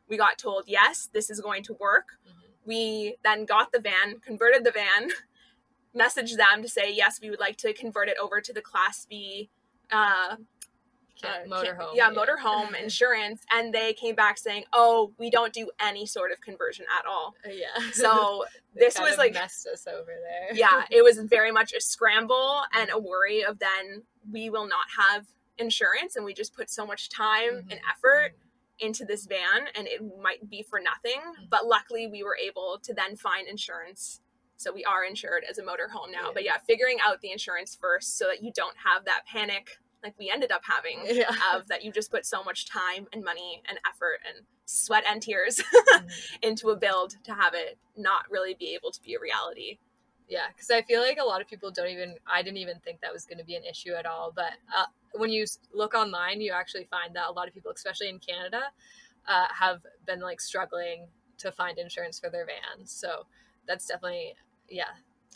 We 0.07 0.17
got 0.17 0.37
told 0.37 0.63
yes 0.67 1.09
this 1.13 1.29
is 1.29 1.39
going 1.41 1.63
to 1.63 1.73
work. 1.73 2.17
Mhm. 2.27 2.33
we 2.65 3.15
then 3.23 3.45
got 3.45 3.71
the 3.71 3.79
van 3.79 4.19
converted 4.19 4.63
the 4.63 4.71
van 4.71 5.09
messaged 5.95 6.37
them 6.37 6.61
to 6.61 6.69
say 6.69 6.93
yes 6.93 7.19
we 7.21 7.29
would 7.29 7.39
like 7.39 7.57
to 7.57 7.73
convert 7.73 8.07
it 8.07 8.17
over 8.21 8.39
to 8.39 8.53
the 8.53 8.61
class 8.61 9.05
b 9.09 9.49
uh, 9.91 10.35
uh, 11.23 11.27
motorhome. 11.47 11.91
yeah, 11.93 12.09
motorhome 12.11 12.73
insurance, 12.81 13.41
and 13.51 13.73
they 13.73 13.93
came 13.93 14.15
back 14.15 14.37
saying, 14.37 14.63
"Oh, 14.73 15.13
we 15.17 15.29
don't 15.29 15.53
do 15.53 15.69
any 15.79 16.05
sort 16.05 16.31
of 16.31 16.41
conversion 16.41 16.85
at 16.99 17.05
all." 17.05 17.35
yeah. 17.45 17.67
So 17.93 18.45
this 18.75 18.97
was 18.99 19.17
like, 19.17 19.33
messed 19.33 19.67
us 19.67 19.87
over 19.87 20.05
there. 20.11 20.49
yeah, 20.57 20.85
it 20.89 21.03
was 21.03 21.17
very 21.19 21.51
much 21.51 21.73
a 21.73 21.81
scramble 21.81 22.61
and 22.73 22.89
a 22.91 22.99
worry 22.99 23.43
of 23.43 23.59
then 23.59 24.03
we 24.31 24.49
will 24.49 24.67
not 24.67 24.85
have 24.97 25.25
insurance, 25.57 26.15
and 26.15 26.25
we 26.25 26.33
just 26.33 26.55
put 26.55 26.69
so 26.69 26.85
much 26.85 27.09
time 27.09 27.57
and 27.69 27.79
Mhm. 27.79 27.91
effort 27.91 28.33
into 28.79 29.05
this 29.05 29.25
van 29.27 29.67
and 29.75 29.87
it 29.87 30.01
might 30.19 30.49
be 30.49 30.63
for 30.63 30.79
nothing. 30.79 31.21
But 31.51 31.67
luckily, 31.67 32.07
we 32.07 32.23
were 32.23 32.35
able 32.35 32.79
to 32.81 32.95
then 32.95 33.15
find 33.15 33.47
insurance. 33.47 34.21
So 34.57 34.71
we 34.73 34.83
are 34.85 35.03
insured 35.03 35.43
as 35.47 35.59
a 35.59 35.61
motorhome 35.61 36.11
now. 36.11 36.27
Yeah. 36.27 36.31
But 36.33 36.43
yeah, 36.45 36.57
figuring 36.67 36.97
out 37.05 37.21
the 37.21 37.31
insurance 37.31 37.75
first 37.79 38.17
so 38.17 38.25
that 38.25 38.41
you 38.43 38.51
don't 38.55 38.75
have 38.77 39.05
that 39.05 39.25
panic 39.27 39.77
like 40.03 40.13
we 40.17 40.29
ended 40.29 40.51
up 40.51 40.61
having 40.63 40.99
Yeah. 41.05 41.29
of 41.53 41.67
that 41.67 41.83
you 41.83 41.91
just 41.91 42.11
put 42.11 42.25
so 42.25 42.43
much 42.43 42.65
time 42.65 43.07
and 43.13 43.23
money 43.23 43.61
and 43.67 43.79
effort 43.87 44.19
and 44.27 44.45
sweat 44.65 45.03
and 45.07 45.21
tears 45.21 45.61
into 46.41 46.69
a 46.69 46.75
build 46.75 47.15
to 47.23 47.33
have 47.33 47.53
it 47.53 47.77
not 47.95 48.23
really 48.29 48.53
be 48.53 48.73
able 48.73 48.91
to 48.91 49.01
be 49.01 49.15
a 49.15 49.19
reality. 49.19 49.77
Yeah, 50.29 50.47
because 50.47 50.71
I 50.71 50.81
feel 50.81 51.01
like 51.01 51.17
a 51.21 51.25
lot 51.25 51.41
of 51.41 51.47
people 51.47 51.71
don't 51.71 51.89
even. 51.89 52.15
I 52.25 52.41
didn't 52.41 52.59
even 52.59 52.79
think 52.79 53.01
that 53.01 53.11
was 53.11 53.25
going 53.25 53.39
to 53.39 53.43
be 53.43 53.55
an 53.55 53.65
issue 53.65 53.91
at 53.91 54.05
all. 54.05 54.31
But 54.33 54.53
uh, 54.73 54.85
when 55.11 55.29
you 55.29 55.45
look 55.73 55.93
online, 55.93 56.39
you 56.39 56.53
actually 56.53 56.87
find 56.89 57.13
that 57.17 57.27
a 57.27 57.31
lot 57.33 57.49
of 57.49 57.53
people, 57.53 57.69
especially 57.75 58.07
in 58.07 58.17
Canada, 58.19 58.61
uh, 59.27 59.47
have 59.49 59.81
been 60.07 60.21
like 60.21 60.39
struggling 60.39 61.07
to 61.39 61.51
find 61.51 61.77
insurance 61.77 62.17
for 62.17 62.29
their 62.29 62.45
vans. 62.45 62.91
So 62.91 63.25
that's 63.67 63.85
definitely 63.85 64.35
yeah. 64.69 64.91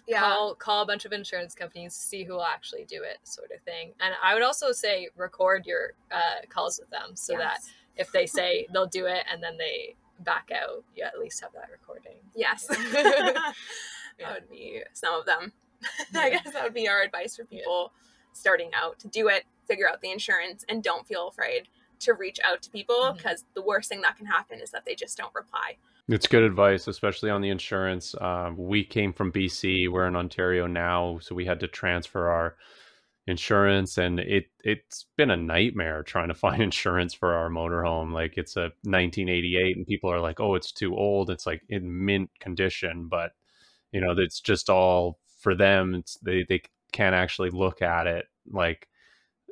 Yeah. 0.07 0.19
Call 0.19 0.55
call 0.55 0.83
a 0.83 0.85
bunch 0.85 1.05
of 1.05 1.11
insurance 1.11 1.55
companies, 1.55 1.95
to 1.97 2.03
see 2.03 2.23
who 2.23 2.33
will 2.33 2.43
actually 2.43 2.85
do 2.85 3.01
it, 3.03 3.17
sort 3.23 3.51
of 3.55 3.61
thing. 3.61 3.93
And 3.99 4.13
I 4.23 4.33
would 4.33 4.43
also 4.43 4.71
say 4.71 5.09
record 5.15 5.65
your 5.65 5.93
uh, 6.11 6.45
calls 6.49 6.79
with 6.79 6.89
them 6.89 7.15
so 7.15 7.37
that 7.37 7.59
if 7.95 8.11
they 8.11 8.25
say 8.25 8.67
they'll 8.71 8.85
do 8.85 9.05
it 9.07 9.23
and 9.31 9.41
then 9.41 9.57
they 9.57 9.95
back 10.19 10.49
out, 10.53 10.83
you 10.95 11.03
at 11.03 11.19
least 11.19 11.41
have 11.41 11.53
that 11.53 11.69
recording. 11.71 12.17
Yes. 12.35 12.67
Yeah. 12.93 13.51
That 14.17 14.33
would 14.33 14.49
be 14.49 14.81
some 14.93 15.13
of 15.13 15.25
them. 15.25 15.51
I 16.15 16.29
guess 16.29 16.53
that 16.53 16.63
would 16.63 16.73
be 16.73 16.87
our 16.87 17.01
advice 17.01 17.35
for 17.35 17.43
people 17.43 17.91
starting 18.31 18.71
out 18.73 18.97
to 18.99 19.09
do 19.09 19.27
it, 19.27 19.43
figure 19.67 19.89
out 19.89 20.01
the 20.01 20.09
insurance, 20.09 20.63
and 20.69 20.81
don't 20.81 21.05
feel 21.05 21.27
afraid 21.27 21.67
to 21.99 22.13
reach 22.13 22.39
out 22.45 22.61
to 22.61 22.69
people 22.69 23.13
because 23.15 23.45
the 23.55 23.61
worst 23.61 23.89
thing 23.89 24.01
that 24.01 24.17
can 24.17 24.25
happen 24.25 24.59
is 24.59 24.71
that 24.71 24.85
they 24.85 24.95
just 24.95 25.17
don't 25.17 25.33
reply. 25.35 25.77
It's 26.07 26.27
good 26.27 26.43
advice, 26.43 26.87
especially 26.87 27.31
on 27.31 27.41
the 27.41 27.49
insurance. 27.49 28.13
Um, 28.21 28.55
we 28.57 28.83
came 28.83 29.11
from 29.11 29.31
BC. 29.31 29.89
We're 29.89 30.07
in 30.07 30.15
Ontario 30.15 30.67
now, 30.67 31.17
so 31.19 31.33
we 31.33 31.45
had 31.45 31.59
to 31.61 31.67
transfer 31.67 32.29
our 32.29 32.57
insurance, 33.27 33.97
and 33.97 34.19
it 34.19 34.45
it's 34.63 35.05
been 35.17 35.31
a 35.31 35.37
nightmare 35.37 36.03
trying 36.03 36.27
to 36.27 36.33
find 36.45 36.61
insurance 36.61 37.13
for 37.15 37.33
our 37.33 37.49
motorhome. 37.49 38.13
Like 38.13 38.37
it's 38.37 38.55
a 38.55 38.71
1988, 38.83 39.77
and 39.77 39.87
people 39.87 40.11
are 40.11 40.19
like, 40.19 40.39
"Oh, 40.39 40.55
it's 40.55 40.71
too 40.71 40.95
old." 40.95 41.31
It's 41.31 41.47
like 41.47 41.63
in 41.69 42.05
mint 42.05 42.29
condition, 42.39 43.07
but 43.09 43.31
you 43.91 44.01
know, 44.01 44.13
it's 44.17 44.41
just 44.41 44.69
all 44.69 45.19
for 45.39 45.55
them. 45.55 45.95
It's 45.95 46.17
they 46.19 46.45
they 46.47 46.61
can't 46.91 47.15
actually 47.15 47.49
look 47.49 47.81
at 47.81 48.07
it 48.07 48.27
like 48.51 48.87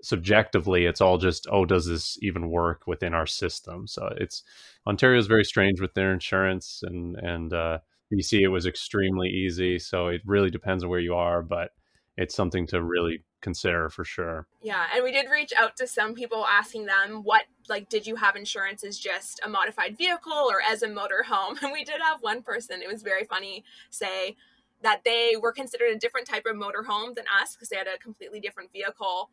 subjectively 0.04 0.86
it's 0.86 1.02
all 1.02 1.18
just 1.18 1.48
oh 1.52 1.66
does 1.66 1.86
this 1.86 2.18
even 2.22 2.50
work 2.50 2.86
within 2.88 3.14
our 3.14 3.28
system? 3.28 3.88
So 3.88 4.10
it's 4.18 4.44
ontario 4.86 5.20
is 5.20 5.28
very 5.28 5.46
strange 5.46 5.80
with 5.80 5.94
their 5.94 6.14
insurance 6.14 6.82
and 6.84 7.16
and 7.18 7.54
uh 7.54 7.80
bc 8.14 8.40
it 8.40 8.50
was 8.50 8.66
extremely 8.66 9.30
easy 9.30 9.80
so 9.80 10.08
it 10.08 10.22
really 10.26 10.50
depends 10.50 10.84
on 10.84 10.90
where 10.90 11.00
you 11.00 11.16
are 11.16 11.42
but 11.42 11.72
it's 12.18 12.36
something 12.36 12.68
to 12.68 12.84
really 12.84 13.24
consider 13.42 13.90
for 13.90 14.04
sure. 14.04 14.48
Yeah, 14.62 14.86
and 14.94 15.04
we 15.04 15.12
did 15.12 15.30
reach 15.30 15.52
out 15.58 15.76
to 15.78 15.88
some 15.88 16.14
people 16.14 16.46
asking 16.46 16.86
them 16.86 17.22
what 17.24 17.44
like 17.70 17.90
did 17.90 18.08
you 18.08 18.16
have 18.16 18.36
insurance 18.36 18.84
as 18.84 18.98
just 18.98 19.40
a 19.44 19.50
modified 19.50 19.98
vehicle 19.98 20.32
or 20.34 20.62
as 20.62 20.84
a 20.84 20.88
motor 20.88 21.24
home 21.24 21.58
And 21.62 21.72
we 21.72 21.84
did 21.84 22.02
have 22.02 22.22
one 22.22 22.42
person, 22.42 22.82
it 22.82 22.92
was 22.92 23.04
very 23.04 23.26
funny, 23.26 23.64
say 23.90 24.36
that 24.82 25.02
they 25.06 25.36
were 25.42 25.52
considered 25.52 25.92
a 25.92 26.00
different 26.00 26.28
type 26.28 26.46
of 26.46 26.56
motorhome 26.56 27.16
than 27.16 27.26
us 27.42 27.56
because 27.56 27.70
they 27.70 27.78
had 27.78 27.88
a 27.88 27.98
completely 27.98 28.40
different 28.40 28.72
vehicle. 28.72 29.30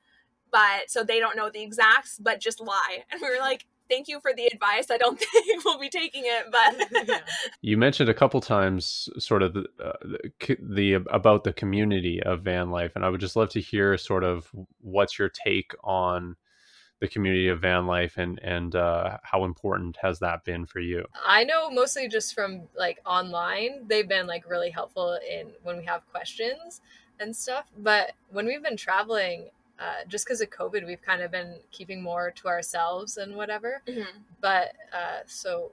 But 0.53 0.89
so 0.91 1.05
they 1.05 1.19
don't 1.19 1.37
know 1.37 1.51
the 1.51 1.63
exacts, 1.63 2.19
but 2.21 2.41
just 2.41 2.61
lie. 2.61 3.05
And 3.13 3.21
we 3.21 3.29
were 3.29 3.39
like, 3.41 3.67
thank 3.89 4.07
you 4.09 4.21
for 4.21 4.33
the 4.33 4.47
advice. 4.47 4.91
I 4.91 4.99
don't 4.99 5.19
think 5.33 5.65
we'll 5.65 5.79
be 5.79 5.89
taking 5.89 6.23
it, 6.25 6.47
but 6.51 7.07
Yeah. 7.09 7.19
you 7.61 7.77
mentioned 7.77 8.09
a 8.09 8.15
couple 8.15 8.41
times 8.41 9.09
sort 9.19 9.43
of 9.43 9.55
the, 9.55 9.65
uh, 9.85 9.93
the 10.39 10.57
the 10.61 10.93
about 11.11 11.45
the 11.45 11.53
community 11.53 12.23
of 12.23 12.43
van 12.43 12.71
life 12.71 12.93
and 12.95 13.05
i 13.05 13.09
would 13.09 13.21
just 13.21 13.35
love 13.37 13.49
to 13.51 13.61
hear 13.61 13.97
sort 13.97 14.23
of 14.25 14.49
what's 14.81 15.19
your 15.19 15.29
take 15.29 15.73
on 15.83 16.37
the 17.01 17.09
community 17.09 17.49
of 17.49 17.61
van 17.61 17.87
life 17.87 18.15
and 18.17 18.39
and 18.43 18.75
uh, 18.77 19.17
how 19.23 19.45
important 19.45 19.97
has 20.03 20.19
that 20.21 20.45
been 20.45 20.67
for 20.67 20.81
you 20.81 21.05
I 21.27 21.45
know 21.45 21.71
mostly 21.71 22.09
just 22.09 22.35
from 22.35 22.63
like 22.77 22.99
online, 23.07 23.87
they've 23.89 24.09
been 24.09 24.27
like 24.27 24.49
really 24.49 24.71
helpful 24.71 25.19
in 25.29 25.49
when 25.63 25.79
we 25.79 25.85
have 25.87 26.03
questions 26.11 26.81
and 27.19 27.35
stuff. 27.35 27.67
But 27.79 28.13
when 28.31 28.47
we've 28.47 28.63
been 28.63 28.77
traveling, 28.77 29.49
uh, 29.81 30.05
just 30.07 30.25
because 30.27 30.41
of 30.43 30.51
COVID, 30.51 30.87
we've 30.87 31.01
kind 31.03 31.23
of 31.23 31.31
been 31.31 31.59
keeping 31.71 32.03
more 32.03 32.31
to 32.33 32.49
ourselves 32.49 33.17
and 33.17 33.35
whatever. 33.35 33.83
Mhm. 33.87 34.07
But 34.41 34.73
uh, 34.93 35.21
so 35.27 35.73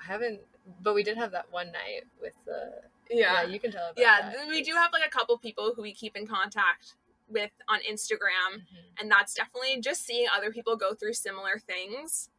I 0.00 0.04
haven't, 0.04 0.40
but 0.80 0.94
we 0.94 1.02
did 1.02 1.16
have 1.18 1.32
that 1.32 1.50
one 1.50 1.72
night 1.72 2.04
with 2.20 2.34
the, 2.44 2.82
yeah. 3.10 3.42
yeah, 3.42 3.48
you 3.48 3.58
can 3.58 3.72
tell 3.72 3.90
about 3.90 3.98
Yeah, 4.00 4.30
that. 4.30 4.48
we 4.48 4.62
do 4.62 4.72
have 4.74 4.92
like 4.92 5.04
a 5.04 5.10
couple 5.10 5.36
people 5.38 5.72
who 5.74 5.82
we 5.82 5.92
keep 5.92 6.16
in 6.16 6.26
contact 6.26 6.94
with 7.28 7.50
on 7.68 7.80
Instagram, 7.80 8.60
Mhm. 8.60 9.00
and 9.00 9.10
that's 9.10 9.34
definitely 9.34 9.80
just 9.80 10.02
seeing 10.04 10.28
other 10.34 10.52
people 10.52 10.76
go 10.76 10.94
through 10.94 11.14
similar 11.14 11.58
things 11.58 12.30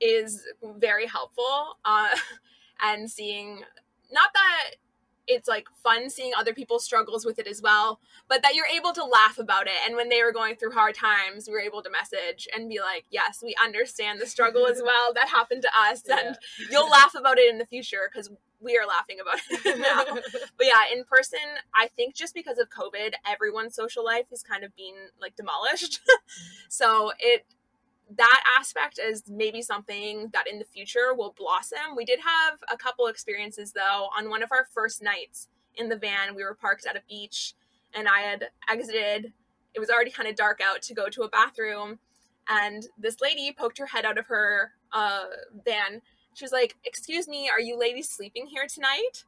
is 0.00 0.46
very 0.62 1.06
helpful. 1.06 1.78
Uh, 1.84 2.08
and 2.80 3.10
seeing 3.10 3.62
not 4.10 4.32
that 4.32 4.70
it's 5.30 5.48
like 5.48 5.68
fun 5.82 6.10
seeing 6.10 6.32
other 6.36 6.52
people's 6.52 6.84
struggles 6.84 7.24
with 7.24 7.38
it 7.38 7.46
as 7.46 7.62
well, 7.62 8.00
but 8.28 8.42
that 8.42 8.54
you're 8.54 8.66
able 8.66 8.92
to 8.92 9.04
laugh 9.04 9.38
about 9.38 9.66
it. 9.66 9.76
And 9.86 9.96
when 9.96 10.08
they 10.08 10.22
were 10.22 10.32
going 10.32 10.56
through 10.56 10.72
hard 10.72 10.94
times, 10.94 11.46
we 11.46 11.52
were 11.54 11.60
able 11.60 11.82
to 11.82 11.90
message 11.90 12.48
and 12.54 12.68
be 12.68 12.80
like, 12.80 13.04
"Yes, 13.10 13.40
we 13.42 13.54
understand 13.62 14.20
the 14.20 14.26
struggle 14.26 14.66
as 14.66 14.82
well 14.84 15.12
that 15.14 15.28
happened 15.28 15.62
to 15.62 15.70
us, 15.88 16.02
and 16.08 16.36
you'll 16.70 16.90
laugh 16.90 17.14
about 17.14 17.38
it 17.38 17.48
in 17.48 17.58
the 17.58 17.66
future 17.66 18.10
because 18.12 18.30
we 18.60 18.76
are 18.76 18.86
laughing 18.86 19.18
about 19.20 19.38
it 19.48 19.78
now." 19.78 20.04
but 20.56 20.66
yeah, 20.66 20.84
in 20.92 21.04
person, 21.04 21.38
I 21.74 21.88
think 21.88 22.14
just 22.14 22.34
because 22.34 22.58
of 22.58 22.68
COVID, 22.70 23.12
everyone's 23.26 23.74
social 23.74 24.04
life 24.04 24.26
is 24.32 24.42
kind 24.42 24.64
of 24.64 24.74
being 24.74 24.96
like 25.20 25.36
demolished. 25.36 26.00
so 26.68 27.12
it 27.18 27.46
that 28.16 28.42
aspect 28.58 28.98
is 28.98 29.22
maybe 29.28 29.62
something 29.62 30.30
that 30.32 30.46
in 30.48 30.58
the 30.58 30.64
future 30.64 31.14
will 31.14 31.34
blossom. 31.38 31.96
We 31.96 32.04
did 32.04 32.20
have 32.20 32.58
a 32.72 32.76
couple 32.76 33.06
experiences 33.06 33.72
though. 33.72 34.08
On 34.16 34.28
one 34.28 34.42
of 34.42 34.50
our 34.52 34.66
first 34.72 35.02
nights 35.02 35.48
in 35.76 35.88
the 35.88 35.96
van, 35.96 36.34
we 36.34 36.42
were 36.42 36.54
parked 36.54 36.86
at 36.86 36.96
a 36.96 37.02
beach 37.08 37.54
and 37.94 38.08
I 38.08 38.20
had 38.20 38.48
exited. 38.68 39.32
It 39.74 39.80
was 39.80 39.90
already 39.90 40.10
kind 40.10 40.28
of 40.28 40.34
dark 40.34 40.60
out 40.60 40.82
to 40.82 40.94
go 40.94 41.08
to 41.08 41.22
a 41.22 41.28
bathroom 41.28 41.98
and 42.48 42.86
this 42.98 43.20
lady 43.20 43.52
poked 43.56 43.78
her 43.78 43.86
head 43.86 44.04
out 44.04 44.18
of 44.18 44.26
her 44.26 44.72
uh, 44.92 45.24
van. 45.64 46.02
She 46.34 46.44
was 46.44 46.52
like, 46.52 46.76
"Excuse 46.84 47.28
me, 47.28 47.48
are 47.48 47.60
you 47.60 47.78
ladies 47.78 48.10
sleeping 48.10 48.46
here 48.46 48.66
tonight?" 48.66 49.24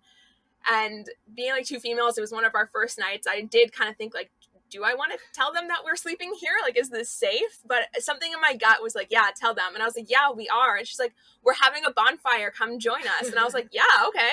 And 0.71 1.07
being 1.35 1.53
like 1.53 1.67
two 1.67 1.81
females, 1.81 2.19
it 2.19 2.21
was 2.21 2.33
one 2.33 2.45
of 2.45 2.55
our 2.55 2.67
first 2.67 2.99
nights. 2.99 3.27
I 3.29 3.43
did 3.43 3.73
kind 3.73 3.91
of 3.91 3.97
think 3.97 4.15
like, 4.15 4.31
do 4.73 4.83
I 4.85 4.95
want 4.95 5.13
to 5.13 5.19
tell 5.33 5.53
them 5.53 5.69
that 5.69 5.85
we're 5.85 5.97
sleeping 5.97 6.33
here? 6.41 6.55
Like, 6.63 6.79
is 6.79 6.89
this 6.89 7.11
safe? 7.11 7.61
But 7.67 7.83
something 7.99 8.33
in 8.33 8.41
my 8.41 8.57
gut 8.57 8.83
was 8.83 8.95
like, 8.95 9.09
yeah, 9.11 9.29
tell 9.37 9.55
them. 9.55 9.75
And 9.75 9.83
I 9.83 9.87
was 9.87 9.95
like, 9.95 10.11
yeah, 10.11 10.31
we 10.35 10.49
are. 10.49 10.77
And 10.77 10.89
she's 10.89 10.99
like, 10.99 11.13
we're 11.45 11.55
having 11.61 11.85
a 11.85 11.93
bonfire. 11.93 12.51
Come 12.51 12.79
join 12.79 13.03
us. 13.21 13.29
And 13.29 13.39
I 13.39 13.45
was 13.45 13.55
like, 13.55 13.69
yeah, 13.73 13.83
okay. 14.09 14.33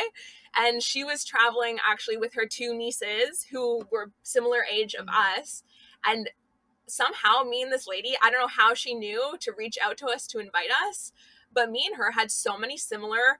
And 0.58 0.82
she 0.82 1.04
was 1.04 1.26
traveling 1.26 1.78
actually 1.88 2.18
with 2.18 2.34
her 2.34 2.46
two 2.46 2.76
nieces 2.76 3.46
who 3.52 3.86
were 3.92 4.12
similar 4.24 4.62
age 4.72 4.96
of 4.96 5.06
mm-hmm. 5.06 5.42
us. 5.42 5.64
And 6.06 6.30
somehow 6.88 7.44
me 7.44 7.62
and 7.62 7.72
this 7.72 7.88
lady, 7.88 8.16
I 8.24 8.32
don't 8.32 8.40
know 8.40 8.48
how 8.48 8.74
she 8.74 8.96
knew 8.96 9.36
to 9.42 9.52
reach 9.58 9.78
out 9.84 9.98
to 9.98 10.08
us 10.08 10.26
to 10.28 10.40
invite 10.40 10.72
us, 10.88 11.12
but 11.54 11.70
me 11.70 11.86
and 11.86 11.98
her 11.98 12.12
had 12.12 12.32
so 12.32 12.58
many 12.58 12.78
similar 12.78 13.40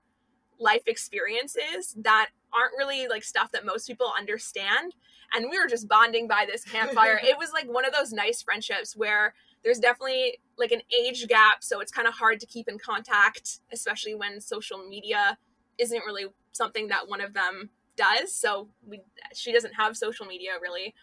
life 0.60 0.84
experiences 0.88 1.96
that 1.98 2.30
aren't 2.54 2.74
really 2.78 3.08
like 3.08 3.24
stuff 3.24 3.52
that 3.54 3.66
most 3.66 3.88
people 3.88 4.12
understand 4.18 4.94
and 5.34 5.50
we 5.50 5.60
were 5.60 5.68
just 5.68 5.88
bonding 5.88 6.28
by 6.28 6.46
this 6.50 6.64
campfire. 6.64 7.20
It 7.24 7.38
was 7.38 7.52
like 7.54 7.68
one 7.68 7.86
of 7.86 7.94
those 7.94 8.12
nice 8.12 8.42
friendships 8.42 8.96
where 8.96 9.34
there's 9.64 9.80
definitely 9.80 10.40
like 10.58 10.72
an 10.72 10.82
age 10.98 11.28
gap 11.28 11.64
so 11.64 11.82
it's 11.82 11.92
kind 11.92 12.08
of 12.08 12.14
hard 12.14 12.40
to 12.40 12.46
keep 12.46 12.70
in 12.70 12.78
contact 12.80 13.60
especially 13.74 14.16
when 14.16 14.40
social 14.40 14.88
media 14.88 15.38
isn't 15.78 16.06
really 16.06 16.28
something 16.52 16.90
that 16.90 17.08
one 17.08 17.22
of 17.22 17.34
them 17.34 17.70
does. 17.96 18.34
So 18.34 18.70
we 18.88 19.02
she 19.34 19.52
doesn't 19.52 19.74
have 19.74 19.98
social 19.98 20.26
media 20.26 20.52
really. 20.62 20.94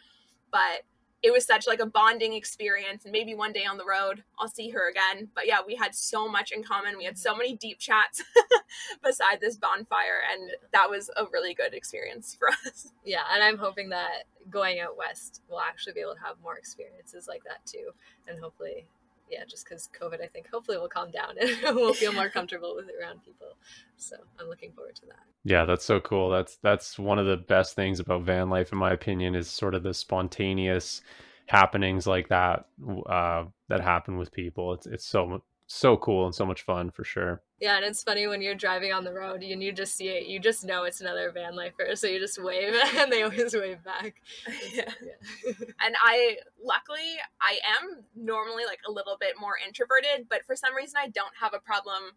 But 0.50 0.82
it 1.22 1.32
was 1.32 1.46
such 1.46 1.66
like 1.66 1.80
a 1.80 1.86
bonding 1.86 2.34
experience 2.34 3.04
and 3.04 3.12
maybe 3.12 3.34
one 3.34 3.52
day 3.52 3.64
on 3.64 3.76
the 3.76 3.84
road 3.84 4.22
I'll 4.38 4.48
see 4.48 4.70
her 4.70 4.88
again. 4.88 5.28
But 5.34 5.46
yeah 5.46 5.58
we 5.66 5.74
had 5.74 5.94
so 5.94 6.28
much 6.28 6.52
in 6.52 6.62
common. 6.62 6.98
We 6.98 7.04
had 7.04 7.18
so 7.18 7.34
many 7.34 7.56
deep 7.56 7.78
chats 7.78 8.22
beside 9.02 9.40
this 9.40 9.56
bonfire 9.56 10.20
and 10.32 10.50
that 10.72 10.90
was 10.90 11.10
a 11.16 11.24
really 11.32 11.54
good 11.54 11.74
experience 11.74 12.36
for 12.38 12.48
us. 12.48 12.92
Yeah 13.04 13.22
and 13.32 13.42
i'm 13.42 13.58
hoping 13.58 13.88
that 13.90 14.24
going 14.50 14.80
out 14.80 14.96
west 14.96 15.42
we'll 15.48 15.60
actually 15.60 15.92
be 15.92 16.00
able 16.00 16.14
to 16.14 16.20
have 16.20 16.36
more 16.42 16.56
experiences 16.56 17.26
like 17.26 17.42
that 17.44 17.64
too 17.66 17.90
and 18.28 18.38
hopefully 18.38 18.86
yeah 19.30 19.44
just 19.48 19.64
because 19.64 19.88
covid 19.98 20.22
i 20.22 20.26
think 20.26 20.48
hopefully 20.48 20.78
will 20.78 20.88
calm 20.88 21.10
down 21.10 21.34
and 21.40 21.76
we'll 21.76 21.94
feel 21.94 22.12
more 22.12 22.28
comfortable 22.28 22.74
with 22.76 22.88
it 22.88 22.94
around 23.00 23.22
people 23.24 23.56
so 23.96 24.16
i'm 24.40 24.48
looking 24.48 24.72
forward 24.72 24.94
to 24.94 25.06
that 25.06 25.26
Yeah, 25.44 25.64
that's 25.64 25.84
so 25.84 26.00
cool. 26.00 26.28
That's 26.28 26.56
that's 26.56 26.98
one 26.98 27.20
of 27.20 27.26
the 27.26 27.36
best 27.36 27.76
things 27.76 28.00
about 28.00 28.22
van 28.22 28.50
life, 28.50 28.72
in 28.72 28.78
my 28.78 28.90
opinion, 28.92 29.36
is 29.36 29.48
sort 29.48 29.74
of 29.76 29.84
the 29.84 29.94
spontaneous 29.94 31.02
happenings 31.46 32.04
like 32.04 32.28
that 32.28 32.66
uh, 33.08 33.44
that 33.68 33.80
happen 33.80 34.18
with 34.18 34.32
people. 34.32 34.72
It's 34.74 34.86
it's 34.86 35.06
so 35.06 35.40
so 35.66 35.96
cool 35.96 36.26
and 36.26 36.34
so 36.34 36.46
much 36.46 36.62
fun 36.62 36.90
for 36.90 37.04
sure. 37.04 37.42
Yeah, 37.60 37.76
and 37.76 37.84
it's 37.84 38.02
funny 38.02 38.26
when 38.26 38.42
you're 38.42 38.54
driving 38.54 38.92
on 38.92 39.02
the 39.02 39.12
road 39.12 39.42
and 39.42 39.62
you 39.62 39.72
just 39.72 39.96
see 39.96 40.08
it, 40.08 40.26
you 40.26 40.38
just 40.38 40.64
know 40.64 40.84
it's 40.84 41.00
another 41.00 41.30
van 41.32 41.56
lifer, 41.56 41.94
so 41.94 42.06
you 42.06 42.18
just 42.18 42.42
wave 42.42 42.74
and 42.96 43.10
they 43.10 43.22
always 43.22 43.54
wave 43.54 43.82
back. 43.84 44.14
Yeah. 44.72 44.90
Yeah. 45.02 45.52
And 45.84 45.94
I, 46.02 46.36
luckily, 46.62 47.16
I 47.40 47.58
am 47.78 48.04
normally 48.14 48.64
like 48.64 48.80
a 48.86 48.90
little 48.90 49.16
bit 49.20 49.34
more 49.40 49.54
introverted, 49.66 50.26
but 50.28 50.44
for 50.44 50.56
some 50.56 50.74
reason, 50.74 50.96
I 51.02 51.08
don't 51.08 51.32
have 51.40 51.54
a 51.54 51.58
problem 51.58 52.12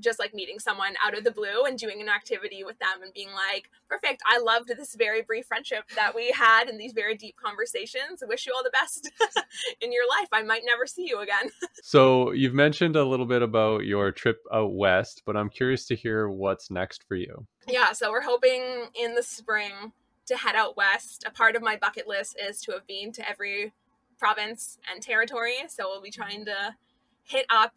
just 0.00 0.18
like 0.18 0.34
meeting 0.34 0.58
someone 0.58 0.94
out 1.04 1.16
of 1.16 1.24
the 1.24 1.30
blue 1.30 1.64
and 1.66 1.78
doing 1.78 2.00
an 2.00 2.08
activity 2.08 2.64
with 2.64 2.78
them 2.78 3.02
and 3.02 3.12
being 3.12 3.30
like, 3.32 3.68
perfect, 3.88 4.22
I 4.26 4.38
loved 4.38 4.68
this 4.68 4.94
very 4.94 5.22
brief 5.22 5.46
friendship 5.46 5.84
that 5.94 6.14
we 6.14 6.30
had 6.30 6.68
and 6.68 6.80
these 6.80 6.92
very 6.92 7.16
deep 7.16 7.36
conversations. 7.36 8.22
Wish 8.26 8.46
you 8.46 8.52
all 8.56 8.62
the 8.62 8.70
best 8.70 9.10
in 9.80 9.92
your 9.92 10.08
life. 10.08 10.28
I 10.32 10.42
might 10.42 10.62
never 10.64 10.86
see 10.86 11.06
you 11.08 11.20
again. 11.20 11.50
So 11.84 12.30
you've 12.30 12.54
mentioned 12.54 12.94
a 12.94 13.04
little 13.04 13.26
bit 13.26 13.42
about 13.42 13.84
your 13.84 14.12
trip 14.12 14.38
out 14.52 14.72
west, 14.72 15.22
but 15.26 15.36
I'm 15.36 15.50
curious 15.50 15.84
to 15.86 15.96
hear 15.96 16.28
what's 16.28 16.70
next 16.70 17.02
for 17.08 17.16
you. 17.16 17.46
Yeah, 17.66 17.92
so 17.92 18.10
we're 18.10 18.22
hoping 18.22 18.86
in 18.94 19.14
the 19.14 19.22
spring 19.22 19.92
to 20.26 20.36
head 20.36 20.54
out 20.54 20.76
west. 20.76 21.24
A 21.26 21.30
part 21.30 21.56
of 21.56 21.62
my 21.62 21.76
bucket 21.76 22.06
list 22.06 22.36
is 22.40 22.60
to 22.62 22.72
have 22.72 22.86
been 22.86 23.10
to 23.12 23.28
every 23.28 23.72
province 24.18 24.78
and 24.90 25.02
territory. 25.02 25.56
So 25.68 25.88
we'll 25.88 26.00
be 26.00 26.10
trying 26.10 26.44
to 26.44 26.76
hit 27.24 27.46
up 27.50 27.74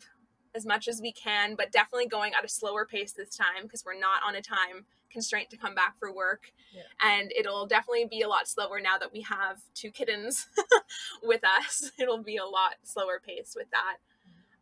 as 0.55 0.65
much 0.65 0.87
as 0.87 1.01
we 1.01 1.11
can, 1.11 1.55
but 1.55 1.71
definitely 1.71 2.07
going 2.07 2.33
at 2.33 2.45
a 2.45 2.49
slower 2.49 2.85
pace 2.85 3.11
this 3.11 3.35
time 3.35 3.63
because 3.63 3.83
we're 3.85 3.99
not 3.99 4.21
on 4.25 4.35
a 4.35 4.41
time 4.41 4.85
constraint 5.15 5.49
to 5.49 5.57
come 5.57 5.73
back 5.73 5.97
for 5.97 6.11
work. 6.13 6.51
Yeah. 6.73 6.81
And 7.01 7.31
it'll 7.31 7.65
definitely 7.65 8.05
be 8.05 8.21
a 8.21 8.27
lot 8.27 8.47
slower 8.47 8.81
now 8.81 8.97
that 8.97 9.13
we 9.13 9.21
have 9.21 9.61
two 9.73 9.89
kittens 9.89 10.47
with 11.23 11.41
us. 11.43 11.91
It'll 11.99 12.21
be 12.21 12.35
a 12.35 12.45
lot 12.45 12.75
slower 12.83 13.21
pace 13.25 13.55
with 13.55 13.67
that. 13.71 13.97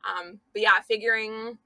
Um, 0.08 0.40
but 0.54 0.62
yeah, 0.62 0.80
figuring 0.88 1.58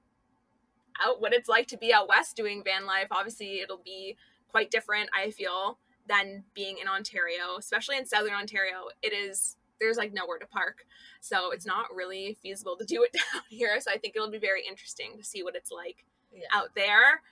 out 1.04 1.20
what 1.20 1.34
it's 1.34 1.50
like 1.50 1.66
to 1.68 1.76
be 1.76 1.92
out 1.92 2.08
west 2.08 2.34
doing 2.34 2.62
van 2.64 2.86
life. 2.86 3.08
Obviously, 3.10 3.60
it'll 3.60 3.82
be 3.84 4.16
quite 4.50 4.70
different, 4.70 5.10
I 5.14 5.30
feel, 5.32 5.78
than 6.08 6.44
being 6.54 6.78
in 6.80 6.88
Ontario, 6.88 7.56
especially 7.58 7.98
in 7.98 8.06
southern 8.06 8.32
Ontario. 8.32 8.88
It 9.02 9.12
is 9.12 9.57
there's 9.80 9.96
like 9.96 10.12
nowhere 10.12 10.38
to 10.38 10.46
park. 10.46 10.84
So 11.20 11.50
it's 11.52 11.66
not 11.66 11.86
really 11.94 12.36
feasible 12.42 12.76
to 12.76 12.84
do 12.84 13.02
it 13.02 13.12
down 13.32 13.42
here. 13.48 13.80
So 13.80 13.90
I 13.90 13.98
think 13.98 14.14
it'll 14.16 14.30
be 14.30 14.38
very 14.38 14.62
interesting 14.66 15.16
to 15.18 15.24
see 15.24 15.42
what 15.42 15.54
it's 15.56 15.70
like 15.70 16.04
Yeah. 16.32 16.46
out 16.52 16.74
there. 16.74 17.22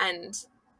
And 0.00 0.34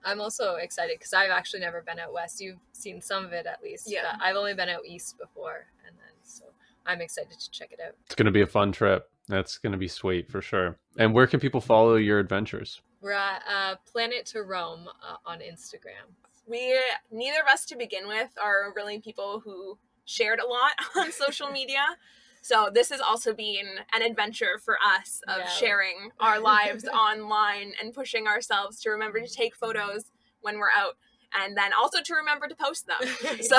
I'm 0.04 0.20
also 0.20 0.54
excited 0.56 0.98
because 0.98 1.12
I've 1.12 1.30
actually 1.30 1.60
never 1.60 1.82
been 1.82 1.98
out 1.98 2.12
west. 2.12 2.40
You've 2.40 2.58
seen 2.72 3.00
some 3.00 3.24
of 3.24 3.32
it 3.32 3.46
at 3.46 3.62
least. 3.62 3.90
Yeah. 3.90 4.16
I've 4.20 4.36
only 4.36 4.54
been 4.54 4.68
out 4.68 4.84
east 4.86 5.16
before, 5.18 5.66
and 5.86 5.94
then 5.96 6.12
so 6.24 6.44
I'm 6.86 7.00
excited 7.00 7.38
to 7.38 7.50
check 7.50 7.70
it 7.72 7.80
out. 7.80 7.94
It's 8.06 8.14
going 8.16 8.26
to 8.26 8.32
be 8.32 8.42
a 8.42 8.46
fun 8.46 8.72
trip. 8.72 9.08
That's 9.28 9.58
going 9.58 9.72
to 9.72 9.78
be 9.78 9.86
sweet 9.88 10.28
for 10.30 10.42
sure. 10.42 10.76
And 10.98 11.14
where 11.14 11.26
can 11.28 11.38
people 11.38 11.60
follow 11.60 11.94
your 11.94 12.18
adventures? 12.18 12.80
We're 13.00 13.12
at 13.12 13.42
uh, 13.48 13.76
Planet 13.90 14.26
to 14.26 14.42
Rome 14.42 14.88
uh, 14.88 15.16
on 15.24 15.38
Instagram. 15.38 16.10
we, 16.46 16.76
neither 17.12 17.40
of 17.40 17.46
us 17.46 17.64
to 17.66 17.76
begin 17.76 18.08
with, 18.08 18.30
are 18.42 18.72
really 18.74 18.98
people 18.98 19.40
who 19.44 19.78
shared 20.04 20.40
a 20.40 20.46
lot 20.46 20.72
on 20.96 21.12
social 21.12 21.48
media. 21.50 21.96
So 22.42 22.70
this 22.74 22.90
has 22.90 23.00
also 23.00 23.32
been 23.32 23.66
an 23.94 24.02
adventure 24.02 24.58
for 24.64 24.76
us 24.84 25.20
of 25.28 25.38
Yeah. 25.38 25.46
sharing 25.46 26.10
our 26.18 26.40
lives 26.40 26.84
online 26.92 27.72
and 27.80 27.94
pushing 27.94 28.26
ourselves 28.26 28.80
to 28.80 28.90
remember 28.90 29.20
to 29.20 29.28
take 29.28 29.54
photos 29.54 30.06
when 30.40 30.58
we're 30.58 30.70
out 30.76 30.96
and 31.40 31.56
then 31.56 31.72
also 31.72 32.00
to 32.02 32.14
remember 32.14 32.48
to 32.48 32.54
post 32.56 32.86
them. 32.86 32.98
So 33.42 33.58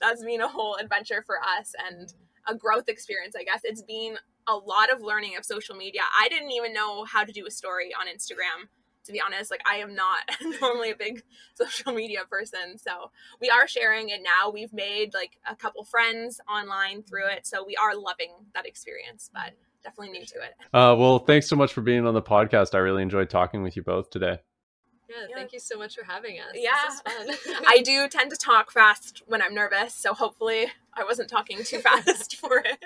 that's 0.00 0.22
been 0.24 0.40
a 0.40 0.48
whole 0.48 0.76
adventure 0.76 1.22
for 1.26 1.36
us 1.42 1.72
and 1.88 2.12
a 2.46 2.54
growth 2.54 2.88
experience, 2.88 3.34
I 3.38 3.44
guess. 3.44 3.60
It's 3.64 3.82
been 3.82 4.16
a 4.46 4.54
lot 4.54 4.90
of 4.92 5.00
learning 5.00 5.36
of 5.36 5.44
social 5.44 5.74
media. 5.74 6.02
I 6.18 6.28
didn't 6.28 6.50
even 6.52 6.72
know 6.72 7.04
how 7.04 7.24
to 7.24 7.32
do 7.32 7.46
a 7.46 7.50
story 7.50 7.90
on 7.98 8.06
Instagram, 8.06 8.68
to 9.08 9.12
be 9.12 9.20
honest. 9.20 9.50
Like, 9.50 9.62
I 9.68 9.76
am 9.78 9.94
not 9.94 10.18
normally 10.60 10.90
a 10.92 10.96
big 10.96 11.22
social 11.54 11.92
media 11.92 12.20
person. 12.30 12.78
So, 12.78 13.10
we 13.40 13.50
are 13.50 13.66
sharing 13.66 14.10
it 14.10 14.20
now. 14.22 14.50
We've 14.50 14.72
made 14.72 15.14
like 15.14 15.38
a 15.50 15.56
couple 15.56 15.82
friends 15.84 16.40
online 16.48 17.02
through 17.02 17.26
it. 17.30 17.46
So, 17.46 17.64
we 17.66 17.74
are 17.76 17.96
loving 17.96 18.30
that 18.54 18.66
experience, 18.66 19.30
but 19.32 19.54
definitely 19.82 20.10
new 20.18 20.26
to 20.26 20.34
it. 20.36 20.54
Uh, 20.74 20.94
well, 20.96 21.18
thanks 21.20 21.48
so 21.48 21.56
much 21.56 21.72
for 21.72 21.80
being 21.80 22.06
on 22.06 22.14
the 22.14 22.22
podcast. 22.22 22.74
I 22.74 22.78
really 22.78 23.02
enjoyed 23.02 23.30
talking 23.30 23.62
with 23.62 23.74
you 23.76 23.82
both 23.82 24.10
today. 24.10 24.38
Yeah, 25.08 25.16
Yeah. 25.30 25.36
thank 25.36 25.52
you 25.54 25.58
so 25.60 25.78
much 25.78 25.96
for 25.96 26.04
having 26.04 26.38
us. 26.38 26.52
Yeah. 26.54 26.70
this 27.24 27.36
is 27.46 27.54
fun. 27.54 27.64
I 27.68 27.78
do 27.78 28.08
tend 28.08 28.30
to 28.30 28.36
talk 28.36 28.70
fast 28.70 29.22
when 29.26 29.40
I'm 29.40 29.54
nervous. 29.54 29.94
So, 29.94 30.12
hopefully, 30.12 30.66
I 30.94 31.04
wasn't 31.04 31.30
talking 31.30 31.64
too 31.64 31.78
fast 31.88 32.36
for 32.36 32.58
it. 32.58 32.78